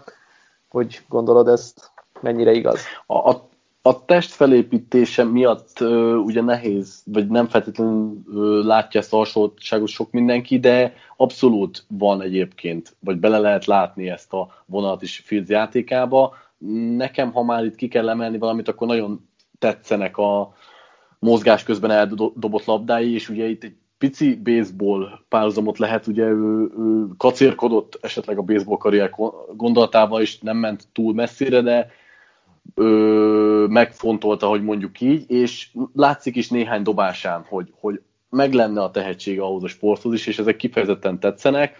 Hogy 0.69 1.02
gondolod 1.08 1.47
ezt, 1.47 1.91
mennyire 2.21 2.52
igaz? 2.52 2.86
A, 3.06 3.30
a, 3.30 3.49
a 3.82 4.06
test 4.06 4.32
felépítése 4.32 5.23
miatt 5.23 5.82
uh, 5.82 6.25
ugye 6.25 6.41
nehéz, 6.41 7.04
vagy 7.06 7.28
nem 7.28 7.47
feltétlenül 7.47 8.17
uh, 8.25 8.65
látja 8.65 8.99
ezt 8.99 9.13
a 9.13 9.17
hasonlóságot 9.17 9.88
sok 9.88 10.12
mindenki, 10.12 10.60
de 10.60 10.93
abszolút 11.17 11.86
van 11.88 12.21
egyébként, 12.21 12.95
vagy 12.99 13.17
bele 13.17 13.38
lehet 13.38 13.65
látni 13.65 14.10
ezt 14.10 14.34
a 14.34 14.47
vonalat 14.65 15.02
is 15.02 15.23
Fields 15.25 15.49
játékába. 15.49 16.36
Nekem, 16.97 17.32
ha 17.32 17.43
már 17.43 17.63
itt 17.63 17.75
ki 17.75 17.88
kell 17.88 18.10
emelni 18.10 18.38
valamit, 18.38 18.67
akkor 18.67 18.88
nagyon 18.88 19.30
tetszenek 19.60 20.17
a, 20.17 20.54
mozgás 21.19 21.63
közben 21.63 21.91
eldobott 21.91 22.65
labdái, 22.65 23.13
és 23.13 23.29
ugye 23.29 23.49
itt 23.49 23.63
egy 23.63 23.75
pici 23.97 24.36
baseball 24.36 25.19
párhuzamot 25.29 25.77
lehet, 25.77 26.08
ugye 26.08 26.23
ő, 26.23 26.69
ő 26.77 27.08
kacérkodott 27.17 27.97
esetleg 28.01 28.38
a 28.38 28.41
baseball 28.41 28.77
karrier 28.77 29.12
gondolatával, 29.55 30.21
és 30.21 30.39
nem 30.39 30.58
ment 30.58 30.88
túl 30.93 31.13
messzire, 31.13 31.62
de 31.62 31.91
ő 32.75 33.67
megfontolta, 33.67 34.47
hogy 34.47 34.63
mondjuk 34.63 35.01
így, 35.01 35.32
és 35.32 35.69
látszik 35.93 36.36
is 36.36 36.49
néhány 36.49 36.84
dobásán, 36.84 37.45
hogy, 37.49 37.73
hogy 37.79 38.01
meg 38.29 38.53
lenne 38.53 38.84
a 38.84 38.91
tehetség 38.91 39.39
ahhoz 39.39 39.63
a 39.63 39.67
sporthoz 39.67 40.13
is, 40.13 40.27
és 40.27 40.39
ezek 40.39 40.55
kifejezetten 40.55 41.19
tetszenek. 41.19 41.77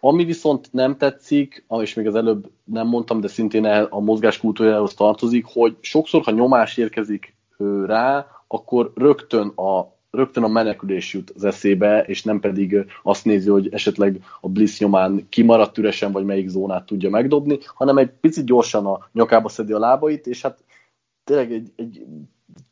Ami 0.00 0.24
viszont 0.24 0.72
nem 0.72 0.96
tetszik, 0.96 1.66
és 1.80 1.94
még 1.94 2.06
az 2.06 2.14
előbb 2.14 2.50
nem 2.64 2.86
mondtam, 2.86 3.20
de 3.20 3.28
szintén 3.28 3.64
a 3.64 4.00
mozgás 4.00 4.38
kultúrájához 4.38 4.94
tartozik, 4.94 5.44
hogy 5.48 5.76
sokszor, 5.80 6.22
ha 6.22 6.30
nyomás 6.30 6.76
érkezik 6.76 7.36
rá, 7.86 8.26
akkor 8.46 8.92
rögtön 8.94 9.48
a, 9.48 9.92
rögtön 10.10 10.42
a 10.42 10.48
menekülés 10.48 11.12
jut 11.12 11.30
az 11.30 11.44
eszébe, 11.44 12.02
és 12.02 12.22
nem 12.22 12.40
pedig 12.40 12.86
azt 13.02 13.24
nézi, 13.24 13.50
hogy 13.50 13.68
esetleg 13.72 14.24
a 14.40 14.48
Bliss 14.48 14.78
nyomán 14.78 15.26
kimaradt 15.28 15.78
üresen, 15.78 16.12
vagy 16.12 16.24
melyik 16.24 16.48
zónát 16.48 16.86
tudja 16.86 17.10
megdobni, 17.10 17.58
hanem 17.74 17.98
egy 17.98 18.10
picit 18.20 18.44
gyorsan 18.44 18.86
a 18.86 19.08
nyakába 19.12 19.48
szedi 19.48 19.72
a 19.72 19.78
lábait, 19.78 20.26
és 20.26 20.42
hát 20.42 20.64
tényleg 21.24 21.52
egy, 21.52 21.72
egy 21.76 22.06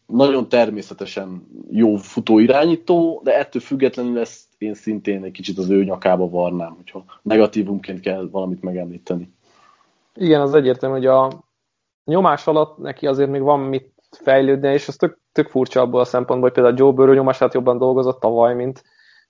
nagyon 0.07 0.49
természetesen 0.49 1.47
jó 1.71 1.97
futó 1.97 2.39
irányító, 2.39 3.21
de 3.25 3.39
ettől 3.39 3.63
függetlenül 3.63 4.19
ezt 4.19 4.47
én 4.59 4.75
szintén 4.75 5.25
egy 5.25 5.33
kicsit 5.33 5.59
az 5.59 5.71
ő 5.71 5.85
nyakába 5.85 6.29
varnám, 6.29 6.75
hogyha 6.75 7.05
negatívumként 7.23 8.01
kell 8.01 8.29
valamit 8.31 8.63
megemlíteni. 8.63 9.33
Igen, 10.15 10.41
az 10.41 10.55
egyértelmű, 10.55 10.97
hogy 10.97 11.07
a 11.07 11.45
nyomás 12.05 12.47
alatt 12.47 12.79
neki 12.79 13.07
azért 13.07 13.31
még 13.31 13.41
van 13.41 13.61
mit 13.61 13.93
fejlődni, 14.11 14.73
és 14.73 14.89
az 14.89 14.97
tök, 14.97 15.19
tök 15.33 15.49
furcsa 15.49 15.81
abból 15.81 16.01
a 16.01 16.05
szempontból, 16.05 16.51
hogy 16.51 16.53
például 16.53 16.79
Joe 16.79 16.93
Burrow 16.93 17.15
nyomását 17.15 17.55
jobban 17.55 17.79
dolgozott 17.79 18.21
tavaly, 18.21 18.55
mint 18.55 18.83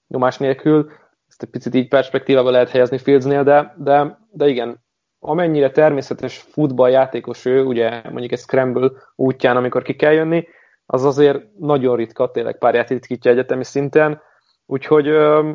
nyomás 0.09 0.39
nélkül. 0.39 0.91
Ez 1.29 1.37
egy 1.39 1.51
picit 1.51 1.75
így 1.75 1.89
perspektívába 1.89 2.51
lehet 2.51 2.71
helyezni 2.71 2.99
Fieldsnél, 2.99 3.43
de, 3.43 3.75
de, 3.79 4.19
de 4.31 4.49
igen, 4.49 4.85
amennyire 5.19 5.71
természetes 5.71 6.39
futballjátékos 6.39 7.45
ő, 7.45 7.65
ugye 7.65 8.03
mondjuk 8.11 8.33
egy 8.33 8.39
scramble 8.39 8.91
útján, 9.17 9.57
amikor 9.57 9.83
ki 9.83 9.97
kell 9.97 10.13
jönni, 10.13 10.49
az 10.87 11.05
azért 11.05 11.59
nagyon 11.59 11.97
ritka, 11.97 12.31
tényleg 12.31 12.59
párját 12.59 12.89
ritkítja 12.89 13.31
egyetemi 13.31 13.65
szinten, 13.65 14.21
úgyhogy 14.67 15.09
ö, 15.09 15.53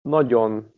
nagyon 0.00 0.74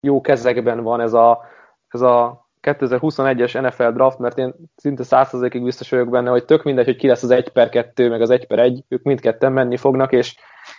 jó 0.00 0.20
kezekben 0.20 0.82
van 0.82 1.00
ez 1.00 1.12
a, 1.12 1.40
ez 1.88 2.00
a 2.00 2.47
2021-es 2.62 3.60
NFL 3.60 3.88
draft, 3.88 4.18
mert 4.18 4.38
én 4.38 4.54
szinte 4.76 5.02
100%-ig 5.06 5.62
biztos 5.62 5.90
vagyok 5.90 6.08
benne, 6.08 6.30
hogy 6.30 6.44
tök 6.44 6.62
mindegy, 6.62 6.84
hogy 6.84 6.96
ki 6.96 7.06
lesz 7.06 7.22
az 7.22 7.30
1 7.30 7.48
per 7.48 7.68
2, 7.68 8.08
meg 8.08 8.20
az 8.20 8.30
1 8.30 8.46
per 8.46 8.58
1, 8.58 8.84
ők 8.88 9.02
mindketten 9.02 9.52
menni 9.52 9.76
fognak, 9.76 10.12
és 10.12 10.36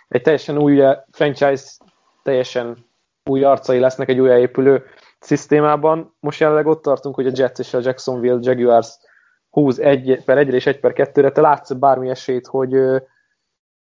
egy 0.07 0.21
teljesen 0.21 0.57
új 0.57 0.83
franchise, 1.11 1.65
teljesen 2.23 2.77
új 3.25 3.43
arcai 3.43 3.79
lesznek 3.79 4.09
egy 4.09 4.19
újjáépülő 4.19 4.83
szisztémában. 5.19 6.15
Most 6.19 6.39
jelenleg 6.39 6.67
ott 6.67 6.81
tartunk, 6.81 7.15
hogy 7.15 7.27
a 7.27 7.31
Jets 7.33 7.59
és 7.59 7.73
a 7.73 7.79
Jacksonville 7.81 8.39
Jaguars 8.41 8.97
húz 9.49 9.79
1 9.79 10.23
per 10.25 10.37
1 10.37 10.53
és 10.53 10.65
1 10.65 10.79
per 10.79 10.91
2-re. 10.95 11.31
Te 11.31 11.41
látsz 11.41 11.71
bármi 11.71 12.09
esélyt, 12.09 12.47
hogy, 12.47 12.77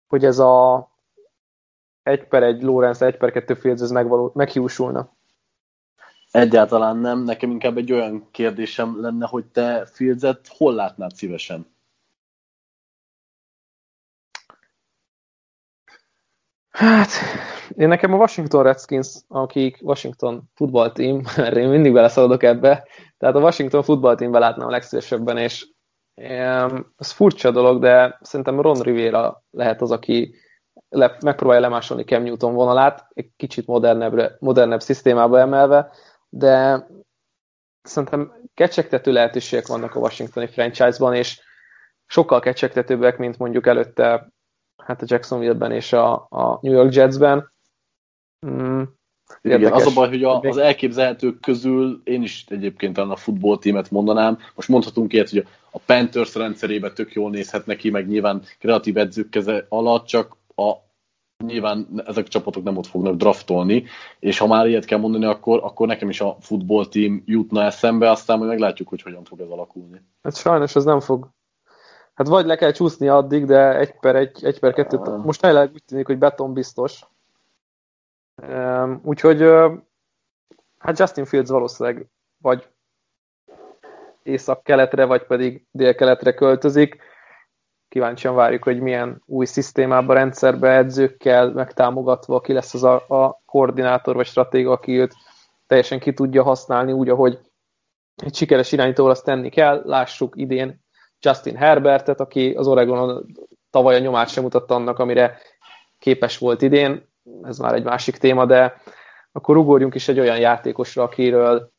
hogy 0.06 0.24
ez 0.24 0.38
a 0.38 0.88
1 2.02 2.24
per 2.28 2.42
1 2.42 2.62
Lawrence, 2.62 3.06
1 3.06 3.16
per 3.16 3.30
2 3.30 3.54
Fields 3.54 3.82
ez 3.82 3.90
megvaló, 3.90 4.30
meghiúsulna? 4.34 5.15
Egyáltalán 6.36 6.96
nem. 6.96 7.22
Nekem 7.22 7.50
inkább 7.50 7.76
egy 7.76 7.92
olyan 7.92 8.28
kérdésem 8.30 9.00
lenne, 9.00 9.26
hogy 9.26 9.44
te 9.44 9.86
Fieldset 9.86 10.48
hol 10.48 10.74
látnád 10.74 11.14
szívesen? 11.14 11.74
Hát, 16.70 17.08
én 17.76 17.88
nekem 17.88 18.12
a 18.12 18.16
Washington 18.16 18.62
Redskins, 18.62 19.14
akik 19.28 19.78
Washington 19.82 20.50
team, 20.92 21.22
mert 21.36 21.56
én 21.56 21.68
mindig 21.68 21.92
beleszaladok 21.92 22.42
ebbe, 22.42 22.88
tehát 23.18 23.34
a 23.34 23.40
Washington 23.40 24.16
teamben 24.16 24.40
látnám 24.40 24.66
a 24.66 24.70
legszívesebben, 24.70 25.36
és 25.36 25.66
ez 26.96 27.10
furcsa 27.10 27.50
dolog, 27.50 27.80
de 27.80 28.18
szerintem 28.20 28.60
Ron 28.60 28.80
Rivera 28.80 29.42
lehet 29.50 29.80
az, 29.80 29.90
aki 29.90 30.34
le, 30.88 31.16
megpróbálja 31.24 31.62
lemásolni 31.62 32.04
Cam 32.04 32.22
Newton 32.22 32.54
vonalát, 32.54 33.06
egy 33.14 33.30
kicsit 33.36 33.66
modernebb, 33.66 34.36
modernebb 34.38 34.80
szisztémába 34.80 35.38
emelve, 35.38 35.90
de 36.28 36.86
szerintem 37.82 38.32
kecsegtető 38.54 39.12
lehetőségek 39.12 39.66
vannak 39.66 39.94
a 39.94 39.98
washingtoni 39.98 40.46
franchise-ban, 40.46 41.14
és 41.14 41.40
sokkal 42.06 42.40
kecsegtetőbbek, 42.40 43.18
mint 43.18 43.38
mondjuk 43.38 43.66
előtte 43.66 44.28
hát 44.76 45.02
a 45.02 45.06
Jacksonville-ben 45.08 45.72
és 45.72 45.92
a, 45.92 46.26
a 46.30 46.58
New 46.62 46.72
York 46.72 46.94
Jets-ben. 46.94 47.50
Mm, 48.46 48.82
igen, 49.42 49.72
az 49.72 49.86
a 49.86 49.94
baj, 49.94 50.08
hogy 50.08 50.24
a, 50.24 50.40
az 50.40 50.56
elképzelhetők 50.56 51.40
közül 51.40 52.00
én 52.04 52.22
is 52.22 52.44
egyébként 52.48 52.98
a 52.98 53.16
futballtímet 53.16 53.90
mondanám. 53.90 54.38
Most 54.54 54.68
mondhatunk 54.68 55.12
ilyet, 55.12 55.30
hogy 55.30 55.46
a 55.70 55.78
Panthers 55.78 56.34
rendszerében 56.34 56.94
tök 56.94 57.12
jól 57.12 57.30
nézhet 57.30 57.66
neki, 57.66 57.90
meg 57.90 58.06
nyilván 58.06 58.42
kreatív 58.58 58.96
edzők 58.96 59.30
keze 59.30 59.66
alatt, 59.68 60.06
csak 60.06 60.36
a 60.54 60.72
nyilván 61.44 62.02
ezek 62.06 62.24
a 62.24 62.28
csapatok 62.28 62.62
nem 62.62 62.76
ott 62.76 62.86
fognak 62.86 63.14
draftolni, 63.14 63.84
és 64.18 64.38
ha 64.38 64.46
már 64.46 64.66
ilyet 64.66 64.84
kell 64.84 64.98
mondani, 64.98 65.24
akkor, 65.24 65.60
akkor 65.62 65.86
nekem 65.86 66.08
is 66.08 66.20
a 66.20 66.36
futballtím 66.40 67.22
jutna 67.26 67.62
eszembe, 67.62 68.10
aztán 68.10 68.38
majd 68.38 68.50
meglátjuk, 68.50 68.88
hogy 68.88 69.02
hogyan 69.02 69.24
fog 69.24 69.40
ez 69.40 69.48
alakulni. 69.48 70.02
Hát 70.22 70.36
sajnos 70.36 70.76
ez 70.76 70.84
nem 70.84 71.00
fog 71.00 71.34
Hát 72.16 72.26
vagy 72.26 72.46
le 72.46 72.56
kell 72.56 72.72
csúszni 72.72 73.08
addig, 73.08 73.44
de 73.44 73.78
egy 73.78 73.98
per 73.98 74.16
egy, 74.16 74.44
egy 74.44 74.58
per 74.58 74.72
kettő. 74.72 74.98
Most 75.16 75.40
tényleg 75.40 75.70
úgy 75.72 75.84
tűnik, 75.84 76.06
hogy 76.06 76.18
beton 76.18 76.52
biztos. 76.52 77.00
Um, 78.48 79.00
úgyhogy 79.04 79.42
uh, 79.42 79.72
hát 80.78 80.98
Justin 80.98 81.24
Fields 81.24 81.50
valószínűleg 81.50 82.06
vagy 82.38 82.68
észak-keletre, 84.22 85.04
vagy 85.04 85.22
pedig 85.22 85.66
dél-keletre 85.70 86.34
költözik. 86.34 86.98
Kíváncsian 87.88 88.34
várjuk, 88.34 88.64
hogy 88.64 88.80
milyen 88.80 89.22
új 89.26 89.44
szisztémába, 89.44 90.14
rendszerbe, 90.14 90.76
edzőkkel 90.76 91.50
megtámogatva, 91.50 92.40
ki 92.40 92.52
lesz 92.52 92.74
az 92.74 92.84
a, 92.84 92.94
a 93.08 93.42
koordinátor 93.46 94.14
vagy 94.14 94.26
stratéga, 94.26 94.70
aki 94.70 94.98
őt 94.98 95.14
teljesen 95.66 95.98
ki 95.98 96.12
tudja 96.12 96.42
használni 96.42 96.92
úgy, 96.92 97.08
ahogy 97.08 97.38
egy 98.16 98.34
sikeres 98.34 98.72
irányítóval 98.72 99.10
azt 99.10 99.24
tenni 99.24 99.48
kell. 99.48 99.82
Lássuk 99.84 100.36
idén 100.36 100.84
Justin 101.20 101.56
Herbertet, 101.56 102.20
aki 102.20 102.54
az 102.54 102.66
Oregonon 102.66 103.26
tavaly 103.70 103.94
a 103.94 103.98
nyomát 103.98 104.28
sem 104.28 104.42
mutatta 104.42 104.74
annak, 104.74 104.98
amire 104.98 105.38
képes 105.98 106.38
volt 106.38 106.62
idén, 106.62 107.08
ez 107.42 107.58
már 107.58 107.74
egy 107.74 107.84
másik 107.84 108.16
téma, 108.16 108.46
de 108.46 108.80
akkor 109.32 109.56
ugorjunk 109.56 109.94
is 109.94 110.08
egy 110.08 110.20
olyan 110.20 110.38
játékosra, 110.38 111.02
akiről 111.02 111.70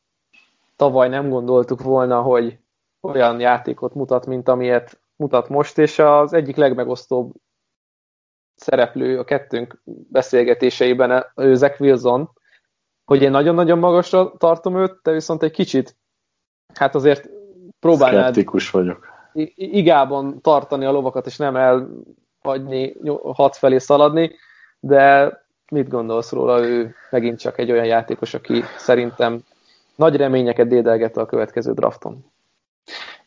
tavaly 0.76 1.08
nem 1.08 1.28
gondoltuk 1.28 1.82
volna, 1.82 2.22
hogy 2.22 2.58
olyan 3.00 3.40
játékot 3.40 3.94
mutat, 3.94 4.26
mint 4.26 4.48
amilyet 4.48 5.00
mutat 5.18 5.48
most, 5.48 5.78
és 5.78 5.98
az 5.98 6.32
egyik 6.32 6.56
legmegosztóbb 6.56 7.32
szereplő 8.54 9.18
a 9.18 9.24
kettőnk 9.24 9.82
beszélgetéseiben 10.10 11.26
ő 11.36 11.54
Zach 11.54 11.80
Wilson, 11.80 12.30
hogy 13.04 13.22
én 13.22 13.30
nagyon-nagyon 13.30 13.78
magasra 13.78 14.32
tartom 14.36 14.76
őt, 14.76 15.02
te 15.02 15.10
viszont 15.10 15.42
egy 15.42 15.50
kicsit, 15.50 15.96
hát 16.74 16.94
azért 16.94 17.28
próbálnád... 17.80 18.22
Skeptikus 18.22 18.70
vagyok 18.70 19.16
igában 19.54 20.40
tartani 20.40 20.84
a 20.84 20.90
lovakat, 20.90 21.26
és 21.26 21.36
nem 21.36 21.56
elhagyni, 21.56 22.96
hat 23.22 23.56
felé 23.56 23.78
szaladni, 23.78 24.30
de 24.80 25.32
mit 25.70 25.88
gondolsz 25.88 26.32
róla? 26.32 26.60
Ő 26.60 26.94
megint 27.10 27.38
csak 27.38 27.58
egy 27.58 27.70
olyan 27.70 27.84
játékos, 27.84 28.34
aki 28.34 28.62
szerintem 28.76 29.40
nagy 29.94 30.16
reményeket 30.16 30.68
dédelget 30.68 31.16
a 31.16 31.26
következő 31.26 31.72
drafton. 31.72 32.24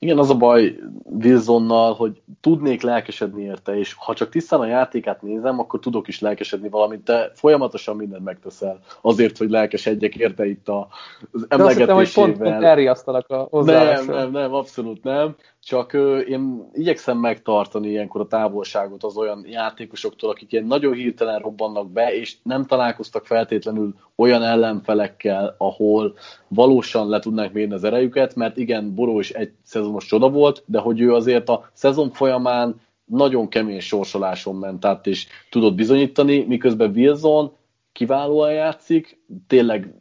Igen, 0.04 0.18
az 0.18 0.30
a 0.30 0.36
baj 0.36 0.76
Wilsonnal, 1.04 1.94
hogy 1.94 2.22
tudnék 2.40 2.82
lelkesedni 2.82 3.44
érte, 3.44 3.78
és 3.78 3.94
ha 3.94 4.14
csak 4.14 4.30
tisztán 4.30 4.60
a 4.60 4.66
játékát 4.66 5.22
nézem, 5.22 5.60
akkor 5.60 5.80
tudok 5.80 6.08
is 6.08 6.20
lelkesedni 6.20 6.70
valamit, 6.70 7.04
de 7.04 7.32
folyamatosan 7.34 7.96
mindent 7.96 8.24
megteszel 8.24 8.80
azért, 9.02 9.38
hogy 9.38 9.50
lelkesedjek 9.50 10.16
érte 10.16 10.46
itt 10.46 10.68
a, 10.68 10.88
az 11.32 11.46
emlegetésével. 11.50 11.58
De 11.58 11.64
azt 11.64 11.78
hittem, 11.78 11.96
hogy 11.96 12.14
pont, 12.14 12.38
pont 12.38 12.64
elriasztalak 12.64 13.30
a 13.30 13.64
Nem, 13.64 14.06
nem, 14.06 14.32
nem, 14.32 14.54
abszolút 14.54 15.04
nem. 15.04 15.36
Csak 15.60 15.94
ö, 15.94 16.20
én 16.20 16.70
igyekszem 16.74 17.18
megtartani 17.18 17.88
ilyenkor 17.88 18.22
a 18.22 18.28
távolságot 18.28 19.04
az 19.04 19.18
olyan 19.18 19.46
játékosoktól, 19.48 20.30
akik 20.30 20.52
ilyen 20.52 20.66
nagyon 20.66 20.94
hirtelen 20.94 21.40
robbannak 21.40 21.92
be, 21.92 22.16
és 22.16 22.36
nem 22.44 22.66
találkoztak 22.66 23.26
feltétlenül 23.26 23.96
olyan 24.22 24.44
ellenfelekkel, 24.44 25.56
ahol 25.58 26.14
valósan 26.48 27.10
le 27.10 27.20
tudnánk 27.20 27.54
mérni 27.54 27.74
az 27.74 27.84
erejüket, 27.84 28.36
mert 28.36 28.58
igen, 28.58 28.96
Boró 28.96 29.20
is 29.20 29.30
egy 29.30 29.52
szezonos 29.64 30.06
csoda 30.06 30.30
volt, 30.30 30.64
de 30.66 30.80
hogy 30.80 31.02
ő 31.02 31.14
azért 31.14 31.50
a 31.50 31.70
szezon 31.74 32.12
folyamán 32.12 32.82
nagyon 33.06 33.50
kemény 33.50 33.80
sorsoláson 33.80 34.56
ment 34.56 34.86
át, 34.86 35.08
és 35.08 35.28
tudott 35.50 35.76
bizonyítani, 35.76 36.44
miközben 36.44 36.92
Wilson 36.96 37.52
kiválóan 37.92 38.54
játszik, 38.54 39.20
tényleg 39.48 39.96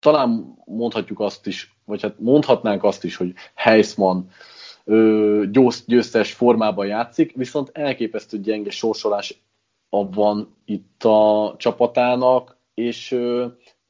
talán 0.00 0.58
mondhatjuk 0.64 1.20
azt 1.20 1.46
is, 1.46 1.76
vagy 1.84 2.02
hát 2.02 2.20
mondhatnánk 2.20 2.84
azt 2.84 3.04
is, 3.04 3.16
hogy 3.16 3.32
Heisman 3.54 4.28
győz, 5.50 5.84
győztes 5.86 6.32
formában 6.32 6.86
játszik, 6.86 7.36
viszont 7.36 7.70
elképesztő 7.72 8.40
gyenge 8.40 8.70
sorsolás 8.70 9.42
van 9.90 10.56
itt 10.64 11.04
a 11.04 11.54
csapatának, 11.58 12.56
és 12.74 13.18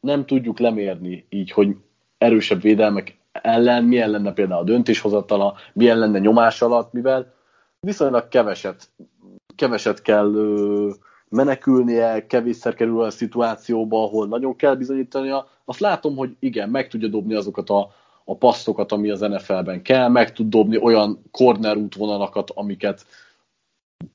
nem 0.00 0.26
tudjuk 0.26 0.58
lemérni 0.58 1.26
így, 1.28 1.50
hogy 1.50 1.76
erősebb 2.18 2.60
védelmek 2.60 3.18
ellen 3.32 3.84
milyen 3.84 4.10
lenne 4.10 4.32
például 4.32 4.60
a 4.60 4.64
döntéshozatala, 4.64 5.54
milyen 5.72 5.98
lenne 5.98 6.18
nyomás 6.18 6.62
alatt, 6.62 6.92
mivel 6.92 7.34
viszonylag 7.80 8.28
keveset, 8.28 8.88
keveset 9.56 10.02
kell 10.02 10.32
menekülnie, 11.28 12.26
kevésszer 12.26 12.74
kerül 12.74 13.02
a 13.02 13.10
szituációba, 13.10 14.02
ahol 14.02 14.26
nagyon 14.26 14.56
kell 14.56 14.74
bizonyítania. 14.74 15.48
Azt 15.64 15.80
látom, 15.80 16.16
hogy 16.16 16.36
igen, 16.38 16.70
meg 16.70 16.88
tudja 16.88 17.08
dobni 17.08 17.34
azokat 17.34 17.70
a 17.70 17.92
a 18.24 18.36
passzokat, 18.36 18.92
ami 18.92 19.10
az 19.10 19.20
NFL-ben 19.20 19.82
kell, 19.82 20.08
meg 20.08 20.32
tud 20.32 20.48
dobni 20.48 20.78
olyan 20.78 21.22
corner 21.30 21.76
útvonalakat, 21.76 22.50
amiket 22.50 23.06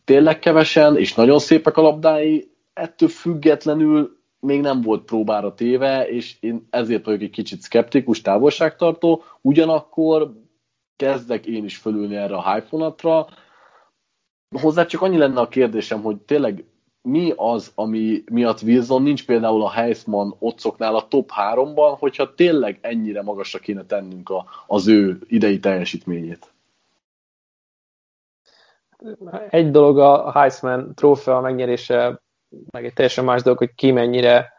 tényleg 0.03 0.39
kevesen, 0.39 0.97
és 0.97 1.13
nagyon 1.13 1.39
szépek 1.39 1.77
a 1.77 1.81
labdái, 1.81 2.51
ettől 2.73 3.09
függetlenül 3.09 4.16
még 4.47 4.61
nem 4.61 4.81
volt 4.81 5.03
próbára 5.03 5.53
téve, 5.53 6.09
és 6.09 6.37
én 6.39 6.67
ezért 6.69 7.05
vagyok 7.05 7.21
egy 7.21 7.29
kicsit 7.29 7.61
szkeptikus, 7.61 8.21
távolságtartó, 8.21 9.23
ugyanakkor 9.41 10.33
kezdek 10.95 11.45
én 11.45 11.63
is 11.63 11.77
fölülni 11.77 12.15
erre 12.15 12.35
a 12.35 12.53
hype 12.53 12.93
Hozzá 14.61 14.85
csak 14.85 15.01
annyi 15.01 15.17
lenne 15.17 15.39
a 15.39 15.47
kérdésem, 15.47 16.01
hogy 16.01 16.17
tényleg 16.17 16.65
mi 17.01 17.33
az, 17.35 17.71
ami 17.75 18.23
miatt 18.31 18.61
Wilson 18.61 19.01
nincs 19.01 19.25
például 19.25 19.63
a 19.63 19.69
Heisman 19.69 20.35
otcoknál 20.39 20.95
a 20.95 21.07
top 21.07 21.31
3-ban, 21.53 21.95
hogyha 21.99 22.33
tényleg 22.33 22.77
ennyire 22.81 23.21
magasra 23.21 23.59
kéne 23.59 23.85
tennünk 23.85 24.29
a, 24.29 24.45
az 24.67 24.87
ő 24.87 25.19
idei 25.27 25.59
teljesítményét? 25.59 26.53
Egy 29.49 29.71
dolog 29.71 29.97
a 29.99 30.31
Heisman 30.31 30.95
trófea 30.95 31.41
megnyerése, 31.41 32.21
meg 32.71 32.85
egy 32.85 32.93
teljesen 32.93 33.23
más 33.23 33.41
dolog, 33.41 33.57
hogy 33.57 33.73
ki 33.75 33.91
mennyire 33.91 34.53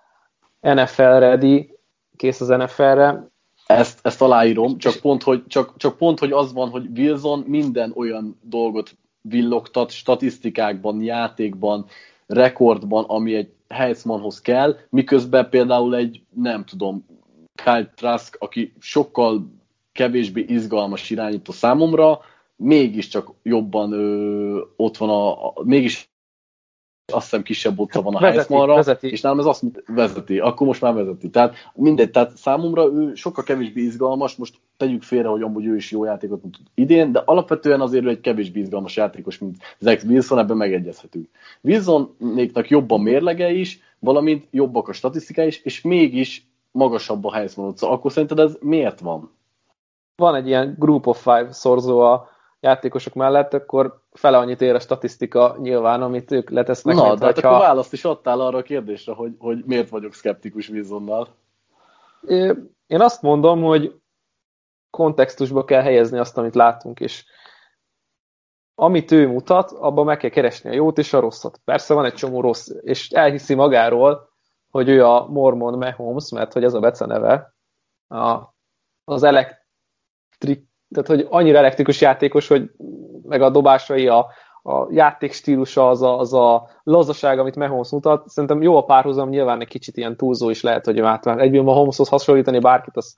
NFL 0.61 1.03
ready, 1.03 1.79
kész 2.17 2.41
az 2.41 2.49
NFL-re. 2.49 3.29
Ezt, 3.67 3.99
ezt 4.03 4.23
aláírom, 4.23 4.79
csak 4.79 4.97
pont, 4.97 5.23
hogy, 5.23 5.47
csak, 5.47 5.77
csak 5.77 5.97
pont, 5.97 6.19
hogy 6.19 6.33
az 6.33 6.53
van, 6.53 6.69
hogy 6.69 6.99
Wilson 6.99 7.45
minden 7.47 7.93
olyan 7.97 8.39
dolgot 8.43 8.97
villogtat 9.21 9.91
statisztikákban, 9.91 11.03
játékban, 11.03 11.87
rekordban, 12.27 13.05
ami 13.05 13.35
egy 13.35 13.53
Heismanhoz 13.69 14.41
kell, 14.41 14.77
miközben 14.91 15.49
például 15.49 15.97
egy, 15.97 16.23
nem 16.35 16.65
tudom, 16.65 17.07
Kyle 17.65 17.93
Trask, 17.95 18.37
aki 18.39 18.73
sokkal 18.79 19.51
kevésbé 19.93 20.45
izgalmas 20.49 21.11
irányító 21.11 21.53
számomra, 21.53 22.21
mégiscsak 22.57 23.31
jobban 23.43 23.93
ö, 23.93 24.61
ott 24.77 24.97
van 24.97 25.09
a, 25.09 25.47
a 25.47 25.53
mégis 25.65 26.08
azt 27.13 27.25
hiszem 27.25 27.43
kisebb 27.43 27.79
ott 27.79 27.93
van 27.93 28.15
a 28.15 28.19
Heismanra, 28.19 28.97
és 29.01 29.21
nálam 29.21 29.39
ez 29.39 29.45
azt 29.45 29.63
vezeti, 29.87 30.39
akkor 30.39 30.67
most 30.67 30.81
már 30.81 30.95
vezeti. 30.95 31.31
Tehát 31.31 31.55
mindegy, 31.75 32.11
tehát 32.11 32.37
számomra 32.37 32.85
ő 32.85 33.15
sokkal 33.15 33.45
kevésbé 33.45 33.81
izgalmas, 33.81 34.37
most 34.37 34.55
tegyük 34.77 35.03
félre, 35.03 35.29
hogy 35.29 35.43
amúgy 35.43 35.65
ő 35.65 35.77
is 35.77 35.91
jó 35.91 36.05
játékot 36.05 36.43
mutat 36.43 36.61
idén, 36.75 37.13
de 37.13 37.23
alapvetően 37.25 37.81
azért 37.81 38.05
ő 38.05 38.09
egy 38.09 38.21
kevésbé 38.21 38.61
izgalmas 38.61 38.97
játékos, 38.97 39.39
mint 39.39 39.57
Zach 39.79 40.07
Wilson, 40.07 40.39
ebben 40.39 40.57
megegyezhetünk. 40.57 41.29
Wilsonnéknak 41.61 42.69
jobb 42.69 42.91
a 42.91 42.99
mérlege 42.99 43.51
is, 43.51 43.81
valamint 43.99 44.47
jobbak 44.51 44.89
a 44.89 44.93
statisztikái 44.93 45.47
is, 45.47 45.63
és 45.63 45.81
mégis 45.81 46.47
magasabb 46.71 47.25
a 47.25 47.33
Heisman 47.33 47.69
utca. 47.69 47.91
Akkor 47.91 48.13
szerinted 48.13 48.39
ez 48.39 48.57
miért 48.61 49.01
van? 49.01 49.31
Van 50.17 50.35
egy 50.35 50.47
ilyen 50.47 50.77
group 50.79 51.07
of 51.07 51.23
five 51.23 51.53
szorzó 51.53 52.01
a 52.01 52.29
játékosok 52.61 53.15
mellett, 53.15 53.55
akkor 53.55 54.03
fele 54.13 54.39
annyit 54.39 54.61
ér 54.61 54.75
a 54.75 54.81
statisztika 54.81 55.57
nyilván, 55.61 56.03
amit 56.03 56.31
ők 56.31 56.51
letesznek. 56.51 56.95
Na, 56.95 57.15
de 57.15 57.27
hát 57.27 57.39
akkor 57.39 57.59
választ 57.59 57.93
is 57.93 58.05
adtál 58.05 58.41
arra 58.41 58.59
a 58.59 58.63
kérdésre, 58.63 59.13
hogy, 59.13 59.33
hogy 59.39 59.65
miért 59.65 59.89
vagyok 59.89 60.15
szkeptikus 60.15 60.69
Wilsonnal. 60.69 61.29
Én 62.87 63.01
azt 63.01 63.23
mondom, 63.23 63.63
hogy 63.63 64.01
kontextusba 64.91 65.65
kell 65.65 65.83
helyezni 65.83 66.19
azt, 66.19 66.39
amit 66.39 66.55
látunk, 66.55 67.01
és 67.01 67.25
amit 68.75 69.11
ő 69.11 69.29
mutat, 69.29 69.71
abban 69.71 70.05
meg 70.05 70.17
kell 70.17 70.31
keresni 70.31 70.71
a 70.71 70.75
jót 70.75 70.99
és 70.99 71.13
a 71.13 71.21
rosszat. 71.21 71.61
Persze 71.65 71.95
van 71.95 72.05
egy 72.05 72.15
csomó 72.15 72.41
rossz, 72.41 72.69
és 72.81 73.11
elhiszi 73.11 73.55
magáról, 73.55 74.29
hogy 74.71 74.89
ő 74.89 75.05
a 75.05 75.27
Mormon 75.27 75.79
Mahomes, 75.79 76.31
mert 76.31 76.53
hogy 76.53 76.65
ez 76.65 76.75
a 76.75 76.81
beceneve, 76.81 77.55
a, 78.09 78.55
az 79.05 79.23
elektrik 79.23 80.68
tehát 80.91 81.07
hogy 81.07 81.27
annyira 81.31 81.59
elektrikus 81.59 82.01
játékos, 82.01 82.49
hogy 82.49 82.71
meg 83.23 83.43
a 83.43 83.51
dobásai, 83.51 84.09
a, 84.09 84.27
a 84.63 84.87
játék 84.91 85.33
stílusa, 85.33 85.89
az 85.89 86.03
a, 86.03 86.19
az 86.19 86.35
a 86.35 86.69
lazaság, 86.83 87.39
amit 87.39 87.57
Mahomes 87.57 87.91
mutat, 87.91 88.29
szerintem 88.29 88.63
jó 88.63 88.77
a 88.77 88.85
párhuzam, 88.85 89.29
nyilván 89.29 89.61
egy 89.61 89.69
kicsit 89.69 89.97
ilyen 89.97 90.17
túlzó 90.17 90.51
is 90.51 90.63
lehet, 90.63 90.85
hogy 90.85 91.01
át 91.01 91.27
egyből 91.27 91.63
Mahomeshoz 91.63 92.09
hasonlítani 92.09 92.59
bárkit, 92.59 92.97
az 92.97 93.17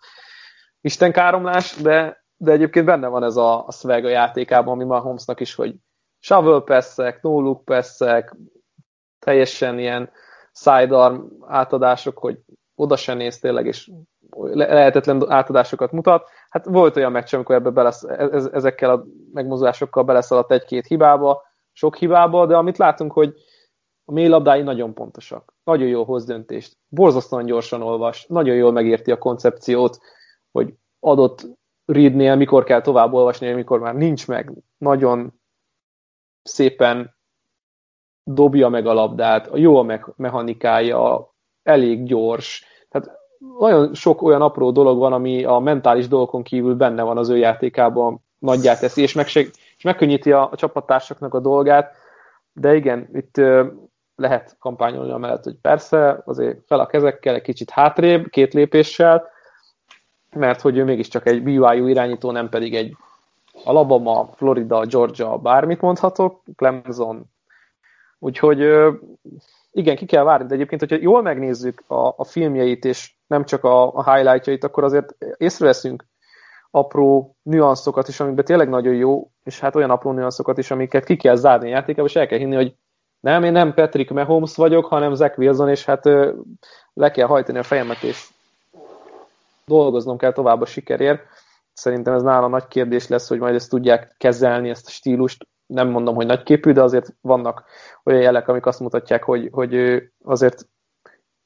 Isten 0.80 1.12
káromlás, 1.12 1.76
de, 1.76 2.24
de 2.36 2.52
egyébként 2.52 2.86
benne 2.86 3.06
van 3.06 3.22
ez 3.22 3.36
a, 3.36 3.66
a 3.66 3.72
swag 3.72 4.04
a 4.04 4.08
játékában, 4.08 4.74
ami 4.74 4.84
Mahomesnak 4.84 5.40
is, 5.40 5.54
hogy 5.54 5.74
shovel 6.18 6.60
passzek, 6.60 7.22
no 7.22 7.40
look 7.40 7.64
passzek, 7.64 8.36
teljesen 9.18 9.78
ilyen 9.78 10.10
sidearm 10.52 11.20
átadások, 11.46 12.18
hogy 12.18 12.38
oda 12.74 12.96
se 12.96 13.14
néz 13.14 13.38
tényleg, 13.38 13.66
és 13.66 13.90
lehetetlen 14.36 15.30
átadásokat 15.30 15.92
mutat. 15.92 16.28
Hát 16.50 16.64
volt 16.64 16.96
olyan 16.96 17.12
meccs, 17.12 17.34
amikor 17.34 17.54
ebbe 17.54 17.70
belesz, 17.70 18.02
ezekkel 18.52 18.90
a 18.90 19.04
megmozdulásokkal 19.32 20.02
beleszaladt 20.02 20.52
egy-két 20.52 20.86
hibába, 20.86 21.42
sok 21.72 21.96
hibába, 21.96 22.46
de 22.46 22.56
amit 22.56 22.78
látunk, 22.78 23.12
hogy 23.12 23.34
a 24.04 24.12
mély 24.12 24.28
nagyon 24.28 24.94
pontosak. 24.94 25.54
Nagyon 25.64 25.88
jól 25.88 26.04
hoz 26.04 26.24
döntést. 26.24 26.76
Borzasztóan 26.88 27.44
gyorsan 27.44 27.82
olvas. 27.82 28.26
Nagyon 28.26 28.56
jól 28.56 28.72
megérti 28.72 29.10
a 29.10 29.18
koncepciót, 29.18 29.98
hogy 30.50 30.74
adott 31.00 31.46
readnél 31.84 32.36
mikor 32.36 32.64
kell 32.64 32.80
tovább 32.80 33.12
olvasni, 33.12 33.52
mikor 33.52 33.80
már 33.80 33.94
nincs 33.94 34.28
meg. 34.28 34.52
Nagyon 34.78 35.40
szépen 36.42 37.16
dobja 38.22 38.68
meg 38.68 38.86
a 38.86 38.92
labdát, 38.92 39.50
jó 39.54 39.76
a 39.78 40.00
mechanikája, 40.16 41.34
elég 41.62 42.04
gyors. 42.04 42.64
Tehát 42.88 43.19
nagyon 43.58 43.94
sok 43.94 44.22
olyan 44.22 44.42
apró 44.42 44.70
dolog 44.70 44.98
van, 44.98 45.12
ami 45.12 45.44
a 45.44 45.58
mentális 45.58 46.08
dolgokon 46.08 46.42
kívül 46.42 46.74
benne 46.74 47.02
van 47.02 47.18
az 47.18 47.28
ő 47.28 47.36
játékában, 47.36 48.24
nagyját 48.38 48.80
teszi, 48.80 49.02
és, 49.02 49.12
megseg, 49.12 49.50
és 49.76 49.82
megkönnyíti 49.82 50.32
a, 50.32 50.48
a 50.50 50.56
csapattársaknak 50.56 51.34
a 51.34 51.40
dolgát, 51.40 51.94
de 52.52 52.74
igen, 52.74 53.08
itt 53.12 53.38
ö, 53.38 53.66
lehet 54.16 54.56
kampányolni 54.58 55.10
amellett, 55.10 55.44
hogy 55.44 55.56
persze, 55.62 56.22
azért 56.24 56.58
fel 56.66 56.80
a 56.80 56.86
kezekkel, 56.86 57.34
egy 57.34 57.42
kicsit 57.42 57.70
hátrébb, 57.70 58.28
két 58.28 58.54
lépéssel, 58.54 59.28
mert 60.36 60.60
hogy 60.60 60.76
ő 60.76 60.84
mégiscsak 60.84 61.26
egy 61.26 61.42
BYU 61.42 61.86
irányító, 61.86 62.30
nem 62.30 62.48
pedig 62.48 62.74
egy 62.74 62.96
Alabama, 63.64 64.30
Florida, 64.36 64.86
Georgia, 64.86 65.36
bármit 65.38 65.80
mondhatok, 65.80 66.42
Clemson. 66.56 67.24
Úgyhogy 68.18 68.58
igen, 69.72 69.96
ki 69.96 70.06
kell 70.06 70.24
várni, 70.24 70.46
de 70.46 70.54
egyébként, 70.54 70.80
hogyha 70.80 70.98
jól 71.00 71.22
megnézzük 71.22 71.82
a, 71.86 72.14
a 72.16 72.24
filmjeit, 72.24 72.84
és 72.84 73.14
nem 73.26 73.44
csak 73.44 73.64
a, 73.64 73.94
a 73.94 74.12
highlightjait, 74.12 74.64
akkor 74.64 74.84
azért 74.84 75.16
észreveszünk 75.36 76.04
apró 76.70 77.36
nüanszokat 77.42 78.08
is, 78.08 78.20
amikben 78.20 78.44
tényleg 78.44 78.68
nagyon 78.68 78.94
jó, 78.94 79.30
és 79.42 79.60
hát 79.60 79.76
olyan 79.76 79.90
apró 79.90 80.12
nüanszokat 80.12 80.58
is, 80.58 80.70
amiket 80.70 81.04
ki 81.04 81.16
kell 81.16 81.34
zárni 81.34 81.66
a 81.66 81.74
játékába, 81.74 82.08
és 82.08 82.16
el 82.16 82.26
kell 82.26 82.38
hinni, 82.38 82.54
hogy 82.54 82.74
nem, 83.20 83.44
én 83.44 83.52
nem 83.52 83.74
Patrick 83.74 84.10
Mahomes 84.10 84.56
vagyok, 84.56 84.86
hanem 84.86 85.14
Zach 85.14 85.38
Wilson, 85.38 85.68
és 85.68 85.84
hát 85.84 86.04
le 86.92 87.10
kell 87.10 87.26
hajtani 87.26 87.58
a 87.58 87.62
fejemet, 87.62 88.02
és 88.02 88.28
dolgoznom 89.64 90.16
kell 90.16 90.32
tovább 90.32 90.60
a 90.60 90.66
sikerért. 90.66 91.22
Szerintem 91.72 92.14
ez 92.14 92.22
nála 92.22 92.48
nagy 92.48 92.66
kérdés 92.66 93.08
lesz, 93.08 93.28
hogy 93.28 93.38
majd 93.38 93.54
ezt 93.54 93.70
tudják 93.70 94.14
kezelni, 94.18 94.68
ezt 94.68 94.86
a 94.86 94.90
stílust. 94.90 95.46
Nem 95.70 95.88
mondom, 95.88 96.14
hogy 96.14 96.26
nagyképű, 96.26 96.72
de 96.72 96.82
azért 96.82 97.14
vannak 97.20 97.64
olyan 98.04 98.20
jelek, 98.20 98.48
amik 98.48 98.66
azt 98.66 98.80
mutatják, 98.80 99.22
hogy, 99.24 99.48
hogy 99.52 100.02
azért 100.24 100.68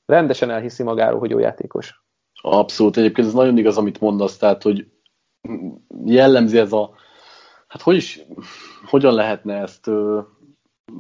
rendesen 0.06 0.50
elhiszi 0.50 0.82
magáról, 0.82 1.18
hogy 1.18 1.30
jó 1.30 1.38
játékos. 1.38 2.02
Abszolút, 2.42 2.96
egyébként 2.96 3.26
ez 3.26 3.32
nagyon 3.32 3.58
igaz, 3.58 3.76
amit 3.76 4.00
mondasz, 4.00 4.37
tehát, 4.37 4.62
hogy 4.62 4.87
jellemzi 6.04 6.58
ez 6.58 6.72
a, 6.72 6.94
hát 7.66 7.82
hogy 7.82 7.96
is, 7.96 8.20
hogyan 8.87 9.14
lehetne 9.14 9.60
ezt 9.60 9.90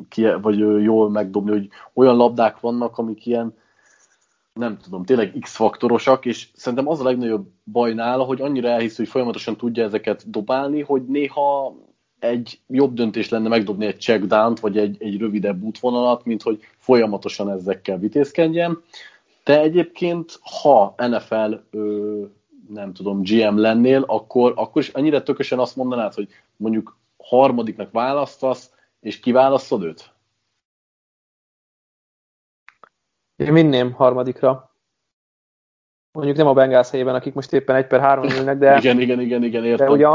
ki, 0.08 0.26
vagy 0.40 0.58
jól 0.82 1.10
megdobni, 1.10 1.50
hogy 1.50 1.68
olyan 1.94 2.16
labdák 2.16 2.60
vannak, 2.60 2.98
amik 2.98 3.26
ilyen, 3.26 3.54
nem 4.52 4.78
tudom, 4.78 5.04
tényleg 5.04 5.36
X-faktorosak, 5.40 6.24
és 6.24 6.50
szerintem 6.54 6.88
az 6.88 7.00
a 7.00 7.04
legnagyobb 7.04 7.46
baj 7.64 7.94
nála, 7.94 8.24
hogy 8.24 8.40
annyira 8.40 8.68
elhisz, 8.68 8.96
hogy 8.96 9.08
folyamatosan 9.08 9.56
tudja 9.56 9.84
ezeket 9.84 10.30
dobálni, 10.30 10.80
hogy 10.80 11.04
néha 11.04 11.74
egy 12.24 12.60
jobb 12.68 12.94
döntés 12.94 13.28
lenne 13.28 13.48
megdobni 13.48 13.86
egy 13.86 14.00
checkdown 14.00 14.56
vagy 14.60 14.78
egy, 14.78 14.96
egy 15.02 15.18
rövidebb 15.18 15.62
útvonalat, 15.62 16.24
mint 16.24 16.42
hogy 16.42 16.60
folyamatosan 16.76 17.50
ezekkel 17.50 17.98
vitézkedjen. 17.98 18.82
De 19.44 19.60
egyébként, 19.60 20.38
ha 20.60 20.94
NFL 20.96 21.54
ö, 21.70 22.22
nem 22.68 22.92
tudom, 22.92 23.22
GM 23.22 23.56
lennél, 23.56 24.04
akkor, 24.06 24.52
akkor 24.56 24.82
is 24.82 24.88
annyira 24.88 25.22
tökösen 25.22 25.58
azt 25.58 25.76
mondanád, 25.76 26.14
hogy 26.14 26.28
mondjuk 26.56 26.98
harmadiknak 27.16 27.92
választasz, 27.92 28.72
és 29.00 29.20
kiválasztod 29.20 29.82
őt? 29.82 30.12
Én 33.36 33.52
minném 33.52 33.92
harmadikra. 33.92 34.72
Mondjuk 36.12 36.36
nem 36.36 36.46
a 36.46 36.52
Bengals 36.52 36.90
helyében, 36.90 37.14
akik 37.14 37.34
most 37.34 37.52
éppen 37.52 37.76
egy 37.76 37.86
per 37.86 38.00
három 38.00 38.24
ülnek, 38.24 38.58
de... 38.58 38.76
igen, 38.78 39.00
igen, 39.00 39.20
igen, 39.20 39.42
igen, 39.42 39.64
értem. 39.64 39.86
De 39.86 39.92
ugye 39.92 40.06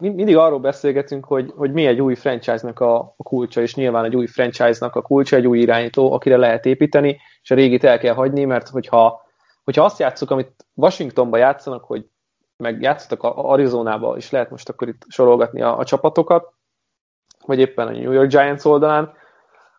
mindig 0.00 0.36
arról 0.36 0.58
beszélgetünk, 0.58 1.24
hogy, 1.24 1.52
hogy 1.56 1.72
mi 1.72 1.86
egy 1.86 2.00
új 2.00 2.14
franchise-nak 2.14 2.80
a, 2.80 3.14
a 3.16 3.22
kulcsa, 3.22 3.60
és 3.60 3.74
nyilván 3.74 4.04
egy 4.04 4.16
új 4.16 4.26
franchise-nak 4.26 4.96
a 4.96 5.02
kulcsa, 5.02 5.36
egy 5.36 5.46
új 5.46 5.58
irányító, 5.58 6.12
akire 6.12 6.36
lehet 6.36 6.66
építeni, 6.66 7.20
és 7.42 7.50
a 7.50 7.54
régit 7.54 7.84
el 7.84 7.98
kell 7.98 8.14
hagyni, 8.14 8.44
mert 8.44 8.68
hogyha, 8.68 9.22
hogyha 9.64 9.84
azt 9.84 9.98
játszuk, 9.98 10.30
amit 10.30 10.66
Washingtonba 10.74 11.36
játszanak, 11.36 11.84
hogy 11.84 12.06
meg 12.56 12.82
játszottak 12.82 13.22
Arizonába, 13.22 14.16
és 14.16 14.30
lehet 14.30 14.50
most 14.50 14.68
akkor 14.68 14.88
itt 14.88 15.04
sorolgatni 15.08 15.62
a, 15.62 15.78
a 15.78 15.84
csapatokat, 15.84 16.52
vagy 17.46 17.58
éppen 17.58 17.86
a 17.86 17.90
New 17.90 18.12
York 18.12 18.28
Giants 18.28 18.64
oldalán, 18.64 19.12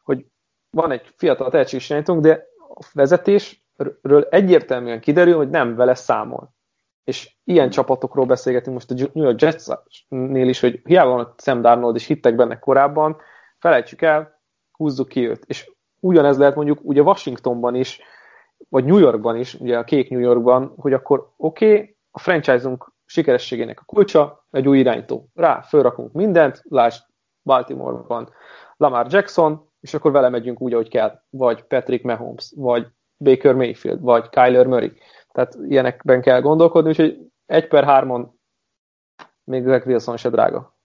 hogy 0.04 0.26
van 0.70 0.92
egy 0.92 1.14
fiatal 1.18 1.50
tehetséges 1.50 1.90
irányítónk, 1.90 2.22
de 2.22 2.48
a 2.76 2.86
vezetésről 2.94 4.28
egyértelműen 4.30 5.00
kiderül, 5.00 5.36
hogy 5.36 5.50
nem 5.50 5.76
vele 5.76 5.94
számol 5.94 6.54
és 7.04 7.36
ilyen 7.44 7.70
csapatokról 7.70 8.26
beszélgetünk 8.26 8.76
most 8.76 8.92
a 8.92 9.10
New 9.14 9.24
York 9.24 9.42
Jets-nél 9.42 10.50
is, 10.50 10.60
hogy 10.60 10.82
hiába 10.84 11.10
van 11.10 11.20
a 11.20 11.34
Sam 11.38 11.62
Darnold, 11.62 11.96
és 11.96 12.06
hittek 12.06 12.36
benne 12.36 12.60
korábban, 12.60 13.18
felejtsük 13.60 14.02
el, 14.02 14.42
húzzuk 14.72 15.08
ki 15.08 15.28
őt. 15.28 15.44
És 15.48 15.72
ugyanez 16.00 16.38
lehet 16.38 16.56
mondjuk 16.56 16.80
ugye 16.82 17.02
Washingtonban 17.02 17.76
is, 17.76 18.02
vagy 18.70 18.86
New 18.86 18.98
Yorkban 18.98 19.38
is, 19.38 19.54
ugye 19.54 19.78
a 19.78 19.84
kék 19.84 20.10
New 20.10 20.20
Yorkban, 20.20 20.74
hogy 20.78 20.94
akkor 20.94 21.32
oké, 21.38 21.74
okay, 21.74 21.96
a 22.12 22.20
franchise-unk 22.20 22.94
sikerességének 23.06 23.80
a 23.80 23.86
kulcsa, 23.86 24.46
egy 24.52 24.68
új 24.68 24.80
irányító. 24.80 25.30
Rá 25.34 25.62
fölrakunk 25.62 26.12
mindent, 26.12 26.62
lásd 26.70 27.04
Baltimore-ban 27.44 28.30
Lamar 28.78 29.06
Jackson, 29.10 29.70
és 29.80 29.94
akkor 29.94 30.12
vele 30.12 30.30
megyünk 30.30 30.62
úgy, 30.62 30.74
ahogy 30.74 30.90
kell. 30.90 31.22
Vagy 31.30 31.64
Patrick 31.64 32.04
Mahomes, 32.04 32.54
vagy 32.56 32.88
Baker 33.18 33.54
Mayfield, 33.54 34.02
vagy 34.02 34.30
Kyler 34.30 34.68
Murray. 34.68 34.92
Tehát 35.32 35.56
ilyenekben 35.56 36.22
kell 36.22 36.42
gondolkodni, 36.42 36.90
úgyhogy 36.90 37.32
egy 37.46 37.68
per 37.68 37.84
hármon 37.84 38.40
még 39.44 39.64
Zach 39.64 39.88
Wilson 39.88 40.18
se 40.18 40.30
drága. 40.30 40.76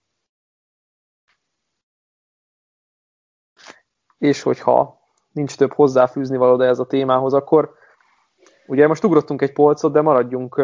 És 4.17 4.41
hogyha 4.41 4.99
nincs 5.31 5.57
több 5.57 5.73
hozzáfűzni 5.73 6.37
való 6.37 6.61
ez 6.61 6.79
a 6.79 6.85
témához, 6.85 7.33
akkor 7.33 7.75
ugye 8.67 8.87
most 8.87 9.03
ugrottunk 9.03 9.41
egy 9.41 9.53
polcot, 9.53 9.91
de 9.91 10.01
maradjunk 10.01 10.61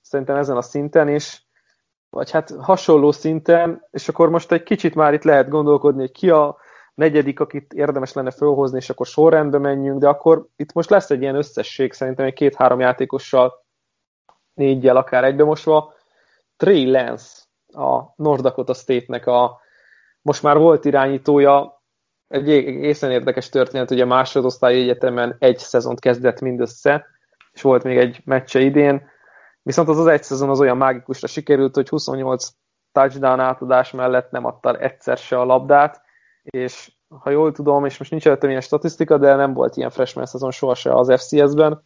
szerintem 0.00 0.36
ezen 0.36 0.56
a 0.56 0.62
szinten, 0.62 1.08
és 1.08 1.44
vagy 2.10 2.30
hát 2.30 2.50
hasonló 2.50 3.12
szinten, 3.12 3.86
és 3.90 4.08
akkor 4.08 4.30
most 4.30 4.52
egy 4.52 4.62
kicsit 4.62 4.94
már 4.94 5.14
itt 5.14 5.22
lehet 5.22 5.48
gondolkodni, 5.48 6.00
hogy 6.00 6.12
ki 6.12 6.30
a 6.30 6.56
negyedik, 6.96 7.40
akit 7.40 7.72
érdemes 7.72 8.12
lenne 8.12 8.30
fölhozni, 8.30 8.76
és 8.76 8.90
akkor 8.90 9.06
sorrendbe 9.06 9.58
menjünk, 9.58 10.00
de 10.00 10.08
akkor 10.08 10.46
itt 10.56 10.72
most 10.72 10.90
lesz 10.90 11.10
egy 11.10 11.20
ilyen 11.20 11.34
összesség, 11.34 11.92
szerintem 11.92 12.26
egy 12.26 12.32
két-három 12.32 12.80
játékossal, 12.80 13.64
négyel 14.54 14.96
akár 14.96 15.24
egybemosva. 15.24 15.94
Trey 16.56 16.90
Lance, 16.90 17.42
a 17.72 18.12
North 18.16 18.42
Dakota 18.42 18.74
State-nek 18.74 19.26
a 19.26 19.60
most 20.22 20.42
már 20.42 20.58
volt 20.58 20.84
irányítója, 20.84 21.82
egy 22.28 22.50
egészen 22.50 23.10
érdekes 23.10 23.48
történet, 23.48 23.90
ugye 23.90 24.02
a 24.02 24.06
másodosztályi 24.06 24.82
egyetemen 24.82 25.36
egy 25.38 25.58
szezont 25.58 26.00
kezdett 26.00 26.40
mindössze, 26.40 27.06
és 27.52 27.62
volt 27.62 27.82
még 27.82 27.98
egy 27.98 28.20
meccse 28.24 28.60
idén, 28.60 29.08
viszont 29.62 29.88
az 29.88 29.98
az 29.98 30.06
egy 30.06 30.22
szezon 30.22 30.50
az 30.50 30.60
olyan 30.60 30.76
mágikusra 30.76 31.26
sikerült, 31.26 31.74
hogy 31.74 31.88
28 31.88 32.48
touchdown 32.92 33.40
átadás 33.40 33.90
mellett 33.90 34.30
nem 34.30 34.44
adta 34.44 34.78
egyszer 34.78 35.16
se 35.16 35.38
a 35.38 35.44
labdát, 35.44 36.05
és 36.50 36.92
ha 37.08 37.30
jól 37.30 37.52
tudom, 37.52 37.84
és 37.84 37.98
most 37.98 38.10
nincs 38.10 38.26
előttem 38.26 38.48
ilyen 38.48 38.60
statisztika, 38.60 39.18
de 39.18 39.34
nem 39.34 39.52
volt 39.52 39.76
ilyen 39.76 39.90
freshman 39.90 40.26
szezon 40.26 40.50
sohasem 40.50 40.96
az 40.96 41.12
FCS-ben, 41.12 41.82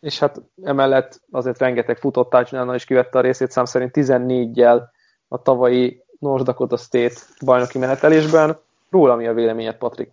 és 0.00 0.18
hát 0.18 0.42
emellett 0.62 1.20
azért 1.30 1.58
rengeteg 1.58 1.96
futott 1.96 2.30
touchdown 2.30 2.74
is 2.74 2.84
kivette 2.84 3.18
a 3.18 3.20
részét, 3.20 3.50
szám 3.50 3.64
szerint 3.64 3.90
14-jel 3.94 4.82
a 5.28 5.42
tavalyi 5.42 6.04
North 6.18 6.44
Dakota 6.44 6.76
State 6.76 7.14
bajnoki 7.44 7.78
menetelésben. 7.78 8.58
Róla 8.90 9.16
mi 9.16 9.26
a 9.26 9.34
véleményed, 9.34 9.76
Patrik? 9.76 10.12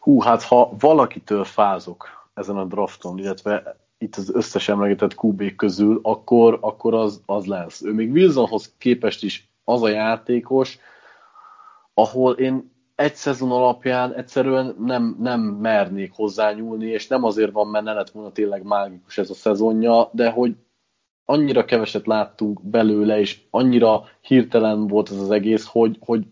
Hú, 0.00 0.20
hát 0.20 0.42
ha 0.42 0.72
valakitől 0.78 1.44
fázok 1.44 2.28
ezen 2.34 2.56
a 2.56 2.64
drafton, 2.64 3.18
illetve 3.18 3.76
itt 3.98 4.16
az 4.16 4.34
összes 4.34 4.68
emlegetett 4.68 5.16
QB 5.22 5.56
közül, 5.56 6.00
akkor, 6.02 6.58
akkor 6.60 6.94
az, 6.94 7.20
az 7.26 7.46
lesz. 7.46 7.82
Ő 7.82 7.92
még 7.92 8.12
Wilsonhoz 8.12 8.74
képest 8.78 9.24
is 9.24 9.48
az 9.64 9.82
a 9.82 9.88
játékos, 9.88 10.78
ahol 11.98 12.32
én 12.32 12.74
egy 12.94 13.14
szezon 13.14 13.50
alapján 13.50 14.14
egyszerűen 14.14 14.76
nem, 14.78 15.16
nem 15.20 15.40
mernék 15.40 16.12
hozzányúlni, 16.14 16.86
és 16.86 17.06
nem 17.08 17.24
azért 17.24 17.52
van, 17.52 17.66
mert 17.66 17.84
ne 17.84 17.92
lett 17.92 18.10
volna 18.10 18.32
tényleg 18.32 18.62
mágikus 18.62 19.18
ez 19.18 19.30
a 19.30 19.34
szezonja, 19.34 20.10
de 20.12 20.30
hogy 20.30 20.56
annyira 21.24 21.64
keveset 21.64 22.06
láttunk 22.06 22.62
belőle, 22.62 23.20
és 23.20 23.40
annyira 23.50 24.04
hirtelen 24.20 24.86
volt 24.86 25.10
ez 25.10 25.16
az 25.18 25.30
egész, 25.30 25.66
hogy, 25.66 25.98
hogy 26.00 26.26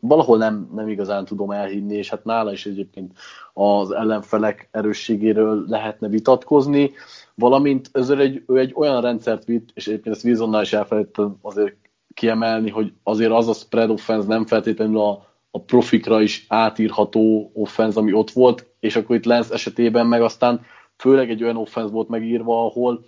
valahol 0.00 0.38
nem, 0.38 0.70
nem 0.74 0.88
igazán 0.88 1.24
tudom 1.24 1.50
elhinni, 1.50 1.94
és 1.96 2.08
hát 2.08 2.24
nála 2.24 2.52
is 2.52 2.66
egyébként 2.66 3.12
az 3.52 3.90
ellenfelek 3.90 4.68
erősségéről 4.70 5.64
lehetne 5.66 6.08
vitatkozni, 6.08 6.90
valamint 7.34 7.90
ezzel 7.92 8.20
egy, 8.20 8.42
ő 8.46 8.58
egy 8.58 8.72
olyan 8.74 9.00
rendszert 9.00 9.44
vitt, 9.44 9.68
és 9.74 9.86
egyébként 9.86 10.14
ezt 10.14 10.24
Wilsonnál 10.24 10.62
is 10.62 10.72
elfelejtettem 10.72 11.36
azért 11.42 11.87
kiemelni, 12.18 12.70
hogy 12.70 12.92
azért 13.02 13.32
az 13.32 13.48
a 13.48 13.52
spread 13.52 13.90
offense 13.90 14.28
nem 14.28 14.46
feltétlenül 14.46 15.00
a, 15.00 15.26
a 15.50 15.60
profikra 15.60 16.22
is 16.22 16.44
átírható 16.48 17.50
offense, 17.54 18.00
ami 18.00 18.12
ott 18.12 18.30
volt, 18.30 18.66
és 18.80 18.96
akkor 18.96 19.16
itt 19.16 19.24
Lens 19.24 19.48
esetében 19.50 20.06
meg 20.06 20.22
aztán 20.22 20.60
főleg 20.96 21.30
egy 21.30 21.42
olyan 21.42 21.56
offense 21.56 21.92
volt 21.92 22.08
megírva, 22.08 22.64
ahol 22.64 23.04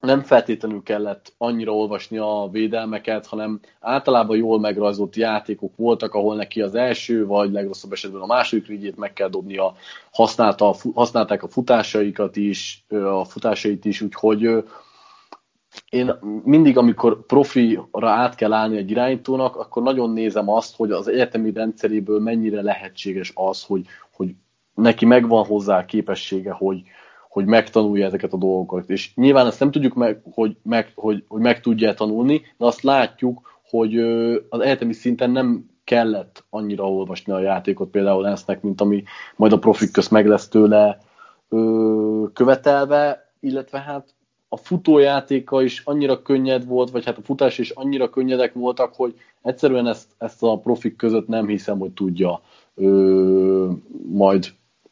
nem 0.00 0.22
feltétlenül 0.22 0.82
kellett 0.82 1.34
annyira 1.38 1.72
olvasni 1.72 2.18
a 2.18 2.48
védelmeket, 2.52 3.26
hanem 3.26 3.60
általában 3.80 4.36
jól 4.36 4.60
megrajzolt 4.60 5.16
játékok 5.16 5.76
voltak, 5.76 6.14
ahol 6.14 6.36
neki 6.36 6.60
az 6.60 6.74
első, 6.74 7.26
vagy 7.26 7.52
legrosszabb 7.52 7.92
esetben 7.92 8.20
a 8.20 8.26
második 8.26 8.66
rigyét 8.66 8.96
meg 8.96 9.12
kell 9.12 9.28
dobnia, 9.28 9.74
használta, 10.12 10.74
használták 10.94 11.42
a 11.42 11.48
futásaikat 11.48 12.36
is, 12.36 12.84
a 12.88 13.24
futásait 13.24 13.84
is, 13.84 14.00
úgyhogy 14.00 14.64
én 15.90 16.12
mindig, 16.44 16.76
amikor 16.76 17.26
profira 17.26 18.10
át 18.10 18.34
kell 18.34 18.52
állni 18.52 18.76
egy 18.76 18.90
irányítónak, 18.90 19.56
akkor 19.56 19.82
nagyon 19.82 20.10
nézem 20.10 20.48
azt, 20.48 20.76
hogy 20.76 20.90
az 20.90 21.08
egyetemi 21.08 21.52
rendszeréből 21.52 22.20
mennyire 22.20 22.62
lehetséges 22.62 23.32
az, 23.34 23.62
hogy, 23.64 23.86
hogy 24.16 24.34
neki 24.74 25.04
megvan 25.04 25.44
hozzá 25.44 25.78
a 25.78 25.84
képessége, 25.84 26.52
hogy, 26.52 26.82
hogy 27.28 27.44
megtanulja 27.44 28.06
ezeket 28.06 28.32
a 28.32 28.36
dolgokat. 28.36 28.90
És 28.90 29.14
nyilván 29.14 29.46
ezt 29.46 29.60
nem 29.60 29.70
tudjuk 29.70 29.94
meg, 29.94 30.20
hogy 30.32 30.56
meg, 30.62 30.92
hogy, 30.94 31.24
hogy 31.28 31.40
meg 31.40 31.60
tudja 31.60 31.94
tanulni, 31.94 32.42
de 32.56 32.64
azt 32.64 32.82
látjuk, 32.82 33.60
hogy 33.68 33.98
az 34.48 34.60
egyetemi 34.60 34.92
szinten 34.92 35.30
nem 35.30 35.70
kellett 35.84 36.44
annyira 36.50 36.90
olvasni 36.90 37.32
a 37.32 37.40
játékot 37.40 37.90
például 37.90 38.22
lesznek, 38.22 38.62
mint 38.62 38.80
ami 38.80 39.04
majd 39.36 39.52
a 39.52 39.58
profik 39.58 39.92
közt 39.92 40.10
meg 40.10 40.26
lesz 40.26 40.48
tőle 40.48 40.98
követelve, 42.32 43.30
illetve 43.40 43.80
hát 43.80 44.14
a 44.48 44.56
futójátéka 44.56 45.62
is 45.62 45.82
annyira 45.84 46.22
könnyed 46.22 46.66
volt, 46.66 46.90
vagy 46.90 47.04
hát 47.04 47.18
a 47.18 47.22
futás 47.22 47.58
is 47.58 47.70
annyira 47.70 48.10
könnyedek 48.10 48.52
voltak, 48.52 48.94
hogy 48.94 49.14
egyszerűen 49.42 49.86
ezt, 49.86 50.10
ezt 50.18 50.42
a 50.42 50.58
profik 50.58 50.96
között 50.96 51.26
nem 51.26 51.46
hiszem, 51.46 51.78
hogy 51.78 51.92
tudja 51.92 52.40
ö, 52.74 53.70
majd 54.12 54.46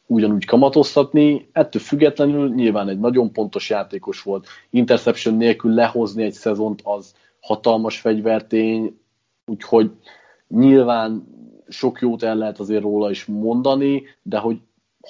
ugyanúgy 0.05 0.45
kamatoztatni. 0.45 1.49
Ettől 1.51 1.81
függetlenül 1.81 2.53
nyilván 2.53 2.89
egy 2.89 2.99
nagyon 2.99 3.31
pontos 3.31 3.69
játékos 3.69 4.21
volt. 4.21 4.47
Interception 4.69 5.35
nélkül 5.35 5.73
lehozni 5.73 6.23
egy 6.23 6.33
szezont 6.33 6.81
az 6.83 7.15
hatalmas 7.39 7.99
fegyvertény, 7.99 8.99
úgyhogy 9.45 9.91
nyilván 10.47 11.27
sok 11.67 12.01
jót 12.01 12.23
el 12.23 12.35
lehet 12.35 12.59
azért 12.59 12.81
róla 12.81 13.09
is 13.09 13.25
mondani, 13.25 14.03
de 14.21 14.37
hogy 14.37 14.59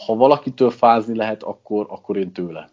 ha 0.05 0.15
valakitől 0.15 0.69
fázni 0.69 1.15
lehet, 1.15 1.43
akkor, 1.43 1.85
akkor 1.89 2.17
én 2.17 2.31
tőle. 2.31 2.69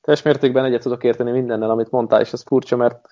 Teljes 0.00 0.22
mértékben 0.22 0.64
egyet 0.64 0.82
tudok 0.82 1.04
érteni 1.04 1.30
mindennel, 1.30 1.70
amit 1.70 1.90
mondtál, 1.90 2.20
és 2.20 2.32
ez 2.32 2.42
furcsa, 2.42 2.76
mert 2.76 3.06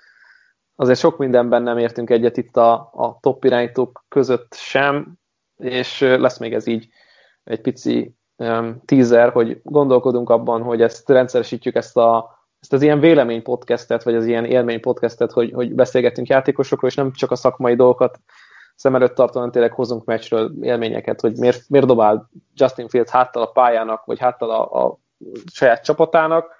azért 0.76 0.98
sok 0.98 1.18
mindenben 1.18 1.62
nem 1.62 1.78
értünk 1.78 2.10
egyet 2.10 2.36
itt 2.36 2.56
a, 2.56 2.72
a 2.92 3.18
top 3.20 3.44
irányítók 3.44 4.04
között 4.08 4.54
sem, 4.54 5.18
és 5.56 6.00
lesz 6.00 6.38
még 6.38 6.54
ez 6.54 6.66
így 6.66 6.88
egy 7.44 7.60
pici 7.60 8.14
um, 8.36 8.82
teaser, 8.84 9.30
hogy 9.30 9.60
gondolkodunk 9.62 10.30
abban, 10.30 10.62
hogy 10.62 10.82
ezt 10.82 11.08
rendszeresítjük 11.08 11.74
ezt 11.74 11.96
a 11.96 12.36
ezt 12.60 12.72
az 12.72 12.82
ilyen 12.82 13.00
vélemény 13.00 13.42
podcastet, 13.42 14.02
vagy 14.02 14.14
az 14.14 14.26
ilyen 14.26 14.44
élmény 14.44 14.80
podcastet, 14.80 15.32
hogy, 15.32 15.52
hogy 15.52 15.74
beszélgetünk 15.74 16.28
játékosokról, 16.28 16.90
és 16.90 16.96
nem 16.96 17.12
csak 17.12 17.30
a 17.30 17.36
szakmai 17.36 17.74
dolgokat 17.74 18.20
szem 18.74 18.94
előtt 18.94 19.14
tartóan 19.14 19.50
tényleg 19.50 19.72
hozunk 19.72 20.04
meccsről 20.04 20.52
élményeket, 20.60 21.20
hogy 21.20 21.36
miért, 21.36 21.68
miért 21.68 21.86
dobál 21.86 22.30
Justin 22.54 22.88
Fields 22.88 23.10
háttal 23.10 23.42
a 23.42 23.50
pályának, 23.50 24.04
vagy 24.04 24.18
háttal 24.18 24.50
a, 24.50 24.84
a 24.84 24.98
saját 25.52 25.84
csapatának, 25.84 26.56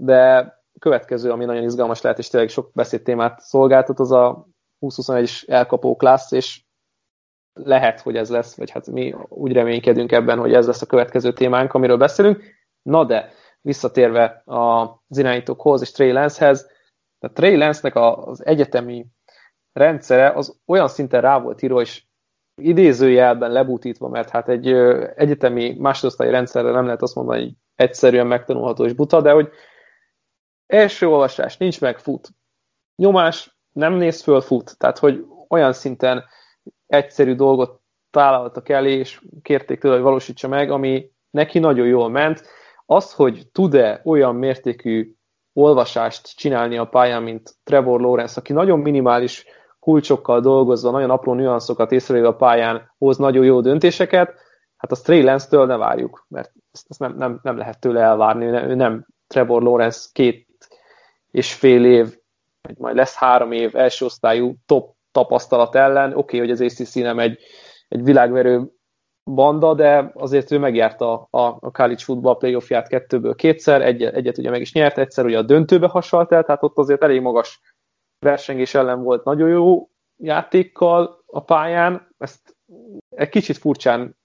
de 0.00 0.52
következő, 0.78 1.30
ami 1.30 1.44
nagyon 1.44 1.62
izgalmas 1.62 2.00
lehet, 2.00 2.18
és 2.18 2.28
tényleg 2.28 2.48
sok 2.48 2.70
beszédtémát 2.72 3.40
szolgáltat, 3.40 3.98
az 3.98 4.10
a 4.12 4.46
2021-es 4.80 5.48
elkapó 5.48 5.96
klassz, 5.96 6.32
és 6.32 6.62
lehet, 7.52 8.00
hogy 8.00 8.16
ez 8.16 8.30
lesz, 8.30 8.56
vagy 8.56 8.70
hát 8.70 8.86
mi 8.86 9.14
úgy 9.28 9.52
reménykedünk 9.52 10.12
ebben, 10.12 10.38
hogy 10.38 10.54
ez 10.54 10.66
lesz 10.66 10.82
a 10.82 10.86
következő 10.86 11.32
témánk, 11.32 11.74
amiről 11.74 11.96
beszélünk. 11.96 12.42
Na 12.82 13.04
de, 13.04 13.32
visszatérve 13.60 14.42
az 14.44 15.18
irányítókhoz 15.18 15.80
és 15.80 15.90
Trey 15.90 16.12
Lance-hez, 16.12 16.70
a 17.18 17.32
Trey 17.32 17.56
Lance-nek 17.56 17.94
az 17.96 18.46
egyetemi 18.46 19.06
rendszere 19.72 20.30
az 20.30 20.60
olyan 20.66 20.88
szinten 20.88 21.20
rá 21.20 21.38
volt 21.38 21.62
írva, 21.62 21.80
és 21.80 22.04
idézőjelben 22.54 23.52
lebutítva, 23.52 24.08
mert 24.08 24.30
hát 24.30 24.48
egy 24.48 24.72
egyetemi 25.14 25.76
másodosztályi 25.78 26.30
rendszerre 26.30 26.70
nem 26.70 26.84
lehet 26.84 27.02
azt 27.02 27.14
mondani, 27.14 27.42
hogy 27.42 27.52
egyszerűen 27.74 28.26
megtanulható 28.26 28.84
és 28.84 28.92
buta, 28.92 29.20
de 29.20 29.30
hogy 29.30 29.48
első 30.70 31.08
olvasás, 31.08 31.56
nincs 31.56 31.80
meg, 31.80 31.98
fut. 31.98 32.28
Nyomás, 32.96 33.56
nem 33.72 33.94
néz 33.94 34.22
föl, 34.22 34.40
fut. 34.40 34.78
Tehát, 34.78 34.98
hogy 34.98 35.24
olyan 35.48 35.72
szinten 35.72 36.24
egyszerű 36.86 37.34
dolgot 37.34 37.80
találtak 38.10 38.68
elé, 38.68 38.92
és 38.92 39.20
kérték 39.42 39.80
tőle, 39.80 39.94
hogy 39.94 40.02
valósítsa 40.02 40.48
meg, 40.48 40.70
ami 40.70 41.10
neki 41.30 41.58
nagyon 41.58 41.86
jól 41.86 42.08
ment. 42.08 42.42
Az, 42.86 43.12
hogy 43.12 43.46
tud-e 43.52 44.00
olyan 44.04 44.34
mértékű 44.34 45.14
olvasást 45.52 46.36
csinálni 46.36 46.78
a 46.78 46.84
pályán, 46.84 47.22
mint 47.22 47.54
Trevor 47.64 48.00
Lawrence, 48.00 48.40
aki 48.40 48.52
nagyon 48.52 48.78
minimális 48.78 49.44
kulcsokkal 49.78 50.40
dolgozva, 50.40 50.90
nagyon 50.90 51.10
apró 51.10 51.34
nüanszokat 51.34 51.92
észrevéve 51.92 52.28
a 52.28 52.36
pályán 52.36 52.92
hoz 52.98 53.16
nagyon 53.16 53.44
jó 53.44 53.60
döntéseket, 53.60 54.34
hát 54.76 54.92
a 54.92 54.94
Stray 54.94 55.22
Lance-től 55.22 55.66
ne 55.66 55.76
várjuk, 55.76 56.26
mert 56.28 56.52
ezt 56.72 56.98
nem, 56.98 57.14
nem, 57.16 57.40
nem 57.42 57.56
lehet 57.56 57.80
tőle 57.80 58.00
elvárni, 58.00 58.44
ő 58.44 58.74
nem 58.74 59.06
Trevor 59.26 59.62
Lawrence 59.62 60.08
két 60.12 60.49
és 61.30 61.54
fél 61.54 61.84
év, 61.84 62.18
vagy 62.60 62.76
majd 62.78 62.96
lesz 62.96 63.14
három 63.14 63.52
év 63.52 63.76
első 63.76 64.04
osztályú 64.04 64.54
top 64.66 64.98
tapasztalat 65.12 65.74
ellen. 65.74 66.10
Oké, 66.10 66.18
okay, 66.18 66.38
hogy 66.38 66.50
az 66.50 66.60
ACC 66.60 66.94
nem 66.94 67.18
egy, 67.18 67.38
egy 67.88 68.02
világverő 68.02 68.72
banda, 69.24 69.74
de 69.74 70.10
azért 70.14 70.50
ő 70.50 70.58
megjárta 70.58 71.28
a, 71.30 71.40
a, 71.40 71.70
college 71.70 72.02
football 72.04 72.36
playoffját 72.36 72.88
kettőből 72.88 73.34
kétszer, 73.34 73.82
egy, 73.82 74.02
egyet 74.02 74.38
ugye 74.38 74.50
meg 74.50 74.60
is 74.60 74.72
nyert, 74.72 74.98
egyszer 74.98 75.24
ugye 75.24 75.38
a 75.38 75.42
döntőbe 75.42 75.86
hasalt 75.86 76.32
el, 76.32 76.44
tehát 76.44 76.62
ott 76.62 76.78
azért 76.78 77.02
elég 77.02 77.20
magas 77.20 77.60
versengés 78.18 78.74
ellen 78.74 79.02
volt 79.02 79.24
nagyon 79.24 79.48
jó 79.48 79.88
játékkal 80.16 81.22
a 81.26 81.42
pályán, 81.42 82.14
ezt 82.18 82.56
egy 83.08 83.28
kicsit 83.28 83.56
furcsán, 83.56 84.16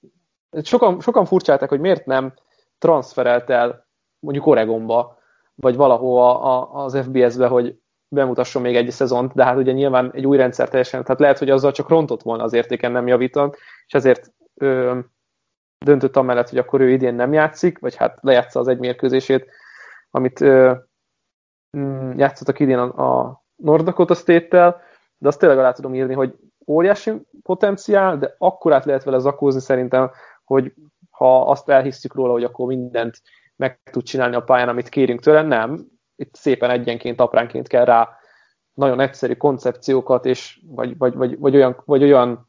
sokan, 0.62 1.02
sokan 1.02 1.26
furcsálták, 1.26 1.70
hogy 1.70 1.80
miért 1.80 2.06
nem 2.06 2.34
transferelt 2.78 3.50
el 3.50 3.88
mondjuk 4.20 4.46
Oregonba, 4.46 5.18
vagy 5.56 5.76
valahova 5.76 6.62
az 6.72 6.98
FBS-be, 6.98 7.48
hogy 7.48 7.80
bemutasson 8.08 8.62
még 8.62 8.76
egy 8.76 8.92
szezont, 8.92 9.34
de 9.34 9.46
hát 9.46 9.58
ugye 9.58 9.72
nyilván 9.72 10.12
egy 10.14 10.26
új 10.26 10.38
rendszer 10.38 10.70
teljesen, 10.70 11.04
tehát 11.04 11.20
lehet, 11.20 11.38
hogy 11.38 11.50
azzal 11.50 11.72
csak 11.72 11.90
rontott 11.90 12.22
volna 12.22 12.44
az 12.44 12.54
értéken, 12.54 12.92
nem 12.92 13.08
javított, 13.08 13.58
és 13.88 13.94
ezért 13.94 14.34
ö, 14.54 15.00
döntött 15.86 16.16
amellett, 16.16 16.50
hogy 16.50 16.58
akkor 16.58 16.82
ő 16.82 16.90
idén 16.90 17.16
nem 17.16 17.34
játszik, 17.34 17.80
vagy 17.80 17.96
hát 17.96 18.18
lejátsza 18.22 18.60
az 18.60 18.68
egy 18.68 18.80
mérkőzését, 18.80 19.50
amit 20.10 20.42
ö, 20.42 20.74
mm, 21.78 22.12
játszottak 22.18 22.60
idén 22.60 22.78
a, 22.78 23.22
a 23.22 23.44
North 23.56 23.84
Dakota 23.84 24.14
State-tel, 24.14 24.82
de 25.18 25.28
azt 25.28 25.40
tényleg 25.40 25.58
alá 25.58 25.72
tudom 25.72 25.96
írni, 25.96 26.14
hogy 26.14 26.36
óriási 26.68 27.12
potenciál, 27.42 28.18
de 28.18 28.36
akkorát 28.38 28.86
lehet 28.86 29.04
vele 29.04 29.20
zakózni 29.20 29.62
szerintem, 29.62 30.12
hogy 30.44 30.74
ha 31.10 31.50
azt 31.50 31.70
elhisszük 31.70 32.14
róla, 32.14 32.32
hogy 32.32 32.44
akkor 32.44 32.68
mindent 32.68 33.22
meg 33.56 33.80
tud 33.92 34.04
csinálni 34.04 34.36
a 34.36 34.44
pályán, 34.44 34.70
amit 34.70 34.90
kérünk 34.90 35.20
tőle, 35.20 35.42
nem. 35.42 35.88
Itt 36.16 36.36
szépen 36.36 36.70
egyenként, 36.70 37.20
apránként 37.20 37.68
kell 37.68 37.86
rá 37.86 38.10
nagyon 38.74 39.00
egyszerű 39.00 39.34
koncepciókat, 39.34 40.26
és 40.26 40.62
vagy, 40.68 40.98
vagy, 40.98 41.14
vagy, 41.14 41.40
vagy 41.40 41.56
olyan, 41.56 41.82
vagy 41.86 42.04
olyan 42.04 42.46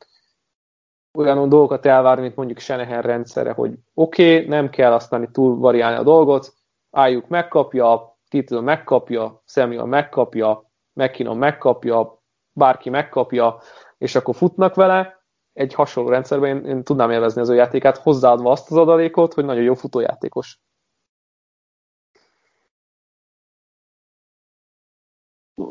olyan 1.16 1.48
dolgokat 1.48 1.86
elvárni, 1.86 2.22
mint 2.22 2.36
mondjuk 2.36 2.59
Shanahan 2.59 3.00
rendszere, 3.02 3.52
hogy 3.52 3.74
oké, 3.94 4.34
okay, 4.34 4.48
nem 4.48 4.70
kell 4.70 4.92
aztán 4.92 5.32
túl 5.32 5.57
variálni 5.59 5.96
a 5.96 6.02
dolgot, 6.02 6.54
álljuk 6.90 7.28
megkapja, 7.28 8.18
Titul 8.28 8.61
megkapja, 8.61 9.42
Samuel 9.46 9.84
megkapja, 9.84 10.70
McKinnon 10.92 11.36
megkapja, 11.36 12.22
bárki 12.52 12.90
megkapja, 12.90 13.59
és 13.98 14.14
akkor 14.14 14.34
futnak 14.34 14.74
vele. 14.74 15.24
Egy 15.52 15.74
hasonló 15.74 16.11
rendszerben 16.11 16.57
én, 16.57 16.64
én 16.64 16.84
tudnám 16.84 17.11
élvezni 17.11 17.40
az 17.40 17.48
ő 17.48 17.54
játékát, 17.54 17.96
hozzáadva 17.96 18.50
azt 18.50 18.70
az 18.70 18.76
adalékot, 18.76 19.34
hogy 19.34 19.44
nagyon 19.44 19.62
jó 19.62 19.74
futójátékos. 19.74 20.61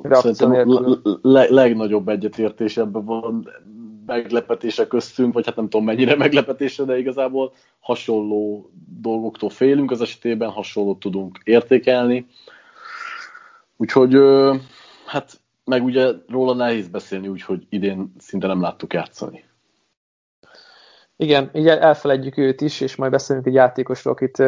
Szerintem 0.03 0.69
a 0.69 0.99
le- 1.21 1.49
legnagyobb 1.49 2.07
egyetértés 2.07 2.77
ebben 2.77 3.05
van 3.05 3.49
meglepetése 4.05 4.87
köztünk, 4.87 5.33
vagy 5.33 5.45
hát 5.45 5.55
nem 5.55 5.69
tudom 5.69 5.85
mennyire 5.85 6.15
meglepetése, 6.25 6.83
de 6.83 6.97
igazából 6.97 7.53
hasonló 7.79 8.69
dolgoktól 9.01 9.49
félünk 9.49 9.91
az 9.91 10.01
esetében, 10.01 10.49
hasonlót 10.49 10.99
tudunk 10.99 11.39
értékelni. 11.43 12.27
Úgyhogy 13.77 14.17
hát 15.05 15.39
meg 15.63 15.83
ugye 15.83 16.11
róla 16.27 16.53
nehéz 16.53 16.87
beszélni, 16.87 17.27
úgyhogy 17.27 17.65
idén 17.69 18.13
szinte 18.17 18.47
nem 18.47 18.61
láttuk 18.61 18.93
játszani. 18.93 19.43
Igen, 21.17 21.49
így 21.53 21.67
elfeledjük 21.67 22.37
őt 22.37 22.61
is, 22.61 22.81
és 22.81 22.95
majd 22.95 23.11
beszélünk 23.11 23.45
egy 23.45 23.53
játékosról, 23.53 24.13
akit 24.13 24.43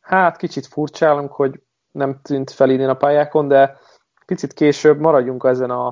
hát 0.00 0.36
kicsit 0.36 0.66
furcsálunk, 0.66 1.32
hogy 1.32 1.60
nem 1.90 2.20
tűnt 2.22 2.50
fel 2.50 2.70
idén 2.70 2.88
a 2.88 2.94
pályákon, 2.94 3.48
de 3.48 3.78
picit 4.32 4.52
később 4.52 5.00
maradjunk 5.00 5.44
ezen 5.44 5.70
a, 5.70 5.86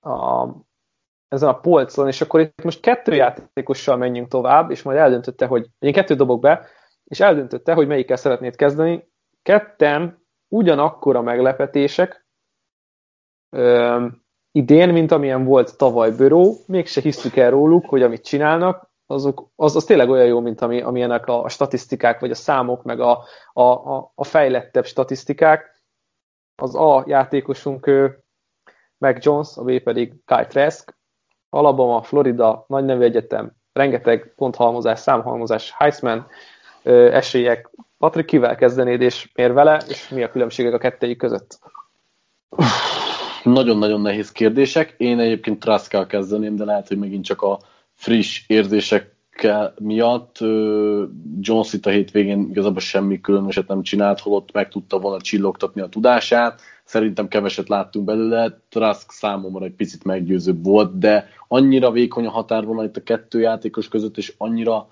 a, 0.00 0.48
ezen 1.28 1.48
a 1.48 1.60
polcon, 1.60 2.06
és 2.06 2.20
akkor 2.20 2.40
itt 2.40 2.62
most 2.62 2.80
kettő 2.80 3.14
játékossal 3.14 3.96
menjünk 3.96 4.28
tovább, 4.28 4.70
és 4.70 4.82
majd 4.82 4.98
eldöntötte, 4.98 5.46
hogy 5.46 5.66
én 5.78 5.92
kettő 5.92 6.14
dobok 6.14 6.40
be, 6.40 6.66
és 7.04 7.20
eldöntötte, 7.20 7.72
hogy 7.72 7.86
melyikkel 7.86 8.16
szeretnéd 8.16 8.56
kezdeni. 8.56 9.08
Ketten 9.42 10.26
ugyanakkor 10.48 11.16
a 11.16 11.22
meglepetések 11.22 12.26
ö, 13.50 14.06
idén, 14.52 14.88
mint 14.88 15.12
amilyen 15.12 15.44
volt 15.44 15.76
tavaly 15.76 16.10
Böró, 16.10 16.54
mégse 16.66 17.00
hisztük 17.00 17.36
el 17.36 17.50
róluk, 17.50 17.88
hogy 17.88 18.02
amit 18.02 18.24
csinálnak, 18.24 18.92
azok, 19.06 19.48
az, 19.56 19.76
az 19.76 19.84
tényleg 19.84 20.08
olyan 20.08 20.26
jó, 20.26 20.40
mint 20.40 20.60
ami, 20.60 20.80
amilyenek 20.80 21.26
a, 21.26 21.42
a 21.42 21.48
statisztikák, 21.48 22.20
vagy 22.20 22.30
a 22.30 22.34
számok, 22.34 22.82
meg 22.82 23.00
a, 23.00 23.24
a, 23.52 23.62
a 24.14 24.24
fejlettebb 24.24 24.84
statisztikák 24.84 25.73
az 26.56 26.74
A 26.74 27.04
játékosunk 27.06 27.90
Mac 28.98 29.24
Jones, 29.24 29.48
a 29.56 29.62
B 29.62 29.78
pedig 29.78 30.12
Kyle 30.24 30.46
Trask, 30.46 30.96
Alabama, 31.50 32.02
Florida, 32.02 32.64
nagy 32.68 32.84
nevű 32.84 33.02
egyetem, 33.02 33.52
rengeteg 33.72 34.32
ponthalmozás, 34.36 35.00
számhalmozás, 35.00 35.74
Heisman 35.76 36.26
esélyek. 36.82 37.70
Patrik, 37.98 38.24
kivel 38.24 38.54
kezdenéd, 38.54 39.00
és 39.00 39.30
miért 39.34 39.52
vele, 39.52 39.82
és 39.88 40.08
mi 40.08 40.22
a 40.22 40.30
különbségek 40.30 40.72
a 40.72 40.78
kettőjük 40.78 41.18
között? 41.18 41.58
Nagyon-nagyon 43.42 44.00
nehéz 44.00 44.32
kérdések. 44.32 44.94
Én 44.96 45.18
egyébként 45.18 45.60
Traskkal 45.60 46.06
kezdeném, 46.06 46.56
de 46.56 46.64
lehet, 46.64 46.88
hogy 46.88 46.98
megint 46.98 47.24
csak 47.24 47.42
a 47.42 47.58
friss 47.92 48.44
érzések 48.46 49.13
miatt 49.78 50.38
Jones 51.40 51.72
itt 51.72 51.86
a 51.86 51.90
hétvégén 51.90 52.46
igazából 52.50 52.80
semmi 52.80 53.20
különöset 53.20 53.68
nem 53.68 53.82
csinált, 53.82 54.20
holott 54.20 54.52
meg 54.52 54.68
tudta 54.68 54.98
volna 54.98 55.20
csillogtatni 55.20 55.80
a 55.80 55.88
tudását. 55.88 56.60
Szerintem 56.84 57.28
keveset 57.28 57.68
láttunk 57.68 58.04
belőle, 58.04 58.60
Trask 58.68 59.10
számomra 59.10 59.64
egy 59.64 59.74
picit 59.74 60.04
meggyőzőbb 60.04 60.64
volt, 60.64 60.98
de 60.98 61.28
annyira 61.48 61.90
vékony 61.90 62.26
a 62.26 62.30
határvonal 62.30 62.84
itt 62.84 62.96
a 62.96 63.02
kettő 63.02 63.40
játékos 63.40 63.88
között, 63.88 64.16
és 64.16 64.34
annyira 64.38 64.88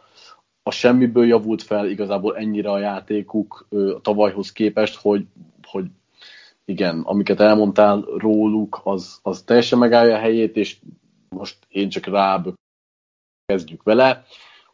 a 0.62 0.70
semmiből 0.70 1.26
javult 1.26 1.62
fel 1.62 1.86
igazából 1.86 2.36
ennyire 2.36 2.70
a 2.70 2.78
játékuk 2.78 3.66
a 3.70 4.00
tavalyhoz 4.00 4.52
képest, 4.52 5.00
hogy, 5.00 5.26
hogy 5.66 5.84
igen, 6.64 7.00
amiket 7.00 7.40
elmondtál 7.40 8.04
róluk, 8.18 8.80
az, 8.84 9.18
az 9.22 9.42
teljesen 9.42 9.78
megállja 9.78 10.14
a 10.14 10.18
helyét, 10.18 10.56
és 10.56 10.76
most 11.28 11.56
én 11.68 11.88
csak 11.88 12.06
rábök 12.06 12.54
kezdjük 13.52 13.82
vele. 13.82 14.24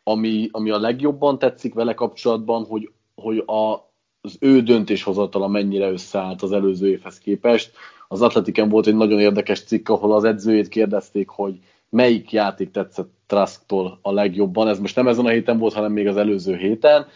Ami, 0.02 0.48
ami 0.52 0.70
a 0.70 0.78
legjobban 0.78 1.38
tetszik 1.38 1.74
vele 1.74 1.94
kapcsolatban, 1.94 2.64
hogy, 2.64 2.90
hogy 3.14 3.38
a, 3.46 3.72
az 4.20 4.36
ő 4.40 4.60
döntéshozatala 4.62 5.48
mennyire 5.48 5.90
összeállt 5.90 6.42
az 6.42 6.52
előző 6.52 6.88
évhez 6.88 7.18
képest. 7.18 7.70
Az 8.08 8.22
Atletiken 8.22 8.68
volt 8.68 8.86
egy 8.86 8.96
nagyon 8.96 9.20
érdekes 9.20 9.62
cikk, 9.62 9.88
ahol 9.88 10.14
az 10.14 10.24
edzőjét 10.24 10.68
kérdezték, 10.68 11.28
hogy 11.28 11.58
melyik 11.90 12.32
játék 12.32 12.70
tetszett 12.70 13.10
Trasktól 13.26 13.98
a 14.02 14.12
legjobban. 14.12 14.68
Ez 14.68 14.78
most 14.78 14.96
nem 14.96 15.08
ezen 15.08 15.26
a 15.26 15.28
héten 15.28 15.58
volt, 15.58 15.74
hanem 15.74 15.92
még 15.92 16.06
az 16.06 16.16
előző 16.16 16.56
héten. 16.56 17.06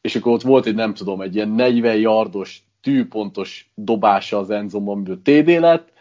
És 0.00 0.16
akkor 0.16 0.32
ott 0.32 0.42
volt 0.42 0.66
egy, 0.66 0.74
nem 0.74 0.94
tudom, 0.94 1.20
egy 1.20 1.34
ilyen 1.34 1.48
40 1.48 1.96
yardos, 1.96 2.62
tűpontos 2.80 3.72
dobása 3.74 4.38
az 4.38 4.50
Enzomban, 4.50 4.94
amiből 4.94 5.22
TD 5.22 5.48
lett, 5.48 5.92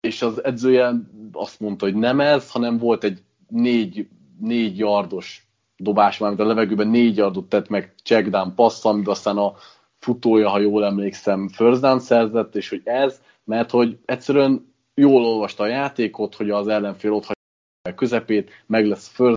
és 0.00 0.22
az 0.22 0.44
edzője 0.44 0.92
azt 1.32 1.60
mondta, 1.60 1.84
hogy 1.84 1.94
nem 1.94 2.20
ez, 2.20 2.50
hanem 2.50 2.78
volt 2.78 3.04
egy 3.04 3.22
négy 3.48 4.08
négy 4.40 4.78
yardos 4.78 5.48
dobás, 5.76 6.18
mármint 6.18 6.40
a 6.40 6.46
levegőben 6.46 6.88
négy 6.88 7.16
yardot 7.16 7.48
tett 7.48 7.68
meg 7.68 7.94
check 8.04 8.28
down 8.28 8.54
passz, 8.54 8.84
amit 8.84 9.08
aztán 9.08 9.36
a 9.36 9.54
futója, 9.98 10.48
ha 10.48 10.58
jól 10.58 10.84
emlékszem, 10.84 11.48
first 11.48 11.80
down 11.80 12.00
szerzett, 12.00 12.56
és 12.56 12.68
hogy 12.68 12.80
ez, 12.84 13.22
mert 13.44 13.70
hogy 13.70 13.98
egyszerűen 14.04 14.74
jól 14.94 15.24
olvasta 15.24 15.62
a 15.62 15.66
játékot, 15.66 16.34
hogy 16.34 16.50
az 16.50 16.68
ellenfél 16.68 17.12
ott 17.12 17.24
hagyja 17.24 17.42
a 17.90 17.94
közepét, 17.94 18.50
meg 18.66 18.86
lesz 18.86 19.08
first 19.08 19.36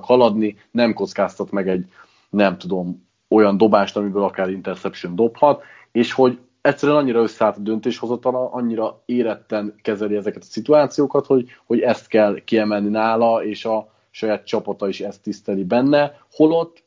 haladni, 0.00 0.56
nem 0.70 0.94
kockáztat 0.94 1.50
meg 1.50 1.68
egy, 1.68 1.84
nem 2.30 2.58
tudom, 2.58 3.08
olyan 3.28 3.56
dobást, 3.56 3.96
amiből 3.96 4.22
akár 4.22 4.50
interception 4.50 5.14
dobhat, 5.14 5.62
és 5.92 6.12
hogy 6.12 6.38
egyszerűen 6.60 6.98
annyira 6.98 7.22
összeállt 7.22 7.56
a 7.56 7.60
döntéshozatala, 7.60 8.50
annyira 8.52 9.02
éretten 9.04 9.74
kezeli 9.82 10.16
ezeket 10.16 10.42
a 10.42 10.46
szituációkat, 10.46 11.26
hogy, 11.26 11.48
hogy 11.66 11.80
ezt 11.80 12.06
kell 12.06 12.44
kiemelni 12.44 12.88
nála, 12.88 13.44
és 13.44 13.64
a, 13.64 13.91
saját 14.12 14.46
csapata 14.46 14.88
is 14.88 15.00
ezt 15.00 15.22
tiszteli 15.22 15.64
benne, 15.64 16.18
holott 16.30 16.84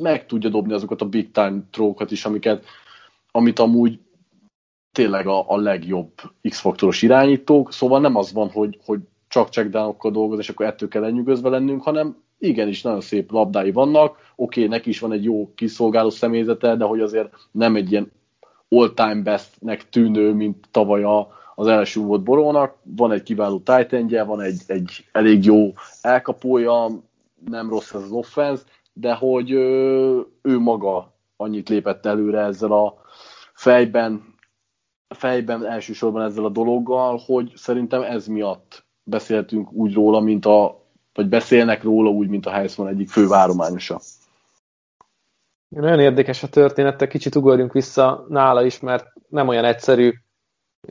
meg 0.00 0.26
tudja 0.26 0.50
dobni 0.50 0.72
azokat 0.72 1.00
a 1.00 1.08
big 1.08 1.30
time 1.30 1.62
trókat 1.70 2.10
is, 2.10 2.24
amiket, 2.24 2.64
amit 3.30 3.58
amúgy 3.58 4.00
tényleg 4.92 5.26
a, 5.26 5.50
a 5.50 5.56
legjobb 5.56 6.12
X-faktoros 6.48 7.02
irányítók, 7.02 7.72
szóval 7.72 8.00
nem 8.00 8.16
az 8.16 8.32
van, 8.32 8.50
hogy, 8.50 8.78
hogy 8.84 9.00
csak 9.28 9.48
checkdownokkal 9.48 10.10
dolgoz, 10.10 10.38
és 10.38 10.48
akkor 10.48 10.66
ettől 10.66 10.88
kell 10.88 11.02
lenyűgözve 11.02 11.48
lennünk, 11.48 11.82
hanem 11.82 12.16
igenis 12.38 12.82
nagyon 12.82 13.00
szép 13.00 13.30
labdái 13.30 13.72
vannak, 13.72 14.10
oké, 14.36 14.64
okay, 14.64 14.66
neki 14.66 14.88
is 14.88 15.00
van 15.00 15.12
egy 15.12 15.24
jó 15.24 15.54
kiszolgáló 15.54 16.10
személyzete, 16.10 16.76
de 16.76 16.84
hogy 16.84 17.00
azért 17.00 17.34
nem 17.50 17.76
egy 17.76 17.90
ilyen 17.90 18.12
all-time 18.68 19.22
bestnek 19.22 19.88
tűnő, 19.88 20.32
mint 20.32 20.68
tavaly 20.70 21.02
a, 21.02 21.39
az 21.54 21.66
első 21.66 22.00
volt 22.00 22.22
Borónak, 22.22 22.76
van 22.82 23.12
egy 23.12 23.22
kiváló 23.22 23.58
titan 23.58 24.26
van 24.26 24.40
egy, 24.40 24.60
egy 24.66 25.04
elég 25.12 25.44
jó 25.44 25.72
elkapója, 26.02 26.88
nem 27.46 27.68
rossz 27.68 27.92
ez 27.92 28.02
az 28.02 28.10
offense, 28.10 28.62
de 28.92 29.14
hogy 29.14 29.50
ő, 29.50 30.26
ő 30.42 30.58
maga 30.58 31.12
annyit 31.36 31.68
lépett 31.68 32.06
előre 32.06 32.40
ezzel 32.40 32.72
a 32.72 32.94
fejben, 33.52 34.34
fejben 35.08 35.66
elsősorban 35.66 36.22
ezzel 36.22 36.44
a 36.44 36.48
dologgal, 36.48 37.20
hogy 37.26 37.52
szerintem 37.56 38.02
ez 38.02 38.26
miatt 38.26 38.84
beszéltünk 39.02 39.72
úgy 39.72 39.94
róla, 39.94 40.20
mint 40.20 40.46
a 40.46 40.80
vagy 41.14 41.28
beszélnek 41.28 41.82
róla 41.82 42.10
úgy, 42.10 42.28
mint 42.28 42.46
a 42.46 42.50
Heisman 42.50 42.88
egyik 42.88 43.08
fő 43.08 43.26
várományosa. 43.26 44.00
Nagyon 45.68 46.00
érdekes 46.00 46.42
a 46.42 46.48
történet, 46.48 47.08
kicsit 47.08 47.34
ugorjunk 47.34 47.72
vissza 47.72 48.26
nála 48.28 48.64
is, 48.64 48.80
mert 48.80 49.12
nem 49.28 49.48
olyan 49.48 49.64
egyszerű 49.64 50.12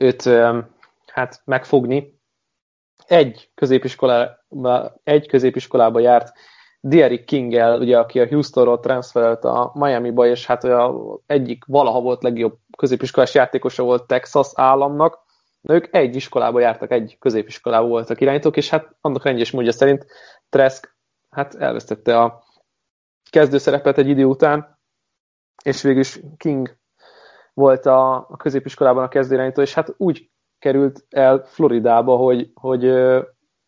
őt 0.00 0.22
hát 1.06 1.42
megfogni. 1.44 2.18
Egy 3.06 3.50
középiskolába, 3.54 4.94
egy 5.04 5.26
középiskolába 5.26 6.00
járt 6.00 6.32
Derek 6.80 7.24
Kinggel, 7.24 7.80
ugye, 7.80 7.98
aki 7.98 8.20
a 8.20 8.26
Houstonról 8.26 8.80
transferelt 8.80 9.44
a 9.44 9.72
Miami-ba, 9.74 10.26
és 10.26 10.46
hát 10.46 10.64
a 10.64 11.18
egyik 11.26 11.64
valaha 11.64 12.00
volt 12.00 12.22
legjobb 12.22 12.58
középiskolás 12.76 13.34
játékosa 13.34 13.82
volt 13.82 14.06
Texas 14.06 14.48
államnak, 14.54 15.18
de 15.60 15.74
ők 15.74 15.94
egy 15.96 16.16
iskolába 16.16 16.60
jártak, 16.60 16.90
egy 16.90 17.16
középiskolába 17.18 17.86
voltak 17.86 18.20
irányítók, 18.20 18.56
és 18.56 18.68
hát 18.68 18.96
annak 19.00 19.24
rendjes 19.24 19.50
módja 19.50 19.72
szerint 19.72 20.06
Tresk 20.48 20.96
hát 21.30 21.54
elvesztette 21.54 22.20
a 22.20 22.44
kezdőszerepet 23.30 23.98
egy 23.98 24.08
idő 24.08 24.24
után, 24.24 24.78
és 25.64 25.82
végül 25.82 26.02
King 26.36 26.78
volt 27.54 27.86
a, 27.86 28.14
a 28.14 28.36
középiskolában 28.36 29.04
a 29.04 29.08
kezdőirányító, 29.08 29.62
és 29.62 29.74
hát 29.74 29.94
úgy 29.96 30.30
került 30.58 31.04
el 31.10 31.42
Floridába, 31.46 32.16
hogy, 32.16 32.50
hogy 32.54 32.80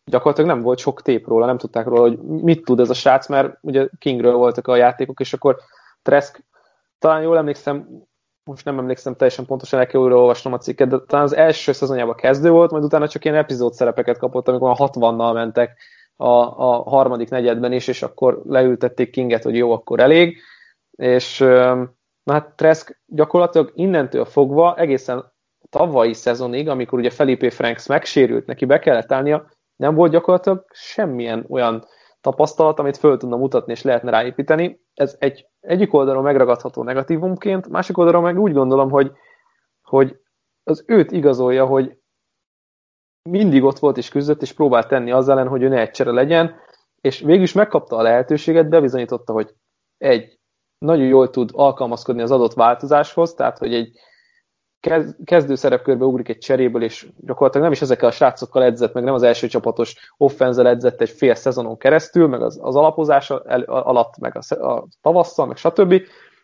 gyakorlatilag 0.05 0.49
nem 0.49 0.61
volt 0.61 0.79
sok 0.79 1.01
tép 1.01 1.27
róla, 1.27 1.45
nem 1.45 1.57
tudták 1.57 1.85
róla, 1.85 2.01
hogy 2.01 2.17
mit 2.19 2.65
tud 2.65 2.79
ez 2.79 2.89
a 2.89 2.93
srác, 2.93 3.27
mert 3.27 3.57
ugye 3.61 3.87
Kingről 3.97 4.33
voltak 4.33 4.67
a 4.67 4.75
játékok, 4.75 5.19
és 5.19 5.33
akkor 5.33 5.57
Tresk, 6.01 6.43
talán 6.99 7.21
jól 7.21 7.37
emlékszem, 7.37 7.87
most 8.43 8.65
nem 8.65 8.79
emlékszem 8.79 9.15
teljesen 9.15 9.45
pontosan, 9.45 9.79
el 9.79 9.87
kell 9.87 10.01
újra 10.01 10.17
olvasnom 10.17 10.53
a 10.53 10.57
cikket, 10.57 10.87
de 10.87 10.99
talán 11.07 11.25
az 11.25 11.35
első 11.35 11.71
szezonjában 11.71 12.15
kezdő 12.15 12.49
volt, 12.49 12.71
majd 12.71 12.83
utána 12.83 13.07
csak 13.07 13.25
ilyen 13.25 13.37
epizód 13.37 13.73
szerepeket 13.73 14.17
kapott, 14.17 14.47
amikor 14.47 14.69
a 14.69 14.89
60-nal 14.89 15.33
mentek 15.33 15.77
a, 16.15 16.27
a 16.27 16.89
harmadik 16.89 17.29
negyedben 17.29 17.71
is, 17.71 17.87
és 17.87 18.03
akkor 18.03 18.41
leültették 18.45 19.11
Kinget, 19.11 19.43
hogy 19.43 19.55
jó, 19.55 19.71
akkor 19.71 19.99
elég, 19.99 20.37
és 20.91 21.45
na 22.23 22.33
hát 22.33 22.55
Tresk 22.55 23.01
gyakorlatilag 23.05 23.71
innentől 23.75 24.25
fogva 24.25 24.75
egészen 24.77 25.31
tavalyi 25.69 26.13
szezonig, 26.13 26.69
amikor 26.69 26.99
ugye 26.99 27.09
Felipe 27.09 27.49
Franks 27.49 27.87
megsérült, 27.87 28.45
neki 28.45 28.65
be 28.65 28.79
kellett 28.79 29.11
állnia, 29.11 29.49
nem 29.75 29.95
volt 29.95 30.11
gyakorlatilag 30.11 30.65
semmilyen 30.71 31.45
olyan 31.49 31.85
tapasztalat, 32.21 32.79
amit 32.79 32.97
föl 32.97 33.17
tudna 33.17 33.35
mutatni 33.35 33.71
és 33.71 33.81
lehetne 33.81 34.11
ráépíteni. 34.11 34.81
Ez 34.93 35.15
egy 35.19 35.47
egyik 35.59 35.93
oldalon 35.93 36.23
megragadható 36.23 36.83
negatívumként, 36.83 37.69
másik 37.69 37.97
oldalon 37.97 38.23
meg 38.23 38.39
úgy 38.39 38.53
gondolom, 38.53 38.89
hogy, 38.89 39.11
hogy 39.81 40.19
az 40.63 40.83
őt 40.87 41.11
igazolja, 41.11 41.65
hogy 41.65 41.97
mindig 43.29 43.63
ott 43.63 43.79
volt 43.79 43.97
és 43.97 44.09
küzdött, 44.09 44.41
és 44.41 44.53
próbált 44.53 44.87
tenni 44.87 45.11
az 45.11 45.29
ellen, 45.29 45.47
hogy 45.47 45.61
ő 45.61 45.67
ne 45.67 45.79
egycsere 45.79 46.11
legyen, 46.11 46.55
és 47.01 47.19
végül 47.19 47.43
is 47.43 47.53
megkapta 47.53 47.95
a 47.95 48.01
lehetőséget, 48.01 48.69
bebizonyította, 48.69 49.33
hogy 49.33 49.55
egy, 49.97 50.39
nagyon 50.83 51.05
jól 51.05 51.29
tud 51.29 51.49
alkalmazkodni 51.53 52.21
az 52.21 52.31
adott 52.31 52.53
változáshoz, 52.53 53.33
tehát 53.33 53.57
hogy 53.57 53.73
egy 53.73 53.99
kezdő 55.23 55.55
szerepkörbe 55.55 56.05
ugrik 56.05 56.29
egy 56.29 56.37
cseréből, 56.37 56.83
és 56.83 57.07
gyakorlatilag 57.17 57.65
nem 57.65 57.75
is 57.75 57.81
ezekkel 57.81 58.09
a 58.09 58.11
srácokkal 58.11 58.63
edzett, 58.63 58.93
meg 58.93 59.03
nem 59.03 59.13
az 59.13 59.23
első 59.23 59.47
csapatos 59.47 60.13
offenzel 60.17 60.67
edzett 60.67 61.01
egy 61.01 61.09
fél 61.09 61.35
szezonon 61.35 61.77
keresztül, 61.77 62.27
meg 62.27 62.41
az, 62.41 62.59
az 62.61 62.75
alapozása 62.75 63.43
el, 63.45 63.61
alatt, 63.61 64.17
meg 64.17 64.37
a, 64.37 64.67
a 64.67 64.87
tavasszal, 65.01 65.45
meg 65.45 65.57
stb. 65.57 66.01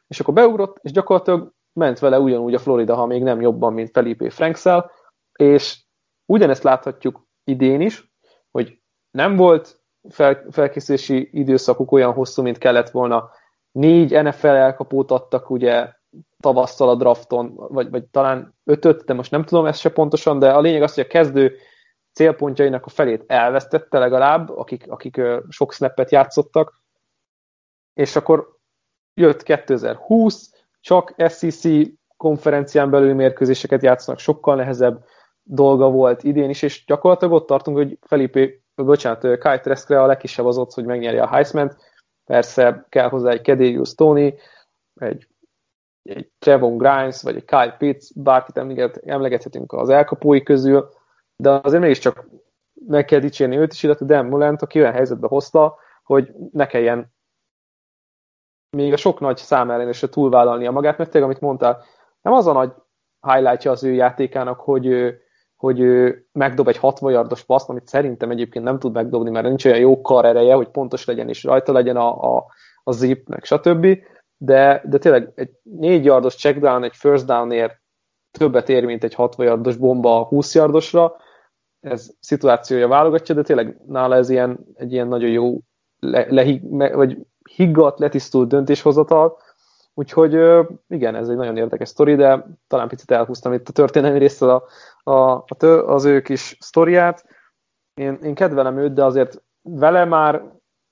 És 0.07 0.19
akkor 0.19 0.33
beugrott, 0.33 0.77
és 0.81 0.91
gyakorlatilag 0.91 1.53
ment 1.73 1.99
vele 1.99 2.19
ugyanúgy 2.19 2.53
a 2.53 2.59
Florida, 2.59 2.95
ha 2.95 3.05
még 3.05 3.23
nem 3.23 3.41
jobban, 3.41 3.73
mint 3.73 3.91
Felipe 3.91 4.29
Frankszel, 4.29 4.91
és 5.33 5.83
ugyanezt 6.25 6.63
láthatjuk 6.63 7.27
idén 7.43 7.81
is, 7.81 8.11
hogy 8.51 8.79
nem 9.11 9.35
volt 9.35 9.79
fel, 10.09 10.45
felkészülési 10.49 11.29
időszakuk 11.31 11.91
olyan 11.91 12.13
hosszú, 12.13 12.41
mint 12.41 12.57
kellett 12.57 12.89
volna. 12.89 13.29
Négy 13.79 14.23
NFL 14.23 14.47
elkapót 14.47 15.11
adtak 15.11 15.49
ugye 15.49 15.93
tavasszal 16.39 16.89
a 16.89 16.95
drafton, 16.95 17.53
vagy, 17.55 17.89
vagy 17.89 18.05
talán 18.05 18.55
ötöt, 18.63 19.03
de 19.03 19.13
most 19.13 19.31
nem 19.31 19.43
tudom 19.43 19.65
ezt 19.65 19.79
se 19.79 19.89
pontosan, 19.89 20.39
de 20.39 20.51
a 20.51 20.59
lényeg 20.59 20.81
az, 20.81 20.93
hogy 20.93 21.03
a 21.03 21.07
kezdő 21.07 21.55
célpontjainak 22.13 22.85
a 22.85 22.89
felét 22.89 23.23
elvesztette 23.27 23.99
legalább, 23.99 24.49
akik, 24.49 24.91
akik 24.91 25.21
sok 25.49 25.73
snappet 25.73 26.11
játszottak, 26.11 26.81
és 27.93 28.15
akkor 28.15 28.57
jött 29.13 29.43
2020, 29.43 30.53
csak 30.81 31.13
SEC 31.17 31.63
konferencián 32.17 32.89
belüli 32.89 33.13
mérkőzéseket 33.13 33.83
játszanak, 33.83 34.19
sokkal 34.19 34.55
nehezebb 34.55 35.05
dolga 35.43 35.89
volt 35.89 36.23
idén 36.23 36.49
is, 36.49 36.61
és 36.61 36.85
gyakorlatilag 36.85 37.33
ott 37.33 37.47
tartunk, 37.47 37.77
hogy 37.77 37.97
Felipe, 38.01 38.49
bocsánat, 38.75 39.37
Kai 39.37 39.59
Treskre 39.59 40.01
a 40.01 40.05
legkisebb 40.05 40.45
az 40.45 40.57
ott, 40.57 40.73
hogy 40.73 40.85
megnyerje 40.85 41.23
a 41.23 41.27
Heisman-t, 41.27 41.88
persze 42.29 42.85
kell 42.89 43.09
hozzá 43.09 43.29
egy 43.29 43.41
Kedérius 43.41 43.95
Tony, 43.95 44.39
egy 44.95 45.27
egy 46.03 46.29
Trevon 46.39 46.77
Grimes, 46.77 47.21
vagy 47.21 47.35
egy 47.35 47.45
Kyle 47.45 47.75
Pitts, 47.77 48.13
bárkit 48.15 48.57
emlegethetünk 49.05 49.73
az 49.73 49.89
elkapói 49.89 50.43
közül, 50.43 50.89
de 51.35 51.49
azért 51.49 51.81
mégiscsak 51.81 52.27
meg 52.87 53.05
kell 53.05 53.19
dicsérni 53.19 53.57
őt 53.57 53.73
is, 53.73 53.83
illetve 53.83 54.05
Dan 54.05 54.25
Mulent, 54.25 54.61
aki 54.61 54.79
olyan 54.79 54.93
helyzetbe 54.93 55.27
hozta, 55.27 55.75
hogy 56.03 56.33
ne 56.51 56.65
kelljen 56.65 57.13
még 58.77 58.93
a 58.93 58.97
sok 58.97 59.19
nagy 59.19 59.37
szám 59.37 59.71
ellenésre 59.71 60.09
túlvállalnia 60.09 60.71
magát, 60.71 60.97
mert 60.97 61.09
tényleg, 61.09 61.29
amit 61.29 61.41
mondtál, 61.41 61.83
nem 62.21 62.33
az 62.33 62.47
a 62.47 62.53
nagy 62.53 62.73
highlightja 63.27 63.71
az 63.71 63.83
ő 63.83 63.91
játékának, 63.91 64.59
hogy 64.59 64.85
ő, 64.85 65.21
hogy 65.59 65.79
ő 65.79 66.25
megdob 66.31 66.67
egy 66.67 66.77
60 66.77 67.11
yardos 67.11 67.43
paszt, 67.43 67.69
amit 67.69 67.87
szerintem 67.87 68.31
egyébként 68.31 68.65
nem 68.65 68.79
tud 68.79 68.93
megdobni, 68.93 69.29
mert 69.29 69.45
nincs 69.45 69.65
olyan 69.65 69.79
jó 69.79 70.01
kar 70.01 70.25
ereje, 70.25 70.53
hogy 70.53 70.67
pontos 70.67 71.05
legyen, 71.05 71.29
és 71.29 71.43
rajta 71.43 71.71
legyen 71.71 71.95
a, 71.95 72.37
a, 72.37 72.45
a 72.83 72.91
zip, 72.91 73.27
meg 73.27 73.43
stb. 73.43 73.87
De, 74.37 74.81
de 74.85 74.97
tényleg 74.97 75.31
egy 75.35 75.51
4 75.63 76.05
yardos 76.05 76.35
checkdown, 76.35 76.83
egy 76.83 76.95
first 76.95 77.25
downért 77.25 77.81
többet 78.31 78.69
ér, 78.69 78.85
mint 78.85 79.03
egy 79.03 79.13
60 79.13 79.45
yardos 79.45 79.75
bomba 79.75 80.19
a 80.19 80.23
20 80.23 80.55
yardosra, 80.55 81.15
ez 81.79 82.09
szituációja 82.19 82.87
válogatja, 82.87 83.35
de 83.35 83.41
tényleg 83.41 83.77
nála 83.87 84.15
ez 84.15 84.29
ilyen, 84.29 84.59
egy 84.73 84.91
ilyen 84.91 85.07
nagyon 85.07 85.29
jó 85.29 85.57
le, 85.99 86.25
le, 86.29 86.59
vagy 86.95 87.17
higgadt, 87.55 87.99
letisztult 87.99 88.49
döntéshozatal, 88.49 89.37
úgyhogy 89.99 90.33
igen, 90.87 91.15
ez 91.15 91.29
egy 91.29 91.35
nagyon 91.35 91.57
érdekes 91.57 91.89
sztori, 91.89 92.15
de 92.15 92.45
talán 92.67 92.87
picit 92.87 93.11
elhúztam 93.11 93.53
itt 93.53 93.69
a 93.69 93.71
történelmi 93.71 94.17
részt 94.17 94.41
a, 94.41 94.63
a, 95.03 95.11
a, 95.11 95.65
az 95.65 96.05
ő 96.05 96.21
kis 96.21 96.57
sztoriát. 96.59 97.25
Én, 97.93 98.19
én 98.23 98.33
kedvelem 98.33 98.77
őt, 98.77 98.93
de 98.93 99.03
azért 99.03 99.43
vele 99.61 100.05
már 100.05 100.43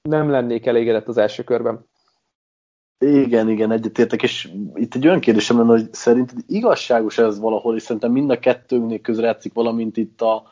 nem 0.02 0.30
lennék 0.30 0.66
elégedett 0.66 1.08
az 1.08 1.18
első 1.18 1.44
körben. 1.44 1.86
Igen, 3.00 3.50
igen, 3.50 3.72
egyetértek, 3.72 4.24
és 4.24 4.52
itt 4.74 4.96
egy 4.96 5.08
olyan 5.08 5.20
kérdésem 5.20 5.58
lenne, 5.58 5.70
hogy 5.70 5.94
szerinted 5.94 6.38
igazságos 6.48 7.18
ez 7.18 7.40
valahol, 7.40 7.76
és 7.76 7.82
szerintem 7.82 8.12
mind 8.12 8.30
a 8.30 8.40
kettőnknél 8.40 9.02
közrejátszik 9.02 9.54
valamint 9.54 9.98
itt 9.98 10.22
a, 10.22 10.44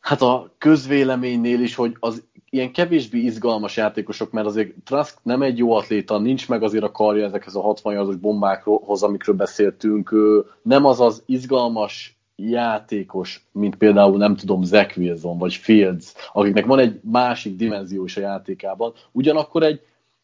hát 0.00 0.22
a 0.22 0.54
közvéleménynél 0.58 1.60
is, 1.60 1.74
hogy 1.74 1.96
az 2.00 2.22
ilyen 2.50 2.72
kevésbé 2.72 3.18
izgalmas 3.18 3.76
játékosok, 3.76 4.30
mert 4.30 4.46
azért 4.46 4.74
Trask 4.84 5.18
nem 5.22 5.42
egy 5.42 5.58
jó 5.58 5.72
atléta, 5.72 6.18
nincs 6.18 6.48
meg 6.48 6.62
azért 6.62 6.84
a 6.84 6.90
karja 6.90 7.24
ezekhez 7.24 7.54
a 7.54 7.60
60 7.60 7.92
yardos 7.92 8.16
bombákhoz, 8.16 9.02
amikről 9.02 9.36
beszéltünk, 9.36 10.14
nem 10.62 10.84
az 10.84 11.00
az 11.00 11.22
izgalmas 11.26 12.18
játékos, 12.36 13.46
mint 13.52 13.76
például 13.76 14.16
nem 14.16 14.36
tudom, 14.36 14.62
Zach 14.62 14.98
Wilson 14.98 15.38
vagy 15.38 15.54
Fields, 15.54 16.12
akiknek 16.32 16.66
van 16.66 16.78
egy 16.78 17.00
másik 17.02 17.56
dimenzió 17.56 18.04
is 18.04 18.16
a 18.16 18.20
játékában, 18.20 18.92
ugyanakkor 19.12 19.62
egy 19.62 19.80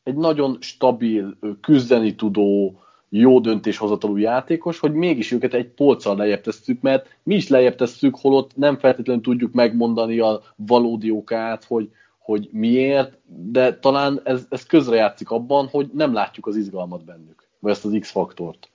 egy 0.06 0.16
nagyon 0.16 0.56
stabil, 0.60 1.36
küzdeni 1.60 2.14
tudó, 2.14 2.80
jó 3.18 3.40
döntéshozatalú 3.40 4.16
játékos, 4.16 4.78
hogy 4.78 4.92
mégis 4.92 5.32
őket 5.32 5.54
egy 5.54 5.68
polccal 5.68 6.16
lejjebb 6.16 6.40
tesszük, 6.40 6.80
mert 6.80 7.16
mi 7.22 7.34
is 7.34 7.48
lejjebb 7.48 7.74
tesszük, 7.74 8.16
holott 8.16 8.56
nem 8.56 8.78
feltétlenül 8.78 9.22
tudjuk 9.22 9.52
megmondani 9.52 10.18
a 10.18 10.40
valódi 10.56 11.10
okát, 11.10 11.64
hogy, 11.64 11.90
hogy 12.18 12.48
miért, 12.52 13.18
de 13.24 13.78
talán 13.78 14.20
ez, 14.24 14.46
ez 14.50 14.66
közrejátszik 14.66 15.30
abban, 15.30 15.68
hogy 15.68 15.90
nem 15.92 16.12
látjuk 16.12 16.46
az 16.46 16.56
izgalmat 16.56 17.04
bennük, 17.04 17.48
vagy 17.58 17.72
ezt 17.72 17.84
az 17.84 17.96
X-faktort. 18.00 18.70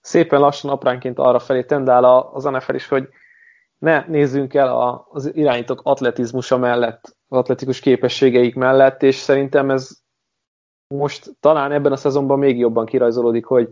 Szépen 0.00 0.40
lassan 0.40 0.70
apránként 0.70 1.18
arra 1.18 1.38
felé 1.38 1.64
tendál 1.64 2.04
az 2.04 2.44
NFL 2.44 2.74
is, 2.74 2.88
hogy 2.88 3.08
ne 3.78 4.04
nézzünk 4.08 4.54
el 4.54 5.04
az 5.10 5.34
irányítók 5.34 5.80
atletizmusa 5.84 6.56
mellett 6.58 7.16
atletikus 7.28 7.80
képességeik 7.80 8.54
mellett, 8.54 9.02
és 9.02 9.14
szerintem 9.14 9.70
ez 9.70 10.01
most 10.96 11.30
talán 11.40 11.72
ebben 11.72 11.92
a 11.92 11.96
szezonban 11.96 12.38
még 12.38 12.58
jobban 12.58 12.86
kirajzolódik, 12.86 13.44
hogy, 13.44 13.68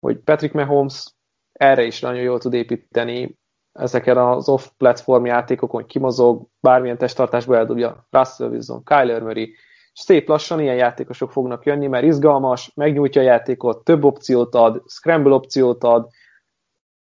hogy 0.00 0.16
Patrick 0.18 0.54
Mahomes 0.54 1.14
erre 1.52 1.82
is 1.82 2.00
nagyon 2.00 2.22
jól 2.22 2.38
tud 2.38 2.52
építeni 2.52 3.38
ezeken 3.72 4.16
az 4.16 4.48
off-platform 4.48 5.24
játékokon, 5.24 5.80
hogy 5.80 5.90
kimozog, 5.90 6.46
bármilyen 6.60 6.98
testtartásba 6.98 7.56
eldobja 7.56 8.06
Russell 8.10 8.48
Wilson, 8.48 8.84
Kyler 8.84 9.22
Murray, 9.22 9.54
és 9.92 10.00
szép 10.00 10.28
lassan 10.28 10.60
ilyen 10.60 10.76
játékosok 10.76 11.30
fognak 11.30 11.64
jönni, 11.64 11.86
mert 11.86 12.04
izgalmas, 12.04 12.72
megnyújtja 12.74 13.20
a 13.20 13.24
játékot, 13.24 13.84
több 13.84 14.04
opciót 14.04 14.54
ad, 14.54 14.82
scramble 14.86 15.32
opciót 15.32 15.84
ad, 15.84 16.08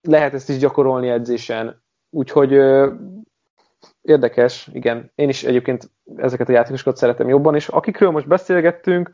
lehet 0.01 0.33
ezt 0.33 0.49
is 0.49 0.57
gyakorolni 0.57 1.09
edzésen, 1.09 1.83
úgyhogy 2.09 2.51
érdekes, 4.01 4.69
igen. 4.73 5.11
Én 5.15 5.29
is 5.29 5.43
egyébként 5.43 5.91
ezeket 6.15 6.49
a 6.49 6.51
játékosokat 6.51 6.97
szeretem 6.97 7.29
jobban, 7.29 7.55
és 7.55 7.67
akikről 7.67 8.11
most 8.11 8.27
beszélgettünk, 8.27 9.11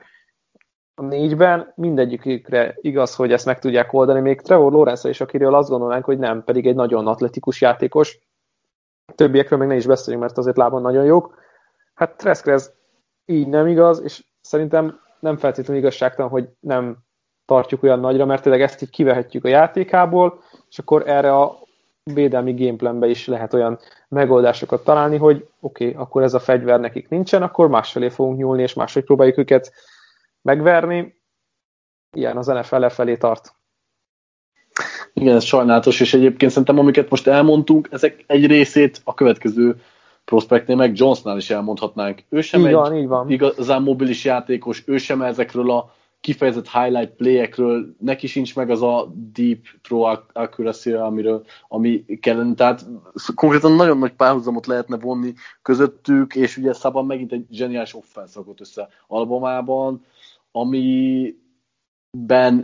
a 1.00 1.02
négyben 1.02 1.72
mindegyikükre 1.76 2.76
igaz, 2.82 3.16
hogy 3.16 3.32
ezt 3.32 3.46
meg 3.46 3.60
tudják 3.60 3.94
oldani, 3.94 4.20
még 4.20 4.42
Trevor 4.42 4.72
Lawrence 4.72 5.10
is, 5.10 5.22
akiről 5.22 5.56
azt 5.56 5.70
gondolnánk, 5.70 6.06
hogy 6.06 6.18
nem, 6.18 6.44
pedig 6.44 6.68
egy 6.68 6.76
nagyon 6.76 7.08
atletikus 7.08 7.62
játékos. 7.62 8.20
Többiekről 9.16 9.60
még 9.60 9.68
ne 9.68 9.76
is 9.76 9.86
beszéljünk, 9.86 10.26
mert 10.26 10.38
azért 10.38 10.58
lábon 10.58 10.82
nagyon 10.82 11.06
jók. 11.06 11.38
Hát 11.94 12.18
Treskre 12.18 12.58
így 13.26 13.48
nem 13.48 13.68
igaz, 13.68 14.02
és 14.04 14.24
szerintem 14.42 15.00
nem 15.20 15.38
feltétlenül 15.38 15.82
igazságtalan, 15.82 16.32
hogy 16.32 16.50
nem 16.60 16.98
tartjuk 17.46 17.84
olyan 17.84 18.00
nagyra, 18.00 18.26
mert 18.26 18.42
tényleg 18.42 18.62
ezt 18.62 18.82
így 18.82 18.90
kivehetjük 18.90 19.46
a 19.46 19.50
játékából, 19.50 20.44
és 20.70 20.80
akkor 20.80 21.04
erre 21.08 21.36
a 21.36 21.58
védelmi 22.04 22.54
gameplanbe 22.54 23.08
is 23.08 23.28
lehet 23.28 23.54
olyan 23.54 23.80
megoldásokat 24.08 24.84
találni, 24.84 25.18
hogy 25.18 25.48
oké, 25.60 25.90
okay, 25.90 26.02
akkor 26.02 26.24
ez 26.24 26.34
a 26.34 26.40
fegyver 26.40 26.80
nekik 26.80 27.10
nincsen, 27.10 27.42
akkor 27.42 27.68
másfelé 27.68 28.10
fogunk 28.10 28.38
nyúlni, 28.38 28.62
és 28.62 28.74
máshogy 28.74 29.04
próbáljuk 29.04 29.38
őket 29.38 29.72
megverni. 30.42 31.22
Ilyen 32.12 32.38
az 32.38 32.48
NFL 32.48 32.86
felé 32.86 33.18
tart. 33.18 33.54
Igen, 35.14 35.36
ez 35.36 35.44
sajnálatos, 35.44 36.00
és 36.00 36.14
egyébként 36.14 36.52
szerintem 36.52 36.80
amiket 36.80 37.10
most 37.10 37.28
elmondtunk, 37.28 37.88
ezek 37.92 38.24
egy 38.28 38.46
részét 38.46 39.02
a 39.04 39.14
következő 39.14 39.82
prospektnél, 40.26 40.76
meg 40.76 40.98
Jonesnál 40.98 41.38
is 41.38 41.50
elmondhatnánk. 41.50 42.24
Ő 42.30 42.42
sem 42.42 42.60
így 42.60 42.66
egy 42.66 42.74
van, 42.74 42.96
így 42.96 43.08
van. 43.08 43.30
igazán 43.30 43.82
mobilis 43.82 44.26
játékos, 44.26 44.84
ő 44.86 44.98
sem 44.98 45.22
ezekről 45.22 45.72
a 45.72 45.94
kifejezett 46.22 46.70
highlight 46.70 47.10
playekről, 47.16 47.96
neki 48.00 48.28
sincs 48.28 48.56
meg 48.56 48.70
az 48.70 48.82
a 48.82 49.14
deep 49.34 49.60
pro 49.82 50.02
accuracy 50.34 50.92
amiről, 50.92 51.46
ami 51.68 52.06
kellene. 52.22 52.54
Tehát 52.54 52.86
konkrétan 53.36 53.72
nagyon 53.72 53.98
nagy 53.98 54.14
párhuzamot 54.14 54.66
lehetne 54.66 54.98
vonni 54.98 55.34
közöttük, 55.62 56.36
és 56.36 56.58
ugye 56.58 56.74
Szaban 56.74 57.06
megint 57.06 57.32
egy 57.32 57.46
zseniális 57.52 57.96
offense 57.96 58.34
rakott 58.36 58.62
össze 58.62 58.90
albumában, 59.08 60.06
amiben 60.52 61.38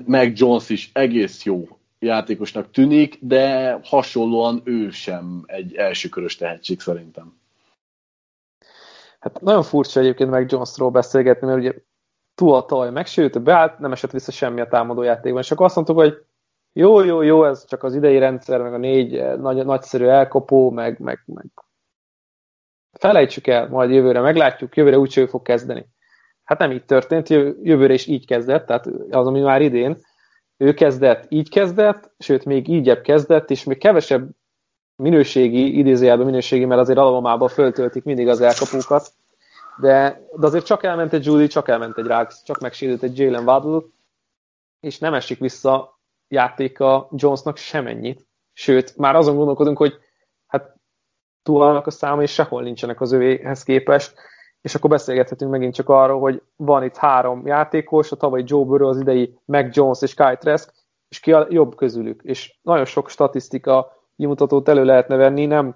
meg 0.05 0.38
Jones 0.38 0.69
is 0.69 0.89
egész 0.93 1.43
jó 1.43 1.67
játékosnak 1.99 2.71
tűnik, 2.71 3.17
de 3.21 3.71
hasonlóan 3.83 4.61
ő 4.63 4.89
sem 4.89 5.43
egy 5.45 5.75
elsőkörös 5.75 6.36
tehetség 6.36 6.79
szerintem. 6.79 7.39
Hát 9.19 9.41
nagyon 9.41 9.63
furcsa 9.63 9.99
egyébként 9.99 10.29
meg 10.29 10.51
Jonesról 10.51 10.89
beszélgetni, 10.91 11.47
mert 11.47 11.59
ugye 11.59 11.73
túl 12.36 12.65
tavaly 12.65 12.91
megsérült, 12.91 13.43
beállt, 13.43 13.79
nem 13.79 13.91
esett 13.91 14.11
vissza 14.11 14.31
semmi 14.31 14.61
a 14.61 14.67
támadó 14.67 15.01
játékban, 15.01 15.41
és 15.41 15.51
akkor 15.51 15.65
azt 15.65 15.75
mondtuk, 15.75 15.97
hogy 15.97 16.25
jó, 16.73 17.03
jó, 17.03 17.21
jó, 17.21 17.45
ez 17.45 17.65
csak 17.65 17.83
az 17.83 17.95
idei 17.95 18.17
rendszer, 18.17 18.61
meg 18.61 18.73
a 18.73 18.77
négy 18.77 19.15
eh, 19.15 19.38
nagy, 19.38 19.65
nagyszerű 19.65 20.05
elkopó, 20.05 20.69
meg, 20.69 20.99
meg, 20.99 21.23
meg 21.25 21.45
felejtsük 22.91 23.47
el, 23.47 23.67
majd 23.67 23.89
jövőre 23.89 24.19
meglátjuk, 24.19 24.75
jövőre 24.75 24.97
úgy 24.97 25.25
fog 25.29 25.41
kezdeni. 25.41 25.86
Hát 26.46 26.60
nem 26.60 26.72
így 26.72 26.86
történt, 26.86 27.30
jövőre 27.30 27.93
is 27.93 28.08
így 28.08 28.26
kezdett, 28.26 28.66
tehát 28.66 28.88
az, 29.10 29.28
ami 29.28 29.41
már 29.41 29.62
idén, 29.62 29.98
ő 30.58 30.74
kezdett, 30.74 31.26
így 31.30 31.50
kezdett, 31.50 32.12
sőt, 32.20 32.46
még 32.46 32.68
ígyebb 32.68 33.02
kezdett, 33.02 33.50
és 33.50 33.64
még 33.64 33.78
kevesebb 33.78 34.30
minőségi, 34.96 35.78
idézőjelben 35.78 36.26
minőségi, 36.26 36.66
mert 36.66 36.82
azért 36.82 36.98
alapomában 36.98 37.48
föltöltik 37.48 38.04
mindig 38.04 38.28
az 38.28 38.41
elkapókat, 38.41 39.14
de, 39.78 40.22
de 40.36 40.46
azért 40.46 40.66
csak 40.66 40.84
elment 40.84 41.14
egy 41.14 41.26
Judy, 41.26 41.48
csak 41.48 41.68
elment 41.68 41.98
egy 41.98 42.06
Rags, 42.06 42.43
csak 42.43 42.60
megsérült 42.60 43.04
egy 43.04 43.20
Jalen 43.20 43.48
Waddle, 43.48 43.82
és 44.80 45.00
nem 45.00 45.14
esik 45.14 45.39
vissza 45.39 46.00
játéka 46.28 47.10
Jonesnak 47.16 47.58
semennyit. 47.58 48.26
Sőt, 48.54 48.98
már 48.98 49.16
azon 49.16 49.36
gondolkodunk, 49.36 49.78
hogy 49.78 49.93
hát 50.48 50.76
túlnak 51.43 51.88
a 51.88 51.91
száma, 51.91 52.22
és 52.22 52.32
sehol 52.32 52.64
nincsenek 52.64 53.02
az 53.02 53.12
övéhez 53.12 53.64
képest, 53.64 54.14
és 54.66 54.76
akkor 54.76 54.89
beszélgethetünk 54.89 55.51
megint 55.51 55.74
csak 55.74 55.89
arról, 55.89 56.20
hogy 56.20 56.41
van 56.55 56.84
itt 56.84 56.95
három 56.95 57.45
játékos, 57.45 58.11
a 58.11 58.16
tavaly 58.16 58.43
Joe 58.45 58.66
Burrow, 58.66 58.89
az 58.89 58.99
idei 58.99 59.39
Mac 59.45 59.76
Jones 59.76 60.01
és 60.01 60.13
Kyle 60.13 60.36
Trask, 60.36 60.74
és 61.09 61.20
ki 61.20 61.34
a 61.34 61.47
jobb 61.49 61.76
közülük. 61.76 62.22
És 62.24 62.59
nagyon 62.61 62.86
sok 62.86 63.09
statisztika 63.09 63.91
kimutatót 64.16 64.70
elő 64.70 64.84
lehetne 64.84 65.16
venni, 65.16 65.45
nem 65.45 65.76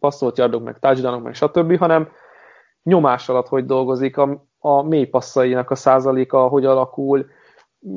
passzolt 0.00 0.38
yardok, 0.38 0.62
meg 0.62 0.78
touchdownok, 0.78 1.22
meg 1.22 1.34
stb., 1.34 1.78
hanem 1.78 2.08
nyomás 2.82 3.28
alatt 3.28 3.48
hogy 3.48 3.66
dolgozik, 3.66 4.16
a, 4.16 4.46
a 4.58 4.82
mély 4.82 5.06
passzainak 5.06 5.70
a 5.70 5.74
százaléka, 5.74 6.48
hogy 6.48 6.64
alakul, 6.64 7.26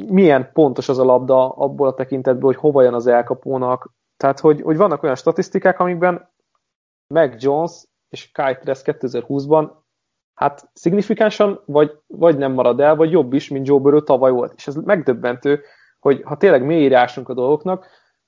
milyen 0.08 0.52
pontos 0.54 0.89
az 0.89 0.99
a 0.99 1.04
labda 1.04 1.49
abból 1.49 1.88
a 1.88 1.93
tekintetből, 1.93 2.52
hogy 2.52 2.62
hova 2.62 2.82
jön 2.82 2.93
az 2.93 3.08
elkapónak. 3.08 3.93
Tehát, 4.18 4.39
hogy, 4.39 4.62
hogy 4.62 4.78
vannak 4.78 5.04
olyan 5.04 5.16
statisztikák, 5.16 5.80
amikben 5.80 6.32
Mac 7.08 7.43
Jones 7.43 7.84
és 8.10 8.32
Kyle 8.32 8.58
Trask 8.58 8.86
2020-ban 8.91 9.80
hát 10.42 10.70
szignifikánsan 10.74 11.62
vagy, 11.66 11.98
vagy 12.08 12.38
nem 12.38 12.52
marad 12.52 12.80
el, 12.80 12.96
vagy 12.96 13.12
jobb 13.12 13.34
is, 13.34 13.50
mint 13.50 13.68
Joe 13.68 13.80
Burrow 13.80 14.04
tavaly 14.04 14.32
volt. 14.32 14.54
És 14.56 14.68
ez 14.68 14.76
megdöbbentő, 14.76 15.62
hogy 16.00 16.22
ha 16.24 16.38
tényleg 16.38 16.66
mélyre 16.66 17.10
a 17.24 17.34
dolgoknak, 17.34 17.88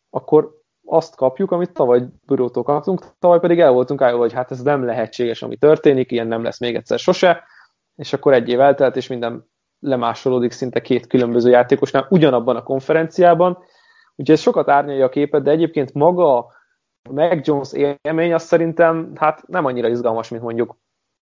akkor 0.10 0.62
azt 0.86 1.16
kapjuk, 1.16 1.52
amit 1.52 1.74
tavaly 1.74 2.02
Burótól 2.26 2.64
kaptunk, 2.64 3.06
tavaly 3.20 3.40
pedig 3.40 3.60
el 3.60 3.72
voltunk 3.72 4.02
állva, 4.02 4.18
hogy 4.18 4.34
hát 4.34 4.52
ez 4.52 4.62
nem 4.62 4.86
lehetséges, 4.86 5.42
ami 5.42 5.56
történik, 5.56 6.12
ilyen 6.12 6.28
nem 6.28 6.44
lesz 6.44 6.60
még 6.60 6.76
egyszer 6.76 7.00
sose, 7.00 7.44
és 7.96 8.14
akkor 8.14 8.34
egy 8.34 8.50
év 8.50 8.60
eltelt, 8.60 8.96
és 8.96 9.08
minden 9.08 9.50
lemásolódik 9.80 10.52
szinte 10.52 10.82
két 10.82 11.08
különböző 11.08 11.50
játékosnál 11.50 12.08
ugyanabban 12.10 12.56
a 12.56 12.64
konferenciában, 12.64 13.58
úgyhogy 14.16 14.36
ez 14.36 14.42
sokat 14.42 14.70
árnyalja 14.70 15.06
a 15.06 15.10
képet, 15.10 15.44
de 15.44 15.52
egyébként 15.52 15.94
maga 15.94 16.38
a 16.38 16.48
Mac 17.10 17.48
Jones 17.48 17.74
élmény 18.02 18.34
az 18.34 18.44
szerintem 18.44 19.12
hát 19.16 19.48
nem 19.48 19.66
annyira 19.66 19.88
izgalmas, 19.88 20.30
mint 20.30 20.44
mondjuk 20.44 20.78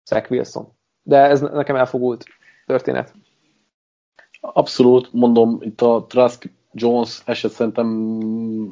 Zach 0.05 0.31
Wilson. 0.31 0.73
De 1.03 1.17
ez 1.17 1.41
nekem 1.41 1.77
elfogult 1.77 2.25
történet. 2.67 3.15
Abszolút, 4.41 5.13
mondom, 5.13 5.59
itt 5.61 5.81
a 5.81 6.05
Trask 6.09 6.51
Jones 6.73 7.23
eset 7.25 7.51
szerintem 7.51 7.87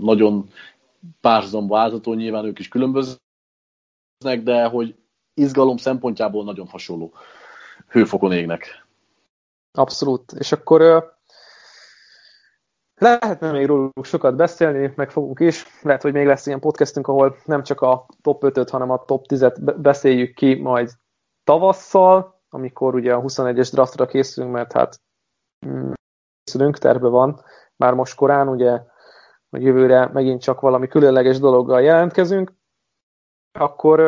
nagyon 0.00 0.50
párhuzamba 1.20 1.74
váltató, 1.74 2.14
nyilván 2.14 2.44
ők 2.44 2.58
is 2.58 2.68
különböznek, 2.68 3.18
de 4.42 4.64
hogy 4.64 4.94
izgalom 5.34 5.76
szempontjából 5.76 6.44
nagyon 6.44 6.66
hasonló 6.66 7.12
hőfokon 7.88 8.32
égnek. 8.32 8.86
Abszolút. 9.72 10.32
És 10.32 10.52
akkor 10.52 11.12
lehetne 12.94 13.52
még 13.52 13.66
róluk 13.66 14.04
sokat 14.04 14.36
beszélni, 14.36 14.92
meg 14.96 15.10
fogunk 15.10 15.40
is. 15.40 15.64
Lehet, 15.82 16.02
hogy 16.02 16.12
még 16.12 16.26
lesz 16.26 16.46
ilyen 16.46 16.60
podcastünk, 16.60 17.08
ahol 17.08 17.36
nem 17.44 17.62
csak 17.62 17.80
a 17.80 18.06
top 18.22 18.42
5-öt, 18.46 18.70
hanem 18.70 18.90
a 18.90 19.04
top 19.04 19.24
10-et 19.28 19.74
beszéljük 19.76 20.34
ki 20.34 20.54
majd 20.54 20.90
tavasszal, 21.44 22.40
amikor 22.48 22.94
ugye 22.94 23.14
a 23.14 23.20
21-es 23.20 23.68
draftra 23.72 24.06
készülünk, 24.06 24.52
mert 24.52 24.72
hát 24.72 25.00
mm, 25.66 25.90
készülünk, 26.44 26.78
terve 26.78 27.08
van, 27.08 27.44
már 27.76 27.94
most 27.94 28.16
korán, 28.16 28.48
ugye, 28.48 28.80
hogy 29.50 29.62
jövőre 29.62 30.06
megint 30.12 30.42
csak 30.42 30.60
valami 30.60 30.86
különleges 30.88 31.38
dologgal 31.38 31.82
jelentkezünk, 31.82 32.52
akkor 33.58 34.00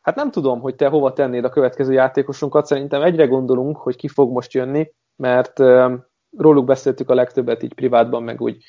hát 0.00 0.14
nem 0.14 0.30
tudom, 0.30 0.60
hogy 0.60 0.74
te 0.74 0.88
hova 0.88 1.12
tennéd 1.12 1.44
a 1.44 1.48
következő 1.48 1.92
játékosunkat, 1.92 2.66
szerintem 2.66 3.02
egyre 3.02 3.26
gondolunk, 3.26 3.76
hogy 3.76 3.96
ki 3.96 4.08
fog 4.08 4.32
most 4.32 4.52
jönni, 4.52 4.92
mert 5.16 5.58
róluk 6.36 6.64
beszéltük 6.64 7.10
a 7.10 7.14
legtöbbet 7.14 7.62
így 7.62 7.74
privátban, 7.74 8.22
meg 8.22 8.40
úgy 8.40 8.64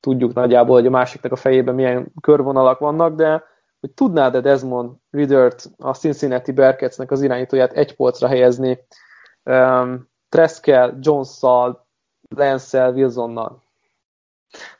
tudjuk 0.00 0.34
nagyjából, 0.34 0.74
hogy 0.74 0.86
a 0.86 0.90
másiknak 0.90 1.32
a 1.32 1.36
fejében 1.36 1.74
milyen 1.74 2.12
körvonalak 2.20 2.78
vannak, 2.78 3.14
de 3.14 3.44
hogy 3.80 3.90
tudnád-e 3.90 4.40
Desmond 4.40 4.90
Riddert, 5.10 5.70
a 5.78 5.94
Cincinnati 5.94 6.52
Bearcatsnek 6.52 7.10
az 7.10 7.22
irányítóját 7.22 7.72
egy 7.72 7.94
polcra 7.94 8.28
helyezni, 8.28 8.78
um, 9.44 10.08
Treskel, 10.28 10.98
Jones-szal, 11.00 11.86
Lance-el, 12.28 12.92
Wilsonnal? 12.92 13.62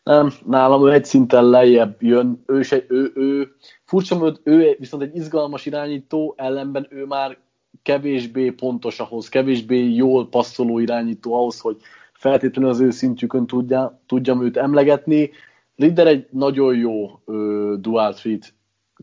Nem, 0.03 0.33
nálam 0.47 0.87
ő 0.87 0.93
egy 0.93 1.05
szinten 1.05 1.45
lejjebb 1.45 2.03
jön, 2.03 2.43
ő, 2.47 2.63
se, 2.63 2.85
ő, 2.89 3.13
ő 3.15 3.55
furcsa 3.85 4.15
módon, 4.15 4.39
ő 4.43 4.77
viszont 4.79 5.03
egy 5.03 5.17
izgalmas 5.17 5.67
irányító, 5.67 6.35
ellenben 6.37 6.87
ő 6.91 7.05
már 7.05 7.39
kevésbé 7.83 8.51
pontos 8.51 9.01
ahhoz, 9.01 9.29
kevésbé 9.29 9.89
jól 9.89 10.29
passzoló 10.29 10.79
irányító 10.79 11.35
ahhoz, 11.35 11.61
hogy 11.61 11.77
feltétlenül 12.13 12.71
az 12.71 12.81
ő 12.81 12.91
szintjükön 12.91 13.47
tudja, 13.47 14.01
tudjam 14.07 14.43
őt 14.43 14.57
emlegetni. 14.57 15.31
Ridder 15.77 16.07
egy 16.07 16.27
nagyon 16.31 16.77
jó 16.77 17.21
ö, 17.25 17.75
dual 17.79 18.15
threat 18.15 18.55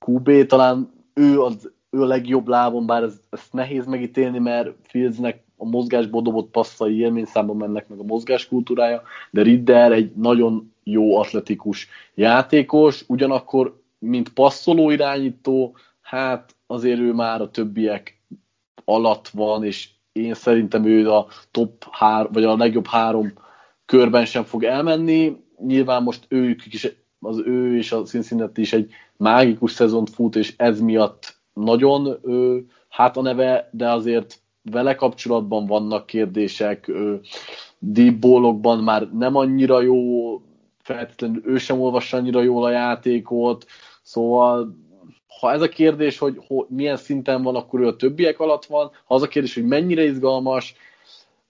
QB, 0.07 0.45
talán 0.45 0.91
ő, 1.13 1.41
az, 1.41 1.71
ő 1.89 2.01
a 2.01 2.05
legjobb 2.05 2.47
lábon, 2.47 2.85
bár 2.85 3.03
ez, 3.03 3.19
nehéz 3.51 3.85
megítélni, 3.85 4.39
mert 4.39 4.73
Fieldsnek 4.81 5.43
a 5.57 5.65
mozgásból 5.65 6.21
dobott 6.21 6.51
passzai 6.51 6.99
élményszámban 6.99 7.57
mennek 7.57 7.87
meg 7.87 7.99
a 7.99 8.03
mozgáskultúrája, 8.03 9.01
de 9.31 9.41
Ridder 9.41 9.91
egy 9.91 10.11
nagyon 10.15 10.73
jó 10.83 11.17
atletikus 11.17 11.87
játékos, 12.13 13.03
ugyanakkor, 13.07 13.81
mint 13.99 14.33
passzoló 14.33 14.89
irányító, 14.89 15.75
hát 16.01 16.55
azért 16.67 16.99
ő 16.99 17.13
már 17.13 17.41
a 17.41 17.51
többiek 17.51 18.21
alatt 18.85 19.27
van, 19.27 19.63
és 19.63 19.89
én 20.11 20.33
szerintem 20.33 20.85
ő 20.85 21.11
a 21.11 21.27
top 21.51 21.85
hár, 21.91 22.31
vagy 22.31 22.43
a 22.43 22.57
legjobb 22.57 22.87
három 22.87 23.33
körben 23.85 24.25
sem 24.25 24.43
fog 24.43 24.63
elmenni. 24.63 25.43
Nyilván 25.57 26.03
most 26.03 26.25
ők 26.27 26.73
is 26.73 26.87
az 27.25 27.41
ő 27.45 27.77
és 27.77 27.91
a 27.91 28.01
Cincinnati 28.01 28.61
is 28.61 28.73
egy 28.73 28.91
mágikus 29.17 29.71
szezont 29.71 30.09
fut, 30.09 30.35
és 30.35 30.53
ez 30.57 30.79
miatt 30.79 31.37
nagyon 31.53 32.17
ö, 32.21 32.57
hát 32.89 33.17
a 33.17 33.21
neve, 33.21 33.69
de 33.71 33.91
azért 33.91 34.39
vele 34.61 34.95
kapcsolatban 34.95 35.65
vannak 35.65 36.05
kérdések, 36.05 36.91
deep 37.79 38.25
már 38.83 39.09
nem 39.13 39.35
annyira 39.35 39.81
jó, 39.81 40.41
feltétlenül 40.81 41.41
ő 41.45 41.57
sem 41.57 41.81
olvassa 41.81 42.17
annyira 42.17 42.41
jól 42.41 42.63
a 42.63 42.69
játékot, 42.69 43.65
szóval 44.01 44.75
ha 45.39 45.51
ez 45.51 45.61
a 45.61 45.69
kérdés, 45.69 46.17
hogy, 46.17 46.41
hogy 46.47 46.65
milyen 46.69 46.97
szinten 46.97 47.41
van, 47.41 47.55
akkor 47.55 47.79
ő 47.79 47.87
a 47.87 47.95
többiek 47.95 48.39
alatt 48.39 48.65
van, 48.65 48.91
ha 49.05 49.15
az 49.15 49.21
a 49.21 49.27
kérdés, 49.27 49.53
hogy 49.53 49.65
mennyire 49.65 50.03
izgalmas, 50.03 50.75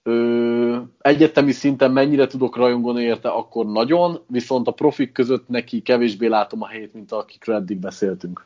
ö, 0.07 0.77
egyetemi 0.99 1.51
szinten 1.51 1.91
mennyire 1.91 2.27
tudok 2.27 2.55
rajongani 2.55 3.01
érte, 3.01 3.29
akkor 3.29 3.65
nagyon, 3.65 4.23
viszont 4.27 4.67
a 4.67 4.71
profik 4.71 5.11
között 5.11 5.47
neki 5.47 5.81
kevésbé 5.81 6.27
látom 6.27 6.61
a 6.61 6.67
helyét, 6.67 6.93
mint 6.93 7.11
akikről 7.11 7.55
eddig 7.55 7.79
beszéltünk. 7.79 8.45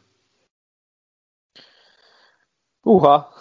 Uha, 2.84 3.34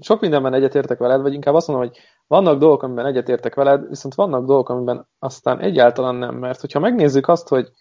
sok 0.00 0.20
mindenben 0.20 0.54
egyetértek 0.54 0.98
veled, 0.98 1.20
vagy 1.20 1.32
inkább 1.32 1.54
azt 1.54 1.68
mondom, 1.68 1.86
hogy 1.88 1.98
vannak 2.26 2.58
dolgok, 2.58 2.82
amiben 2.82 3.06
egyetértek 3.06 3.54
veled, 3.54 3.88
viszont 3.88 4.14
vannak 4.14 4.46
dolgok, 4.46 4.68
amiben 4.68 5.08
aztán 5.18 5.60
egyáltalán 5.60 6.14
nem, 6.14 6.34
mert 6.34 6.60
hogyha 6.60 6.80
megnézzük 6.80 7.28
azt, 7.28 7.48
hogy, 7.48 7.72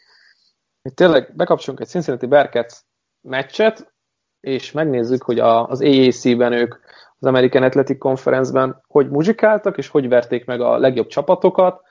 hogy 0.81 0.93
tényleg 0.93 1.33
bekapcsolunk 1.35 1.81
egy 1.81 1.87
Cincinnati 1.87 2.25
Bearcats 2.25 2.73
meccset, 3.21 3.93
és 4.39 4.71
megnézzük, 4.71 5.23
hogy 5.23 5.39
az 5.39 5.81
AAC-ben 5.81 6.53
ők 6.53 6.75
az 7.19 7.27
American 7.27 7.63
Athletic 7.63 7.99
Conference-ben 7.99 8.81
hogy 8.87 9.09
muzsikáltak, 9.09 9.77
és 9.77 9.87
hogy 9.87 10.07
verték 10.07 10.45
meg 10.45 10.61
a 10.61 10.77
legjobb 10.77 11.07
csapatokat, 11.07 11.81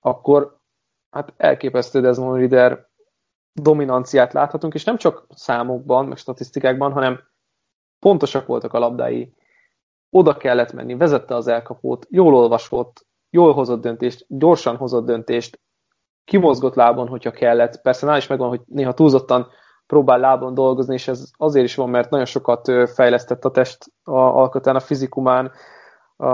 akkor 0.00 0.58
hát 1.10 1.32
elképesztő 1.36 2.00
Desmond 2.00 2.38
Reader 2.38 2.88
dominanciát 3.52 4.32
láthatunk, 4.32 4.74
és 4.74 4.84
nem 4.84 4.96
csak 4.96 5.26
számokban, 5.28 6.06
meg 6.06 6.16
statisztikákban, 6.16 6.92
hanem 6.92 7.20
pontosak 7.98 8.46
voltak 8.46 8.72
a 8.72 8.78
labdái, 8.78 9.34
oda 10.10 10.36
kellett 10.36 10.72
menni, 10.72 10.96
vezette 10.96 11.34
az 11.34 11.48
elkapót, 11.48 12.06
jól 12.10 12.34
olvasott, 12.34 13.06
jól 13.30 13.52
hozott 13.52 13.80
döntést, 13.80 14.24
gyorsan 14.28 14.76
hozott 14.76 15.06
döntést, 15.06 15.60
kimozgott 16.24 16.74
lábon, 16.74 17.08
hogyha 17.08 17.30
kellett. 17.30 17.80
Persze 17.80 18.06
nál 18.06 18.16
is 18.16 18.26
megvan, 18.26 18.48
hogy 18.48 18.60
néha 18.66 18.94
túlzottan 18.94 19.48
próbál 19.92 20.18
lábon 20.18 20.54
dolgozni, 20.54 20.94
és 20.94 21.08
ez 21.08 21.30
azért 21.36 21.64
is 21.64 21.74
van, 21.74 21.90
mert 21.90 22.10
nagyon 22.10 22.26
sokat 22.26 22.72
fejlesztett 22.94 23.44
a 23.44 23.50
test 23.50 23.92
a 24.02 24.16
alkotán, 24.16 24.76
a 24.76 24.80
fizikumán 24.80 25.50
a, 26.16 26.26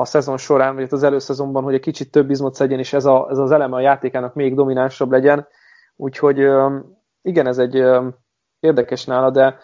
a 0.00 0.04
szezon 0.04 0.36
során, 0.36 0.74
vagy 0.74 0.86
az 0.90 1.02
előszezonban, 1.02 1.62
hogy 1.62 1.74
egy 1.74 1.80
kicsit 1.80 2.10
több 2.10 2.30
izmot 2.30 2.54
szedjen, 2.54 2.78
és 2.78 2.92
ez, 2.92 3.04
a, 3.04 3.26
ez 3.30 3.38
az 3.38 3.50
eleme 3.50 3.76
a 3.76 3.80
játékának 3.80 4.34
még 4.34 4.54
dominánsabb 4.54 5.10
legyen. 5.10 5.46
Úgyhogy 5.96 6.38
igen, 7.22 7.46
ez 7.46 7.58
egy 7.58 7.84
érdekes 8.60 9.04
nála, 9.04 9.30
de 9.30 9.58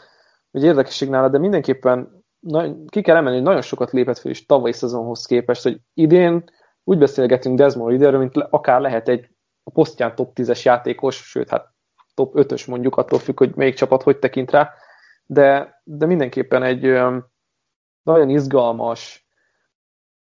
egy 0.51 0.65
érdekesség 0.65 1.09
nála, 1.09 1.29
de 1.29 1.39
mindenképpen 1.39 2.25
na, 2.41 2.85
ki 2.87 3.03
kell 3.03 3.17
emelni, 3.17 3.37
hogy 3.37 3.47
nagyon 3.47 3.63
sokat 3.63 3.91
lépett 3.91 4.19
fel 4.19 4.31
is 4.31 4.47
tavalyi 4.47 4.73
szezonhoz 4.73 5.27
képest, 5.27 5.63
hogy 5.63 5.81
idén 5.95 6.45
úgy 6.85 6.99
beszélgetünk 6.99 7.59
Desmond 7.59 7.91
Riderről, 7.91 8.21
mint 8.21 8.37
akár 8.37 8.81
lehet 8.81 9.09
egy 9.09 9.29
a 9.63 9.71
posztján 9.71 10.15
top 10.15 10.33
10-es 10.35 10.63
játékos, 10.63 11.17
sőt, 11.17 11.51
hát 11.51 11.70
top 12.21 12.33
5-ös 12.37 12.69
mondjuk, 12.69 12.97
attól 12.97 13.19
függ, 13.19 13.39
hogy 13.39 13.55
melyik 13.55 13.75
csapat 13.75 14.03
hogy 14.03 14.19
tekint 14.19 14.51
rá, 14.51 14.73
de, 15.27 15.81
de 15.85 16.07
mindenképpen 16.07 16.63
egy 16.63 16.83
nagyon 18.03 18.29
izgalmas, 18.29 19.27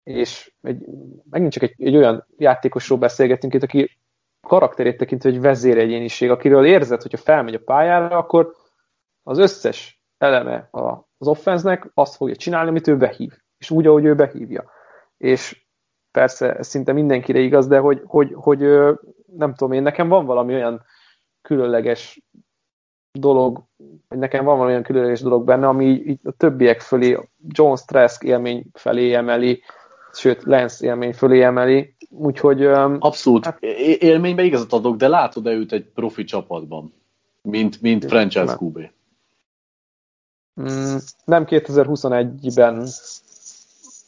és 0.03 0.53
egy, 0.62 0.84
megint 1.30 1.53
csak 1.53 1.62
egy, 1.62 1.74
egy 1.78 1.97
olyan 1.97 2.26
játékosról 2.36 2.99
beszélgetünk 2.99 3.55
itt, 3.55 3.62
aki 3.62 3.99
karakterét 4.41 4.97
tekintve 4.97 5.28
egy 5.28 5.41
vezéregyéniség, 5.41 6.30
akiről 6.30 6.66
érzed, 6.66 7.03
hogyha 7.03 7.18
felmegy 7.18 7.55
a 7.55 7.62
pályára, 7.64 8.16
akkor 8.16 8.55
az 9.22 9.38
összes 9.38 10.03
eleme 10.18 10.68
az 11.18 11.28
offense 11.28 11.91
azt 11.95 12.16
fogja 12.16 12.36
csinálni, 12.36 12.68
amit 12.68 12.88
ő 12.88 12.97
behív. 12.97 13.32
És 13.59 13.70
úgy, 13.70 13.86
ahogy 13.86 14.05
ő 14.05 14.14
behívja. 14.14 14.70
És 15.16 15.64
persze 16.11 16.55
ez 16.55 16.66
szinte 16.66 16.93
mindenkire 16.93 17.38
igaz, 17.38 17.66
de 17.66 17.78
hogy, 17.78 18.03
hogy, 18.05 18.32
hogy 18.34 18.59
nem 19.26 19.55
tudom 19.55 19.72
én, 19.72 19.82
nekem 19.82 20.09
van 20.09 20.26
valami 20.26 20.55
olyan 20.55 20.84
különleges 21.43 22.20
dolog, 23.12 23.62
nekem 24.09 24.45
van 24.45 24.55
valami 24.55 24.70
olyan 24.70 24.82
különleges 24.82 25.20
dolog 25.20 25.45
benne, 25.45 25.68
ami 25.68 25.84
így 25.86 26.20
a 26.24 26.30
többiek 26.30 26.80
fölé, 26.80 27.18
John 27.49 27.74
Strask 27.74 28.22
élmény 28.22 28.64
felé 28.72 29.14
emeli, 29.14 29.62
sőt, 30.12 30.43
Lance 30.43 30.86
élmény 30.86 31.12
fölé 31.12 31.43
emeli, 31.43 31.95
úgyhogy... 32.11 32.64
Abszolút, 32.99 33.45
hát, 33.45 33.62
élményben 33.62 34.45
igazat 34.45 34.72
adok, 34.72 34.97
de 34.97 35.09
látod-e 35.09 35.51
őt 35.51 35.72
egy 35.72 35.84
profi 35.84 36.24
csapatban, 36.24 36.93
mint, 37.43 37.80
mint 37.80 38.05
franchise 38.05 38.57
QB? 38.61 38.78
Mm, 40.61 40.97
nem 41.24 41.45
2021-ben. 41.47 42.86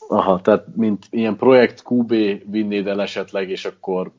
Aha, 0.08 0.40
tehát 0.40 0.76
mint 0.76 1.06
ilyen 1.10 1.36
projekt 1.36 1.82
QB 1.90 2.14
vinnéd 2.50 2.86
el 2.86 3.00
esetleg, 3.00 3.50
és 3.50 3.64
akkor 3.64 4.12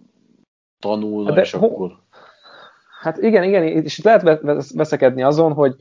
tanulna, 0.80 1.32
De 1.32 1.42
és 1.42 1.52
ho- 1.52 1.72
akkor... 1.72 2.03
Hát 3.04 3.18
igen, 3.18 3.44
igen, 3.44 3.64
és 3.64 3.98
itt 3.98 4.06
lehet 4.06 4.42
veszekedni 4.74 5.24
azon, 5.24 5.54
hogy 5.54 5.76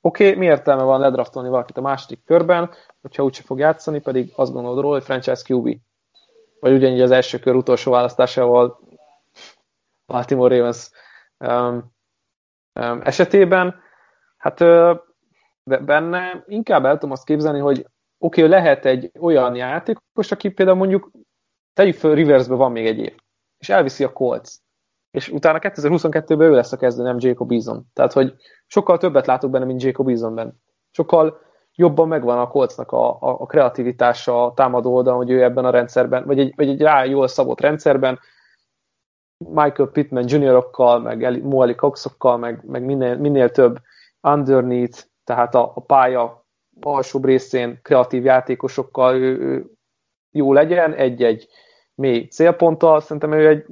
oké, 0.00 0.26
okay, 0.26 0.38
mi 0.38 0.44
értelme 0.44 0.82
van 0.82 1.00
ledraftolni 1.00 1.48
valakit 1.48 1.76
a 1.76 1.80
második 1.80 2.24
körben, 2.24 2.70
hogyha 3.00 3.24
úgyse 3.24 3.42
fog 3.42 3.58
játszani, 3.58 4.00
pedig 4.00 4.32
azt 4.36 4.52
gondolod 4.52 4.80
róla, 4.80 4.94
hogy 4.94 5.04
franchise 5.04 5.54
QB. 5.54 5.78
Vagy 6.60 6.72
ugyanígy 6.72 7.00
az 7.00 7.10
első 7.10 7.38
kör 7.38 7.54
utolsó 7.54 7.90
választásával 7.90 8.80
Baltimore 10.06 10.56
Ravens 10.56 10.90
um, 11.38 11.92
um, 12.80 13.00
esetében. 13.04 13.80
Hát 14.36 14.60
uh, 14.60 14.98
benne 15.64 16.44
inkább 16.46 16.84
el 16.84 16.92
tudom 16.92 17.10
azt 17.10 17.24
képzelni, 17.24 17.58
hogy 17.58 17.86
oké, 18.18 18.42
okay, 18.44 18.52
lehet 18.52 18.84
egy 18.84 19.10
olyan 19.20 19.54
játékos, 19.54 20.30
aki 20.30 20.48
például 20.48 20.78
mondjuk 20.78 21.10
tegyük 21.72 21.94
föl, 21.94 22.14
Riversbe 22.14 22.54
van 22.54 22.72
még 22.72 22.86
egy 22.86 22.98
év, 22.98 23.14
és 23.58 23.68
elviszi 23.68 24.04
a 24.04 24.12
Colts, 24.12 24.58
és 25.10 25.28
utána 25.28 25.58
2022-ben 25.60 26.40
ő 26.40 26.50
lesz 26.50 26.72
a 26.72 26.76
kezdő, 26.76 27.02
nem 27.02 27.16
Jacob 27.18 27.52
Eason. 27.52 27.86
Tehát, 27.92 28.12
hogy 28.12 28.34
sokkal 28.66 28.98
többet 28.98 29.26
látok 29.26 29.50
benne, 29.50 29.64
mint 29.64 29.82
Jacob 29.82 30.08
Easonben. 30.08 30.60
Sokkal 30.90 31.40
jobban 31.74 32.08
megvan 32.08 32.38
a 32.38 32.48
Coltsnak 32.48 32.92
a, 32.92 33.10
a, 33.10 33.40
a 33.40 33.46
kreativitása 33.46 34.44
a 34.44 34.54
támadó 34.54 34.94
oldalon, 34.94 35.18
hogy 35.18 35.30
ő 35.30 35.42
ebben 35.42 35.64
a 35.64 35.70
rendszerben, 35.70 36.24
vagy 36.26 36.38
egy, 36.38 36.52
vagy 36.56 36.68
egy 36.68 36.80
rá 36.80 37.04
jól 37.04 37.28
szabott 37.28 37.60
rendszerben, 37.60 38.18
Michael 39.44 39.88
Pittman 39.88 40.24
juniorokkal, 40.28 41.00
meg 41.00 41.42
Moali 41.42 41.74
Coxokkal, 41.74 42.36
meg, 42.36 42.64
meg 42.66 42.84
minél, 42.84 43.16
minél 43.16 43.50
több 43.50 43.78
underneath 44.22 45.06
tehát 45.24 45.54
a, 45.54 45.72
a 45.74 45.80
pálya 45.80 46.46
alsóbb 46.80 47.24
részén 47.24 47.78
kreatív 47.82 48.24
játékosokkal 48.24 49.14
ő, 49.14 49.38
ő 49.38 49.66
jó 50.30 50.52
legyen, 50.52 50.94
egy-egy 50.94 51.48
mély 51.94 52.26
célponttal, 52.26 53.00
szerintem 53.00 53.32
ő 53.32 53.48
egy 53.48 53.66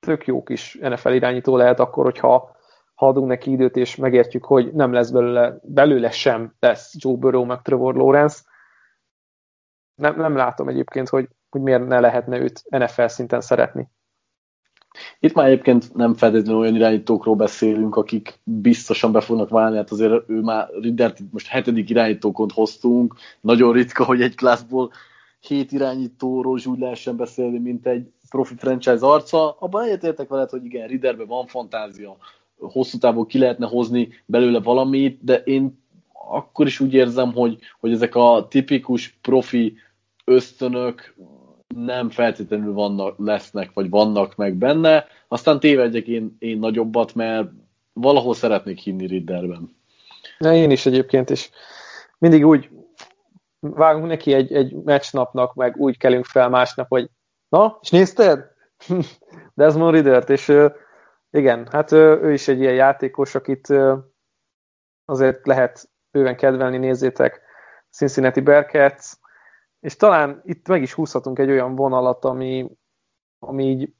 tök 0.00 0.26
jó 0.26 0.42
kis 0.42 0.78
NFL 0.80 1.12
irányító 1.12 1.56
lehet 1.56 1.80
akkor, 1.80 2.04
hogyha 2.04 2.56
ha 2.94 3.08
adunk 3.08 3.26
neki 3.28 3.50
időt, 3.50 3.76
és 3.76 3.96
megértjük, 3.96 4.44
hogy 4.44 4.72
nem 4.72 4.92
lesz 4.92 5.10
belőle, 5.10 5.58
belőle 5.62 6.10
sem 6.10 6.54
lesz 6.60 6.94
Joe 6.98 7.16
Burrow 7.16 7.44
meg 7.44 7.62
Trevor 7.62 7.94
Lawrence. 7.94 8.42
Nem, 9.94 10.16
nem 10.16 10.36
látom 10.36 10.68
egyébként, 10.68 11.08
hogy, 11.08 11.28
hogy 11.50 11.60
miért 11.60 11.86
ne 11.86 12.00
lehetne 12.00 12.38
őt 12.38 12.62
NFL 12.68 13.06
szinten 13.06 13.40
szeretni. 13.40 13.88
Itt 15.18 15.34
már 15.34 15.46
egyébként 15.46 15.94
nem 15.94 16.14
feltétlenül 16.14 16.60
olyan 16.60 16.74
irányítókról 16.74 17.36
beszélünk, 17.36 17.96
akik 17.96 18.40
biztosan 18.44 19.12
be 19.12 19.20
fognak 19.20 19.48
válni, 19.48 19.76
hát 19.76 19.90
azért 19.90 20.28
ő 20.28 20.40
már 20.40 20.68
Riddert 20.80 21.18
most 21.30 21.46
hetedik 21.46 21.90
irányítókon 21.90 22.48
hoztunk, 22.54 23.14
nagyon 23.40 23.72
ritka, 23.72 24.04
hogy 24.04 24.22
egy 24.22 24.34
klászból 24.34 24.92
hét 25.40 25.72
irányítóról 25.72 26.58
úgy 26.64 26.78
lehessen 26.78 27.16
beszélni, 27.16 27.58
mint 27.58 27.86
egy 27.86 28.12
profi 28.30 28.54
franchise 28.56 29.06
arca. 29.06 29.56
Abban 29.58 29.84
egyetértek 29.84 30.28
veled, 30.28 30.50
hogy 30.50 30.64
igen, 30.64 30.86
Ridderben 30.86 31.26
van 31.26 31.46
fantázia, 31.46 32.16
hosszú 32.58 32.98
távon 32.98 33.26
ki 33.26 33.38
lehetne 33.38 33.66
hozni 33.66 34.08
belőle 34.26 34.60
valamit, 34.60 35.24
de 35.24 35.36
én 35.36 35.86
akkor 36.30 36.66
is 36.66 36.80
úgy 36.80 36.94
érzem, 36.94 37.32
hogy, 37.32 37.58
hogy 37.80 37.92
ezek 37.92 38.14
a 38.14 38.46
tipikus 38.50 39.18
profi 39.22 39.76
ösztönök 40.24 41.14
nem 41.74 42.10
feltétlenül 42.10 42.72
vannak, 42.72 43.14
lesznek, 43.18 43.70
vagy 43.74 43.90
vannak 43.90 44.36
meg 44.36 44.54
benne. 44.54 45.06
Aztán 45.28 45.60
tévedjek 45.60 46.06
én, 46.06 46.36
én 46.38 46.58
nagyobbat, 46.58 47.14
mert 47.14 47.48
valahol 47.92 48.34
szeretnék 48.34 48.78
hinni 48.78 49.06
Ridderben. 49.06 49.76
Na, 50.38 50.54
én 50.54 50.70
is 50.70 50.86
egyébként, 50.86 51.30
és 51.30 51.50
mindig 52.18 52.46
úgy 52.46 52.68
vágunk 53.60 54.06
neki 54.06 54.32
egy, 54.32 54.52
egy 54.52 54.72
meccsnapnak, 54.72 55.54
meg 55.54 55.76
úgy 55.76 55.96
kelünk 55.96 56.24
fel 56.24 56.48
másnap, 56.48 56.88
hogy 56.88 57.10
na, 57.48 57.78
és 57.80 57.90
nézted? 57.90 58.44
Desmond 59.54 59.94
Riddert, 59.94 60.30
és 60.30 60.52
igen, 61.30 61.68
hát 61.70 61.92
ő 61.92 62.32
is 62.32 62.48
egy 62.48 62.60
ilyen 62.60 62.74
játékos, 62.74 63.34
akit 63.34 63.74
azért 65.04 65.46
lehet 65.46 65.90
bőven 66.10 66.36
kedvelni, 66.36 66.76
nézzétek, 66.76 67.40
Cincinnati 67.90 68.40
Bearcats, 68.40 69.12
és 69.80 69.96
talán 69.96 70.40
itt 70.44 70.68
meg 70.68 70.82
is 70.82 70.92
húzhatunk 70.92 71.38
egy 71.38 71.50
olyan 71.50 71.74
vonalat, 71.74 72.24
ami, 72.24 72.70
ami 73.38 73.64
így 73.64 73.92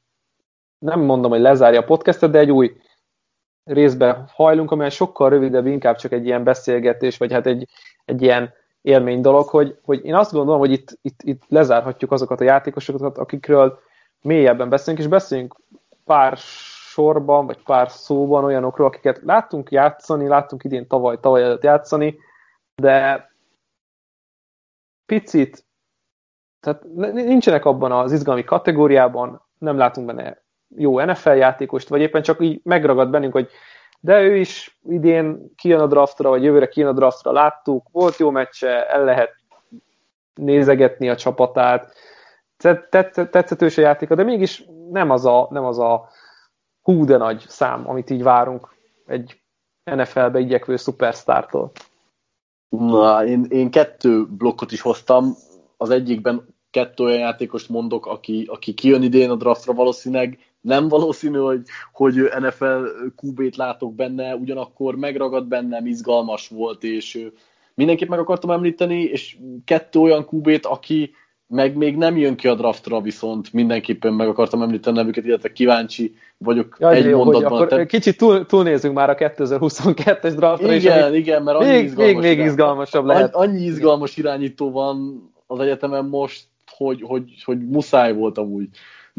nem 0.78 1.01
mondom, 1.01 1.30
hogy 1.30 1.40
lezárja 1.40 1.80
a 1.80 1.84
podcastet, 1.84 2.30
de 2.30 2.38
egy 2.38 2.51
új 2.51 2.76
részbe 3.64 4.24
hajlunk, 4.32 4.70
amely 4.70 4.90
sokkal 4.90 5.30
rövidebb, 5.30 5.66
inkább 5.66 5.96
csak 5.96 6.12
egy 6.12 6.26
ilyen 6.26 6.44
beszélgetés, 6.44 7.18
vagy 7.18 7.32
hát 7.32 7.46
egy, 7.46 7.68
egy 8.05 8.22
ilyen 8.22 8.55
élmény 8.83 9.20
dolog, 9.20 9.49
hogy, 9.49 9.79
hogy 9.85 10.05
én 10.05 10.14
azt 10.14 10.33
gondolom, 10.33 10.61
hogy 10.61 10.72
itt, 10.72 10.99
itt, 11.03 11.20
itt 11.22 11.43
lezárhatjuk 11.49 12.12
azokat 12.12 12.41
a 12.41 12.45
játékosokat, 12.45 13.18
akikről 13.18 13.79
mélyebben 14.22 14.68
beszélünk, 14.68 15.03
és 15.03 15.09
beszélünk 15.09 15.57
pár 16.05 16.37
sorban, 16.37 17.47
vagy 17.47 17.62
pár 17.62 17.91
szóban 17.91 18.45
olyanokról, 18.45 18.87
akiket 18.87 19.20
láttunk 19.24 19.70
játszani, 19.70 20.26
láttunk 20.26 20.64
idén 20.64 20.87
tavaly, 20.87 21.20
tavaly 21.20 21.43
előtt 21.43 21.62
játszani, 21.62 22.18
de 22.74 23.31
picit, 25.07 25.64
tehát 26.61 26.85
nincsenek 27.12 27.64
abban 27.64 27.93
az 27.93 28.12
izgalmi 28.12 28.45
kategóriában, 28.45 29.43
nem 29.59 29.76
látunk 29.76 30.07
benne 30.07 30.43
jó 30.76 31.01
NFL 31.01 31.31
játékost, 31.31 31.89
vagy 31.89 32.01
éppen 32.01 32.22
csak 32.22 32.41
így 32.41 32.61
megragad 32.64 33.11
bennünk, 33.11 33.33
hogy 33.33 33.49
de 34.01 34.20
ő 34.20 34.36
is 34.36 34.78
idén 34.82 35.53
kijön 35.57 35.80
a 35.80 35.86
draftra, 35.86 36.28
vagy 36.28 36.42
jövőre 36.42 36.68
kijön 36.68 36.88
a 36.88 36.92
draftra, 36.92 37.32
láttuk, 37.32 37.86
volt 37.92 38.16
jó 38.16 38.30
meccse, 38.30 38.86
el 38.86 39.05
lehet 39.05 39.36
nézegetni 40.34 41.09
a 41.09 41.16
csapatát, 41.16 41.94
tetszetős 43.30 43.78
a 43.78 43.80
játéka, 43.80 44.14
de 44.14 44.22
mégis 44.22 44.64
nem 44.90 45.11
az 45.11 45.24
a, 45.24 45.49
nem 45.51 45.64
az 45.64 45.78
a 45.78 46.09
hú 46.82 47.05
de 47.05 47.16
nagy 47.16 47.44
szám, 47.49 47.88
amit 47.88 48.11
így 48.11 48.22
várunk 48.22 48.74
egy 49.07 49.40
NFL-be 49.84 50.38
igyekvő 50.38 50.76
szupersztártól. 50.76 51.70
Na, 52.68 53.24
én, 53.24 53.46
én 53.49 53.70
kettő 53.70 54.26
blokkot 54.26 54.72
is 54.72 54.80
hoztam. 54.80 55.34
Az 55.76 55.90
egyikben 55.90 56.55
kettő 56.70 57.05
olyan 57.05 57.18
játékost 57.18 57.68
mondok, 57.68 58.07
aki, 58.07 58.46
aki 58.51 58.74
kijön 58.74 59.03
idén 59.03 59.30
a 59.30 59.36
draftra 59.36 59.72
valószínűleg. 59.72 60.38
Nem 60.61 60.88
valószínű, 60.88 61.38
hogy, 61.38 61.62
hogy 61.92 62.14
NFL 62.14 62.84
QB-t 63.22 63.56
látok 63.56 63.94
benne, 63.94 64.34
ugyanakkor 64.34 64.96
megragad 64.96 65.46
bennem, 65.46 65.86
izgalmas 65.86 66.48
volt, 66.48 66.84
és 66.84 67.28
mindenképp 67.74 68.09
meg 68.09 68.18
akartam 68.18 68.50
említeni, 68.50 69.02
és 69.02 69.36
kettő 69.64 69.98
olyan 69.98 70.26
QB-t, 70.30 70.66
aki, 70.66 71.14
meg 71.46 71.76
még 71.76 71.96
nem 71.96 72.16
jön 72.16 72.36
ki 72.36 72.48
a 72.48 72.54
draftra, 72.54 73.00
viszont 73.00 73.52
mindenképpen 73.52 74.14
meg 74.14 74.28
akartam 74.28 74.62
említeni 74.62 74.96
nevüket, 74.96 75.24
illetve 75.24 75.52
kíváncsi 75.52 76.14
vagyok 76.38 76.76
Jaj, 76.80 76.96
egy 76.96 77.04
jó, 77.04 77.24
mondatban. 77.24 77.50
Hogy 77.50 77.61
akkor 77.61 77.78
te... 77.78 77.86
Kicsit 77.86 78.16
túl, 78.16 78.46
túlnézünk 78.46 78.94
már 78.94 79.11
a 79.11 79.14
2022-es 79.14 80.32
draftra. 80.36 80.74
Igen, 80.74 81.12
és 81.12 81.18
igen, 81.18 81.42
mert 81.42 81.59
annyi 81.59 81.70
még, 81.70 81.84
izgalmas 81.84 82.12
még, 82.12 82.36
még 82.36 82.46
izgalmasabb 82.46 83.04
lehet. 83.04 83.34
Annyi 83.34 83.64
izgalmas 83.64 84.16
irányító 84.16 84.70
van 84.70 85.28
az 85.46 85.61
egyetemen 85.61 86.04
most, 86.04 86.44
hogy, 86.76 87.02
hogy, 87.02 87.42
hogy 87.44 87.68
muszáj 87.68 88.12
volt 88.12 88.38
amúgy 88.38 88.68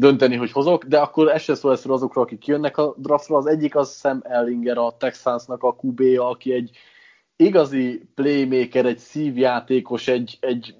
dönteni, 0.00 0.36
hogy 0.36 0.52
hozok, 0.52 0.84
de 0.84 0.98
akkor 0.98 1.28
ez 1.28 1.42
se 1.42 1.54
szól 1.54 1.72
azokról, 1.72 2.24
akik 2.24 2.46
jönnek 2.46 2.76
a 2.76 2.94
draftra. 2.96 3.36
Az 3.36 3.46
egyik 3.46 3.76
az 3.76 3.98
Sam 3.98 4.20
Ellinger, 4.22 4.78
a 4.78 4.96
Texansnak 4.98 5.62
a 5.62 5.74
qb 5.74 6.02
aki 6.18 6.52
egy 6.52 6.70
igazi 7.36 8.08
playmaker, 8.14 8.86
egy 8.86 8.98
szívjátékos, 8.98 10.08
egy, 10.08 10.38
egy 10.40 10.74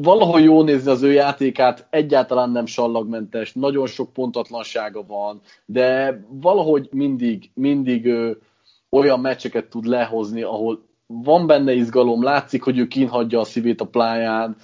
valahogy 0.00 0.44
jó 0.44 0.62
nézni 0.62 0.90
az 0.90 1.02
ő 1.02 1.12
játékát, 1.12 1.86
egyáltalán 1.90 2.50
nem 2.50 2.66
sallagmentes, 2.66 3.52
nagyon 3.52 3.86
sok 3.86 4.12
pontatlansága 4.12 5.02
van, 5.06 5.40
de 5.64 6.20
valahogy 6.28 6.88
mindig, 6.92 7.50
mindig 7.54 8.06
ö, 8.06 8.30
olyan 8.90 9.20
meccseket 9.20 9.68
tud 9.68 9.84
lehozni, 9.84 10.42
ahol 10.42 10.88
van 11.06 11.46
benne 11.46 11.72
izgalom, 11.72 12.22
látszik, 12.22 12.62
hogy 12.62 12.78
ő 12.78 12.86
kínhagyja 12.86 13.40
a 13.40 13.44
szívét 13.44 13.80
a 13.80 13.86
pláján, 13.86 14.56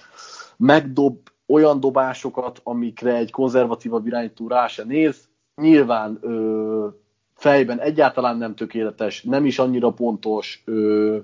megdob 0.56 1.16
olyan 1.46 1.80
dobásokat, 1.80 2.60
amikre 2.62 3.14
egy 3.14 3.30
konzervatívabb 3.30 4.06
irányító 4.06 4.48
rá 4.48 4.66
se 4.66 4.84
néz. 4.84 5.28
Nyilván 5.54 6.18
ö, 6.20 6.86
fejben 7.34 7.80
egyáltalán 7.80 8.36
nem 8.36 8.54
tökéletes, 8.54 9.22
nem 9.22 9.46
is 9.46 9.58
annyira 9.58 9.90
pontos, 9.90 10.62
ö, 10.64 11.18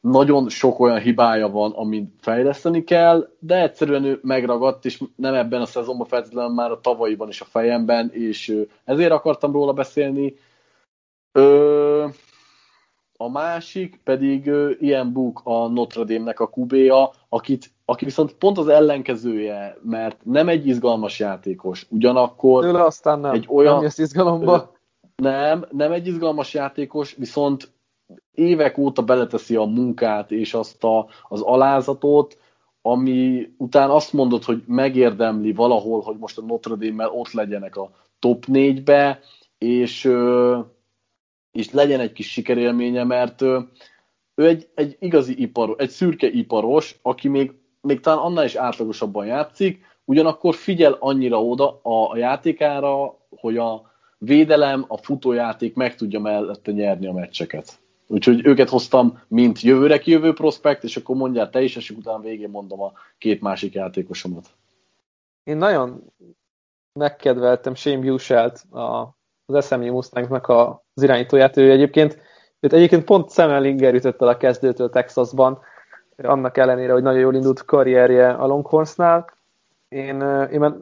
nagyon 0.00 0.48
sok 0.48 0.80
olyan 0.80 0.98
hibája 0.98 1.48
van, 1.48 1.72
amit 1.72 2.12
fejleszteni 2.20 2.84
kell, 2.84 3.28
de 3.38 3.62
egyszerűen 3.62 4.04
ő 4.04 4.18
megragadt, 4.22 4.84
és 4.84 5.02
nem 5.16 5.34
ebben 5.34 5.60
a 5.60 5.66
szezonban 5.66 6.06
feltétlenül 6.06 6.54
már 6.54 6.70
a 6.70 6.80
tavalyiban 6.80 7.28
is 7.28 7.40
a 7.40 7.44
fejemben, 7.44 8.10
és 8.12 8.56
ezért 8.84 9.12
akartam 9.12 9.52
róla 9.52 9.72
beszélni. 9.72 10.34
Ö, 11.32 12.06
a 13.16 13.28
másik 13.28 14.00
pedig 14.04 14.50
ilyen 14.78 15.12
Book 15.12 15.40
a 15.44 15.68
Notre 15.68 16.04
Dame-nek 16.04 16.40
a 16.40 16.48
kubéja, 16.48 17.10
akit, 17.28 17.70
aki 17.90 18.04
viszont 18.04 18.34
pont 18.34 18.58
az 18.58 18.68
ellenkezője, 18.68 19.78
mert 19.82 20.24
nem 20.24 20.48
egy 20.48 20.66
izgalmas 20.66 21.18
játékos, 21.18 21.86
ugyanakkor 21.88 22.62
Tőle 22.62 22.84
aztán 22.84 23.20
nem, 23.20 23.32
egy 23.32 23.46
olyan, 23.48 23.74
nem 23.74 23.82
jössz 23.82 23.98
izgalomba. 23.98 24.72
Nem, 25.16 25.66
nem 25.70 25.92
egy 25.92 26.06
izgalmas 26.06 26.54
játékos, 26.54 27.14
viszont 27.14 27.72
évek 28.34 28.78
óta 28.78 29.02
beleteszi 29.02 29.56
a 29.56 29.64
munkát 29.64 30.30
és 30.30 30.54
azt 30.54 30.84
a, 30.84 31.06
az 31.28 31.40
alázatot, 31.40 32.38
ami 32.82 33.52
után 33.56 33.90
azt 33.90 34.12
mondod, 34.12 34.44
hogy 34.44 34.62
megérdemli 34.66 35.52
valahol, 35.52 36.00
hogy 36.00 36.16
most 36.18 36.38
a 36.38 36.42
Notre 36.42 36.74
Dame-mel 36.74 37.10
ott 37.10 37.32
legyenek 37.32 37.76
a 37.76 37.90
top 38.18 38.44
4-be, 38.48 39.20
és, 39.58 40.12
és 41.50 41.70
legyen 41.70 42.00
egy 42.00 42.12
kis 42.12 42.30
sikerélménye, 42.30 43.04
mert 43.04 43.42
ő 44.40 44.46
egy, 44.46 44.68
egy 44.74 44.96
igazi 45.00 45.40
iparos, 45.40 45.76
egy 45.78 45.90
szürke 45.90 46.28
iparos, 46.28 46.98
aki 47.02 47.28
még, 47.28 47.52
még 47.80 48.00
talán 48.00 48.18
annál 48.18 48.44
is 48.44 48.54
átlagosabban 48.54 49.26
játszik, 49.26 49.84
ugyanakkor 50.04 50.54
figyel 50.54 50.96
annyira 51.00 51.44
oda 51.44 51.80
a, 51.82 52.16
játékára, 52.16 53.18
hogy 53.30 53.56
a 53.56 53.90
védelem, 54.18 54.84
a 54.88 54.96
futójáték 54.96 55.74
meg 55.74 55.94
tudja 55.94 56.20
mellette 56.20 56.72
nyerni 56.72 57.06
a 57.06 57.12
meccseket. 57.12 57.78
Úgyhogy 58.06 58.46
őket 58.46 58.68
hoztam, 58.68 59.22
mint 59.28 59.60
jövőre 59.60 59.98
kijövő 59.98 60.32
prospekt, 60.32 60.84
és 60.84 60.96
akkor 60.96 61.16
mondjál 61.16 61.50
te 61.50 61.62
is, 61.62 61.76
és 61.76 61.90
utána 61.90 62.18
végén 62.18 62.50
mondom 62.50 62.82
a 62.82 62.92
két 63.18 63.40
másik 63.40 63.72
játékosomat. 63.72 64.46
Én 65.44 65.56
nagyon 65.56 66.12
megkedveltem 66.92 67.74
Shane 67.74 67.98
Bushelt, 67.98 68.66
az 69.46 69.66
SMU 69.66 69.92
Mustangnak 69.92 70.48
az 70.48 71.02
irányítóját. 71.02 71.56
Ő 71.56 71.70
egyébként, 71.70 72.18
őt 72.60 72.72
egyébként 72.72 73.04
pont 73.04 73.30
Sam 73.30 73.50
Ellinger 73.50 73.94
ütött 73.94 74.22
el 74.22 74.28
a 74.28 74.36
kezdőtől 74.36 74.90
Texasban, 74.90 75.58
annak 76.22 76.56
ellenére, 76.56 76.92
hogy 76.92 77.02
nagyon 77.02 77.20
jól 77.20 77.34
indult 77.34 77.64
karrierje 77.64 78.30
a 78.30 78.46
Longhornsnál. 78.46 79.30
Én, 79.88 80.20
én 80.52 80.58
már 80.58 80.74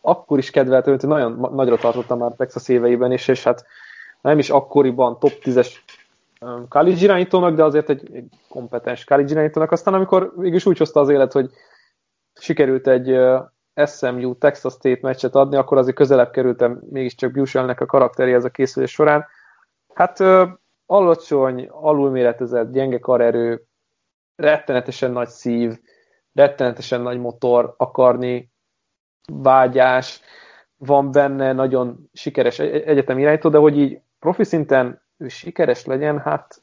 akkor 0.00 0.38
is 0.38 0.50
kedveltem, 0.50 0.96
hogy 0.98 1.08
nagyon 1.08 1.48
nagyra 1.54 1.76
tartottam 1.76 2.18
már 2.18 2.32
Texas 2.32 2.68
éveiben 2.68 3.12
is, 3.12 3.28
és 3.28 3.44
hát 3.44 3.64
nem 4.20 4.38
is 4.38 4.50
akkoriban 4.50 5.18
top 5.18 5.32
10-es 5.42 5.68
college 6.68 7.00
irányítónak, 7.00 7.54
de 7.54 7.64
azért 7.64 7.90
egy, 7.90 8.14
egy 8.14 8.28
kompetens 8.48 9.04
college 9.04 9.30
irányítónak. 9.30 9.72
Aztán 9.72 9.94
amikor 9.94 10.32
mégis 10.36 10.66
úgy 10.66 10.78
hozta 10.78 11.00
az 11.00 11.08
élet, 11.08 11.32
hogy 11.32 11.50
sikerült 12.34 12.86
egy 12.86 13.18
SMU 13.86 14.34
Texas 14.38 14.72
State 14.72 14.98
meccset 15.02 15.34
adni, 15.34 15.56
akkor 15.56 15.78
azért 15.78 15.96
közelebb 15.96 16.30
kerültem 16.30 16.80
mégiscsak 16.90 17.32
Bushelnek 17.32 17.80
a 17.80 17.86
karakteréhez 17.86 18.44
a 18.44 18.50
készülés 18.50 18.90
során. 18.90 19.26
Hát 19.94 20.18
alacsony, 20.86 21.68
alulméretezett, 21.70 22.72
gyenge 22.72 22.98
karerő, 22.98 23.66
rettenetesen 24.36 25.10
nagy 25.10 25.28
szív, 25.28 25.78
rettenetesen 26.34 27.00
nagy 27.00 27.18
motor 27.18 27.74
akarni, 27.76 28.52
vágyás, 29.32 30.20
van 30.76 31.10
benne 31.10 31.52
nagyon 31.52 32.08
sikeres 32.12 32.58
egyetem 32.58 33.18
irányító, 33.18 33.48
de 33.48 33.58
hogy 33.58 33.78
így 33.78 34.00
profi 34.18 34.44
szinten 34.44 35.02
ő 35.16 35.28
sikeres 35.28 35.84
legyen, 35.84 36.18
hát 36.18 36.62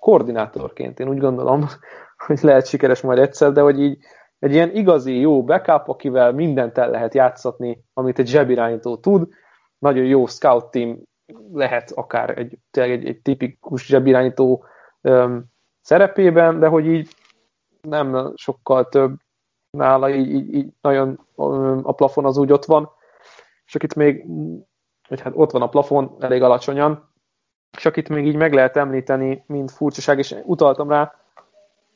koordinátorként 0.00 1.00
én 1.00 1.08
úgy 1.08 1.18
gondolom, 1.18 1.66
hogy 2.26 2.38
lehet 2.42 2.66
sikeres 2.66 3.00
majd 3.00 3.18
egyszer, 3.18 3.52
de 3.52 3.60
hogy 3.60 3.80
így 3.80 3.98
egy 4.38 4.52
ilyen 4.52 4.74
igazi 4.74 5.20
jó 5.20 5.44
backup, 5.44 5.88
akivel 5.88 6.32
mindent 6.32 6.78
el 6.78 6.90
lehet 6.90 7.14
játszatni, 7.14 7.84
amit 7.94 8.18
egy 8.18 8.26
zsebirányító 8.26 8.96
tud, 8.96 9.28
nagyon 9.78 10.04
jó 10.04 10.26
scout 10.26 10.70
team 10.70 11.02
lehet 11.52 11.90
akár 11.90 12.38
egy, 12.38 12.58
tényleg 12.70 12.92
egy, 12.92 13.06
egy 13.06 13.20
tipikus 13.20 13.86
zsebirányító 13.86 14.64
um, 15.00 15.44
szerepében, 15.90 16.58
de 16.58 16.66
hogy 16.66 16.86
így 16.86 17.08
nem 17.80 18.32
sokkal 18.36 18.88
több 18.88 19.14
nála, 19.70 20.10
így, 20.10 20.30
így, 20.30 20.54
így 20.54 20.68
nagyon 20.80 21.26
a 21.82 21.92
plafon 21.92 22.24
az 22.24 22.36
úgy 22.38 22.52
ott 22.52 22.64
van, 22.64 22.90
és 23.66 23.74
akit 23.74 23.94
még, 23.94 24.24
hogy 25.08 25.20
hát 25.20 25.32
ott 25.36 25.50
van 25.50 25.62
a 25.62 25.68
plafon 25.68 26.16
elég 26.18 26.42
alacsonyan, 26.42 27.12
és 27.76 27.86
akit 27.86 28.08
még 28.08 28.26
így 28.26 28.36
meg 28.36 28.52
lehet 28.52 28.76
említeni, 28.76 29.44
mint 29.46 29.70
furcsaság, 29.70 30.18
és 30.18 30.34
utaltam 30.44 30.88
rá, 30.88 31.14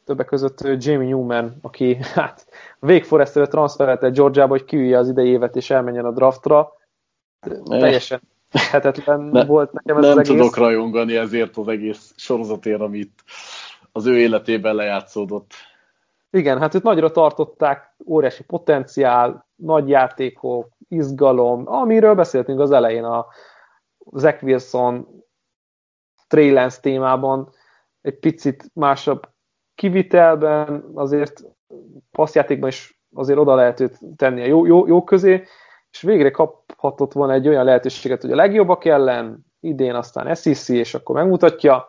többek 0.04 0.26
között 0.26 0.60
Jamie 0.60 1.08
Newman, 1.08 1.56
aki 1.62 1.94
hát 2.14 2.46
Wake 2.80 3.04
Forest-re 3.04 3.46
transferelte 3.46 4.10
Georgiába, 4.10 4.50
hogy 4.50 4.64
kiülje 4.64 4.98
az 4.98 5.08
idei 5.08 5.28
évet 5.28 5.56
és 5.56 5.70
elmenjen 5.70 6.04
a 6.04 6.12
draftra. 6.12 6.72
Teljesen 7.64 8.20
hetetlen 8.50 9.20
ne, 9.20 9.44
volt 9.44 9.72
nekem 9.72 9.96
ez 9.96 10.02
Nem 10.02 10.12
az 10.12 10.18
egész. 10.18 10.36
tudok 10.36 10.56
rajongani 10.56 11.16
ezért 11.16 11.56
az 11.56 11.68
egész 11.68 12.12
sorozatért, 12.16 12.80
amit 12.80 13.24
az 13.96 14.06
ő 14.06 14.18
életében 14.18 14.74
lejátszódott. 14.74 15.52
Igen, 16.30 16.58
hát 16.58 16.74
őt 16.74 16.82
nagyra 16.82 17.10
tartották, 17.10 17.96
óriási 18.06 18.44
potenciál, 18.44 19.48
nagy 19.54 19.88
játékok, 19.88 20.68
izgalom, 20.88 21.62
amiről 21.66 22.14
beszéltünk 22.14 22.60
az 22.60 22.70
elején 22.70 23.04
a 23.04 23.26
Zach 24.12 24.42
Wilson 24.42 25.08
Trey 26.28 26.68
témában, 26.80 27.48
egy 28.00 28.18
picit 28.18 28.70
másabb 28.72 29.28
kivitelben, 29.74 30.90
azért 30.94 31.42
passzjátékban 32.10 32.68
is 32.68 33.02
azért 33.12 33.38
oda 33.38 33.54
lehet 33.54 33.80
őt 33.80 33.98
tenni 34.16 34.42
a 34.42 34.46
jó, 34.46 34.66
jó, 34.66 34.86
jó 34.86 35.04
közé, 35.04 35.44
és 35.90 36.02
végre 36.02 36.30
kaphatott 36.30 37.12
volna 37.12 37.32
egy 37.32 37.48
olyan 37.48 37.64
lehetőséget, 37.64 38.22
hogy 38.22 38.32
a 38.32 38.36
legjobbak 38.36 38.84
ellen, 38.84 39.46
idén 39.60 39.94
aztán 39.94 40.34
SEC, 40.34 40.68
és 40.68 40.94
akkor 40.94 41.14
megmutatja, 41.14 41.88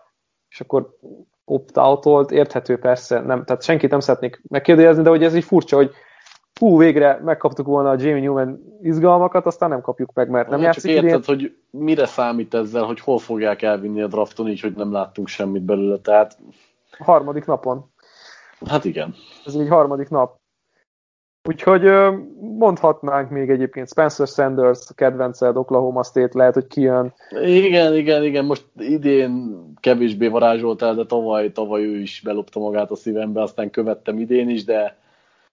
és 0.49 0.61
akkor 0.61 0.97
opt 1.45 2.31
érthető 2.31 2.77
persze, 2.77 3.19
nem, 3.19 3.43
tehát 3.43 3.63
senkit 3.63 3.89
nem 3.89 3.99
szeretnék 3.99 4.41
megkérdezni, 4.47 5.03
de 5.03 5.09
hogy 5.09 5.23
ez 5.23 5.35
így 5.35 5.43
furcsa, 5.43 5.75
hogy 5.75 5.91
hú, 6.59 6.77
végre 6.77 7.19
megkaptuk 7.23 7.65
volna 7.65 7.89
a 7.89 7.95
Jamie 7.97 8.21
Newman 8.21 8.77
izgalmakat, 8.81 9.45
aztán 9.45 9.69
nem 9.69 9.81
kapjuk 9.81 10.13
meg, 10.13 10.29
mert 10.29 10.49
nem 10.49 10.61
játszik 10.61 10.95
Csak 10.95 11.03
érted, 11.03 11.25
hogy 11.25 11.57
mire 11.69 12.05
számít 12.05 12.53
ezzel, 12.53 12.83
hogy 12.83 12.99
hol 12.99 13.17
fogják 13.17 13.61
elvinni 13.61 14.01
a 14.01 14.07
drafton, 14.07 14.47
így, 14.47 14.59
hogy 14.59 14.73
nem 14.75 14.91
láttunk 14.91 15.27
semmit 15.27 15.63
belőle, 15.63 15.97
tehát... 15.97 16.37
A 16.97 17.03
harmadik 17.03 17.45
napon. 17.45 17.91
Hát 18.65 18.85
igen. 18.85 19.15
Ez 19.45 19.55
így 19.55 19.67
harmadik 19.67 20.09
nap. 20.09 20.39
Úgyhogy 21.47 21.91
mondhatnánk 22.57 23.29
még 23.29 23.49
egyébként 23.49 23.87
Spencer 23.87 24.27
Sanders 24.27 24.79
kedvenced, 24.95 25.57
Oklahoma 25.57 26.03
State 26.03 26.37
lehet, 26.37 26.53
hogy 26.53 26.67
kijön. 26.67 27.13
Igen, 27.43 27.95
igen, 27.95 28.23
igen, 28.23 28.45
most 28.45 28.65
idén 28.77 29.63
kevésbé 29.79 30.27
varázsoltál, 30.27 30.95
de 30.95 31.05
tavaly, 31.05 31.51
tavaly 31.51 31.85
ő 31.85 31.99
is 31.99 32.21
belopta 32.23 32.59
magát 32.59 32.91
a 32.91 32.95
szívembe, 32.95 33.41
aztán 33.41 33.69
követtem 33.69 34.19
idén 34.19 34.49
is, 34.49 34.63
de 34.63 34.97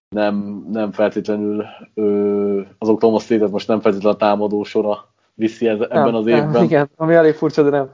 nem, 0.09 0.66
nem 0.70 0.93
feltétlenül 0.93 1.64
ö, 1.95 2.61
az 2.78 2.88
Oklahoma 2.88 3.20
State-et 3.20 3.51
most 3.51 3.68
nem 3.68 3.80
feltétlenül 3.80 4.16
a 4.16 4.20
támadó 4.20 4.62
sora 4.62 5.09
viszi 5.34 5.68
ez, 5.68 5.80
ebben 5.80 6.05
nem, 6.05 6.14
az 6.14 6.26
évben. 6.26 6.51
Nem, 6.51 6.62
igen, 6.62 6.90
ami 6.97 7.14
elég 7.14 7.34
furcsa, 7.34 7.62
de 7.62 7.70
nem. 7.70 7.90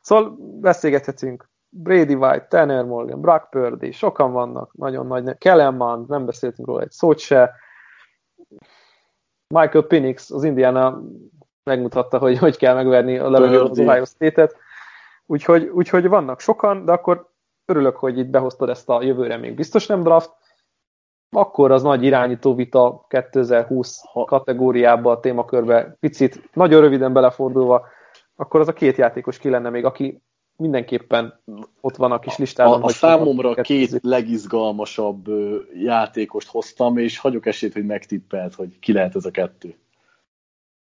Szóval 0.00 0.36
beszélgethetünk. 0.60 1.48
Brady 1.68 2.14
White, 2.14 2.46
Tanner 2.48 2.84
Morgan, 2.84 3.20
Brock 3.20 3.50
Purdy, 3.50 3.90
sokan 3.90 4.32
vannak, 4.32 4.72
nagyon 4.72 5.06
nagy, 5.06 5.38
Kellerman, 5.38 6.04
nem 6.08 6.26
beszéltünk 6.26 6.68
róla 6.68 6.80
egy 6.80 6.90
szót 6.90 7.18
se. 7.18 7.54
Michael 9.54 9.84
Penix, 9.84 10.30
az 10.30 10.44
Indiana 10.44 11.02
megmutatta, 11.62 12.18
hogy 12.18 12.38
hogy 12.38 12.56
kell 12.56 12.74
megverni 12.74 13.18
a 13.18 13.30
levegőt 13.30 13.70
az 13.70 13.78
Ohio 13.78 14.04
State-et. 14.04 14.56
Úgyhogy, 15.26 15.64
úgyhogy 15.66 16.08
vannak 16.08 16.40
sokan, 16.40 16.84
de 16.84 16.92
akkor 16.92 17.30
örülök, 17.64 17.96
hogy 17.96 18.18
itt 18.18 18.28
behoztad 18.28 18.68
ezt 18.68 18.88
a 18.88 19.02
jövőre 19.02 19.36
még 19.36 19.54
biztos 19.54 19.86
nem 19.86 20.02
draft, 20.02 20.36
akkor 21.30 21.70
az 21.70 21.82
nagy 21.82 22.02
irányító 22.02 22.54
vita 22.54 23.06
2020 23.08 24.00
kategóriába 24.26 25.10
a 25.10 25.20
témakörbe 25.20 25.96
picit 26.00 26.50
nagyon 26.52 26.80
röviden 26.80 27.12
belefordulva, 27.12 27.86
akkor 28.36 28.60
az 28.60 28.68
a 28.68 28.72
két 28.72 28.96
játékos 28.96 29.38
ki 29.38 29.50
lenne 29.50 29.70
még, 29.70 29.84
aki 29.84 30.22
mindenképpen 30.58 31.40
ott 31.80 31.96
van 31.96 32.12
a 32.12 32.18
kis 32.18 32.36
listában. 32.36 32.82
A, 32.82 32.84
a 32.84 32.88
számomra 32.88 33.50
a 33.50 33.62
két 33.62 33.98
legizgalmasabb 34.02 35.28
játékost 35.74 36.48
hoztam, 36.48 36.98
és 36.98 37.18
hagyok 37.18 37.46
esélyt, 37.46 37.72
hogy 37.72 37.86
megtippelt, 37.86 38.54
hogy 38.54 38.78
ki 38.78 38.92
lehet 38.92 39.16
ez 39.16 39.24
a 39.24 39.30
kettő. 39.30 39.76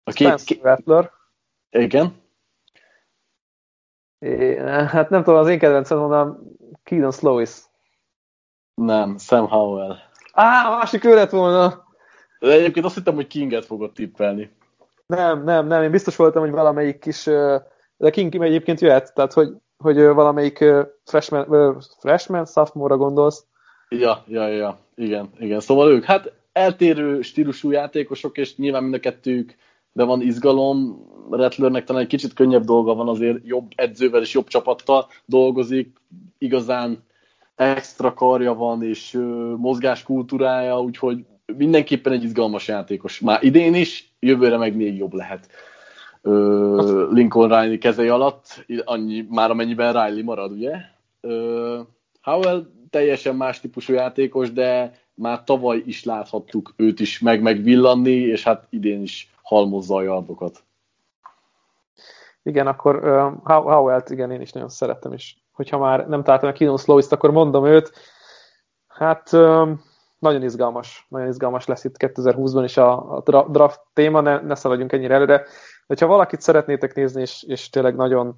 A 0.03 0.11
két, 0.11 0.27
Spencer 0.27 0.57
Rattler. 0.61 1.11
Igen. 1.69 2.15
É, 4.19 4.55
hát 4.87 5.09
nem 5.09 5.23
tudom, 5.23 5.39
az 5.39 5.47
én 5.47 5.59
kedvencem 5.59 5.97
mondanám 5.97 6.39
Keaton 6.83 7.11
Slowis. 7.11 7.51
Nem, 8.73 9.17
Sam 9.17 9.47
Howell. 9.47 9.95
Á, 10.33 10.69
másik 10.69 11.03
ő 11.03 11.13
lett 11.13 11.29
volna. 11.29 11.83
De 12.39 12.51
egyébként 12.51 12.85
azt 12.85 12.95
hittem, 12.95 13.15
hogy 13.15 13.27
Kinget 13.27 13.65
fogod 13.65 13.91
tippelni. 13.91 14.51
Nem, 15.05 15.43
nem, 15.43 15.67
nem, 15.67 15.83
én 15.83 15.91
biztos 15.91 16.15
voltam, 16.15 16.41
hogy 16.41 16.51
valamelyik 16.51 16.99
kis, 16.99 17.29
de 18.01 18.09
King 18.09 18.43
egyébként 18.43 18.81
jöhet, 18.81 19.13
tehát 19.13 19.33
hogy, 19.33 19.49
hogy 19.77 19.95
valamelyik 19.95 20.65
freshman, 21.05 21.81
freshman 21.99 22.45
sophomore 22.45 22.95
gondolsz. 22.95 23.45
Ja, 23.89 24.23
ja, 24.27 24.47
ja, 24.47 24.79
igen, 24.95 25.29
igen. 25.39 25.59
Szóval 25.59 25.91
ők, 25.91 26.03
hát 26.03 26.33
eltérő 26.51 27.21
stílusú 27.21 27.71
játékosok, 27.71 28.37
és 28.37 28.55
nyilván 28.55 28.81
mind 28.81 28.93
a 28.93 28.99
kettők 28.99 29.57
de 29.93 30.03
van 30.03 30.21
izgalom, 30.21 31.09
Rettlernek 31.29 31.83
talán 31.83 32.01
egy 32.01 32.07
kicsit 32.07 32.33
könnyebb 32.33 32.63
dolga 32.63 32.95
van, 32.95 33.07
azért 33.07 33.37
jobb 33.43 33.71
edzővel 33.75 34.21
és 34.21 34.33
jobb 34.33 34.47
csapattal 34.47 35.07
dolgozik, 35.25 35.97
igazán 36.37 37.03
extra 37.55 38.13
karja 38.13 38.53
van, 38.53 38.83
és 38.83 39.19
mozgáskultúrája, 39.57 40.81
úgyhogy 40.81 41.25
mindenképpen 41.57 42.13
egy 42.13 42.23
izgalmas 42.23 42.67
játékos. 42.67 43.19
Már 43.19 43.43
idén 43.43 43.73
is, 43.75 44.13
jövőre 44.19 44.57
meg 44.57 44.75
még 44.75 44.97
jobb 44.97 45.13
lehet. 45.13 45.47
Ö, 46.21 47.07
Lincoln 47.11 47.49
Riley 47.49 47.77
kezei 47.77 48.07
alatt, 48.07 48.65
annyi, 48.83 49.25
már 49.29 49.49
amennyiben 49.49 49.93
Riley 49.93 50.23
marad, 50.23 50.51
ugye? 50.51 50.75
Ö, 51.21 51.79
Howell 52.21 52.65
teljesen 52.89 53.35
más 53.35 53.59
típusú 53.59 53.93
játékos, 53.93 54.51
de 54.51 54.99
már 55.13 55.43
tavaly 55.43 55.81
is 55.85 56.03
láthattuk 56.03 56.73
őt 56.75 56.99
is 56.99 57.19
meg 57.19 57.41
megvillanni, 57.41 58.11
és 58.11 58.43
hát 58.43 58.67
idén 58.69 59.01
is 59.01 59.33
halmozza 59.41 59.95
a 59.95 60.01
yardokat. 60.01 60.63
Igen, 62.43 62.67
akkor 62.67 62.95
uh, 62.95 63.63
Howell-t 63.63 64.09
igen, 64.09 64.31
én 64.31 64.41
is 64.41 64.51
nagyon 64.51 64.69
szeretem, 64.69 65.13
és 65.13 65.35
hogyha 65.51 65.77
már 65.77 66.07
nem 66.07 66.23
találtam 66.23 66.49
a 66.49 66.51
Keenan 66.51 66.77
slow 66.77 66.99
akkor 67.09 67.31
mondom 67.31 67.65
őt. 67.65 67.91
Hát 68.87 69.33
um, 69.33 69.81
nagyon 70.19 70.43
izgalmas, 70.43 71.05
nagyon 71.09 71.27
izgalmas 71.27 71.65
lesz 71.65 71.83
itt 71.83 71.95
2020-ban 71.97 72.61
is 72.63 72.77
a, 72.77 73.15
a 73.15 73.47
draft 73.49 73.81
téma, 73.93 74.21
ne, 74.21 74.39
ne 74.39 74.55
szaladjunk 74.55 74.91
ennyire 74.91 75.13
előre. 75.13 75.45
De 75.87 75.95
ha 75.99 76.05
valakit 76.05 76.41
szeretnétek 76.41 76.93
nézni, 76.93 77.21
és, 77.21 77.43
és 77.43 77.69
tényleg 77.69 77.95
nagyon 77.95 78.35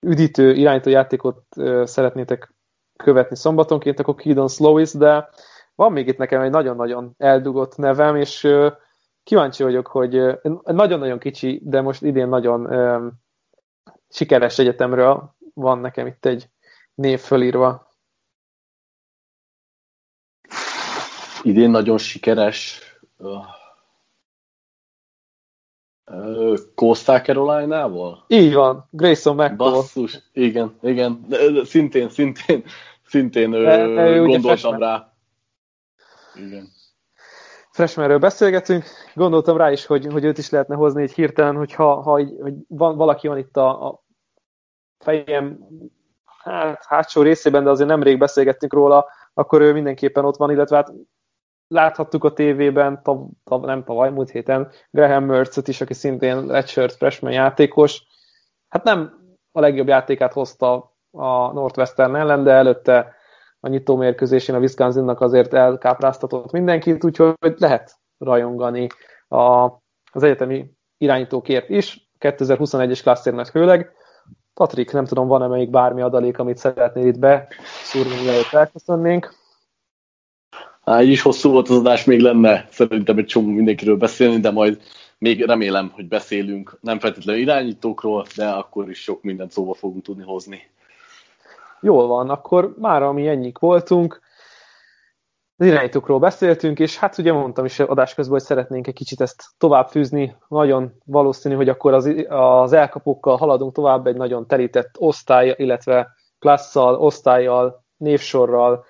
üdítő, 0.00 0.52
irányító 0.52 0.90
játékot 0.90 1.42
szeretnétek 1.84 2.54
követni 2.96 3.36
szombatonként, 3.36 4.00
akkor 4.00 4.14
Keaton 4.14 4.48
Slowis, 4.48 4.92
de 4.92 5.28
van 5.74 5.92
még 5.92 6.06
itt 6.06 6.18
nekem 6.18 6.40
egy 6.40 6.50
nagyon-nagyon 6.50 7.14
eldugott 7.18 7.76
nevem, 7.76 8.16
és 8.16 8.48
kíváncsi 9.22 9.62
vagyok, 9.62 9.86
hogy 9.86 10.40
nagyon-nagyon 10.62 11.18
kicsi, 11.18 11.60
de 11.64 11.80
most 11.80 12.02
idén 12.02 12.28
nagyon 12.28 12.68
sikeres 14.08 14.58
egyetemről 14.58 15.34
van 15.54 15.78
nekem 15.78 16.06
itt 16.06 16.24
egy 16.24 16.48
név 16.94 17.20
fölírva. 17.20 17.90
Idén 21.42 21.70
nagyon 21.70 21.98
sikeres. 21.98 22.80
Costa 26.74 27.20
Caroline-ával? 27.20 28.24
Így 28.28 28.54
van, 28.54 28.88
Grayson 28.90 29.34
McCall. 29.34 29.56
Basszus, 29.56 30.18
igen, 30.32 30.78
igen. 30.82 31.26
Szintén, 31.64 32.08
szintén, 32.08 32.64
szintén 33.06 33.50
de, 33.50 33.86
de 33.86 34.18
gondoltam 34.18 34.78
rá. 34.78 35.12
Igen. 36.34 36.68
Freshmanről 37.70 38.18
beszélgetünk, 38.18 38.84
gondoltam 39.14 39.56
rá 39.56 39.70
is, 39.72 39.86
hogy, 39.86 40.06
hogy 40.06 40.24
őt 40.24 40.38
is 40.38 40.50
lehetne 40.50 40.74
hozni 40.74 41.02
egy 41.02 41.12
hirtelen, 41.12 41.56
hogyha 41.56 42.02
ha 42.02 42.18
így, 42.18 42.32
hogy 42.40 42.54
van, 42.68 42.96
valaki 42.96 43.28
van 43.28 43.38
itt 43.38 43.56
a, 43.56 43.86
a 43.86 44.04
fejem 44.98 45.58
hát, 46.24 46.84
hátsó 46.88 47.22
részében, 47.22 47.64
de 47.64 47.70
azért 47.70 47.88
nemrég 47.88 48.18
beszélgettünk 48.18 48.72
róla, 48.72 49.06
akkor 49.34 49.60
ő 49.60 49.72
mindenképpen 49.72 50.24
ott 50.24 50.36
van, 50.36 50.50
illetve 50.50 50.76
hát 50.76 50.92
láthattuk 51.68 52.24
a 52.24 52.32
tévében, 52.32 53.02
tav, 53.02 53.26
tav, 53.44 53.64
nem 53.64 53.84
tavaly, 53.84 54.10
múlt 54.10 54.30
héten, 54.30 54.70
Graham 54.90 55.24
Mertzet 55.24 55.68
is, 55.68 55.80
aki 55.80 55.94
szintén 55.94 56.46
redshirt 56.46 56.92
freshman 56.92 57.32
játékos. 57.32 58.02
Hát 58.68 58.84
nem 58.84 59.24
a 59.52 59.60
legjobb 59.60 59.88
játékát 59.88 60.32
hozta 60.32 60.96
a 61.10 61.52
Northwestern 61.52 62.16
ellen, 62.16 62.42
de 62.42 62.52
előtte 62.52 63.14
a 63.60 63.68
nyitó 63.68 63.96
mérkőzésén 63.96 64.54
a 64.54 64.58
Wisconsinnak 64.58 65.20
azért 65.20 65.54
elkápráztatott 65.54 66.52
mindenkit, 66.52 67.04
úgyhogy 67.04 67.54
lehet 67.56 67.96
rajongani 68.18 68.86
a, 69.28 69.64
az 70.12 70.22
egyetemi 70.22 70.70
irányítókért 70.98 71.68
is, 71.68 72.10
2021-es 72.20 73.00
klasszérnek 73.02 73.46
főleg. 73.46 73.92
Patrik, 74.54 74.92
nem 74.92 75.04
tudom, 75.04 75.28
van-e 75.28 75.46
még 75.46 75.70
bármi 75.70 76.02
adalék, 76.02 76.38
amit 76.38 76.56
szeretnél 76.56 77.06
itt 77.06 77.18
beszúrni, 77.18 78.22
mielőtt 78.22 78.52
elköszönnénk? 78.52 79.34
Hát 80.86 81.02
így 81.02 81.10
is 81.10 81.22
hosszú 81.22 81.50
volt 81.50 81.68
az 81.68 81.76
adás, 81.76 82.04
még 82.04 82.20
lenne 82.20 82.66
szerintem 82.70 83.18
egy 83.18 83.26
csomó 83.26 83.48
mindenkiről 83.48 83.96
beszélni, 83.96 84.40
de 84.40 84.50
majd 84.50 84.80
még 85.18 85.44
remélem, 85.44 85.90
hogy 85.94 86.08
beszélünk 86.08 86.78
nem 86.80 86.98
feltétlenül 86.98 87.40
irányítókról, 87.40 88.26
de 88.36 88.48
akkor 88.48 88.90
is 88.90 89.02
sok 89.02 89.22
mindent 89.22 89.52
szóba 89.52 89.74
fogunk 89.74 90.02
tudni 90.02 90.22
hozni. 90.22 90.70
Jól 91.80 92.06
van, 92.06 92.30
akkor 92.30 92.74
már 92.78 93.02
ami 93.02 93.28
ennyik 93.28 93.58
voltunk, 93.58 94.20
az 95.56 95.66
irányítókról 95.66 96.18
beszéltünk, 96.18 96.78
és 96.78 96.98
hát 96.98 97.18
ugye 97.18 97.32
mondtam 97.32 97.64
is 97.64 97.78
adás 97.80 98.14
közben, 98.14 98.38
hogy 98.38 98.46
szeretnénk 98.46 98.86
egy 98.86 98.94
kicsit 98.94 99.20
ezt 99.20 99.44
tovább 99.58 99.88
fűzni. 99.88 100.36
Nagyon 100.48 100.92
valószínű, 101.04 101.54
hogy 101.54 101.68
akkor 101.68 101.92
az, 101.92 102.14
az 102.28 102.72
elkapókkal 102.72 103.36
haladunk 103.36 103.72
tovább 103.72 104.06
egy 104.06 104.16
nagyon 104.16 104.46
telített 104.46 104.94
osztály, 104.98 105.54
illetve 105.58 106.08
klasszal, 106.38 106.94
osztályjal, 106.94 107.84
névsorral, 107.96 108.84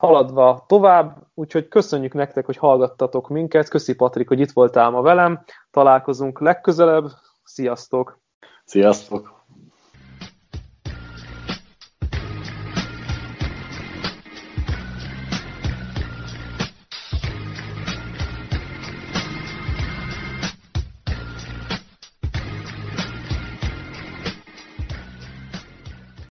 haladva 0.00 0.64
tovább, 0.66 1.26
úgyhogy 1.34 1.68
köszönjük 1.68 2.12
nektek, 2.12 2.46
hogy 2.46 2.56
hallgattatok 2.56 3.28
minket, 3.28 3.68
köszi 3.68 3.94
Patrik, 3.94 4.28
hogy 4.28 4.40
itt 4.40 4.50
voltál 4.52 4.90
ma 4.90 5.02
velem, 5.02 5.44
találkozunk 5.70 6.40
legközelebb, 6.40 7.04
sziasztok! 7.42 8.20
Sziasztok! 8.64 9.39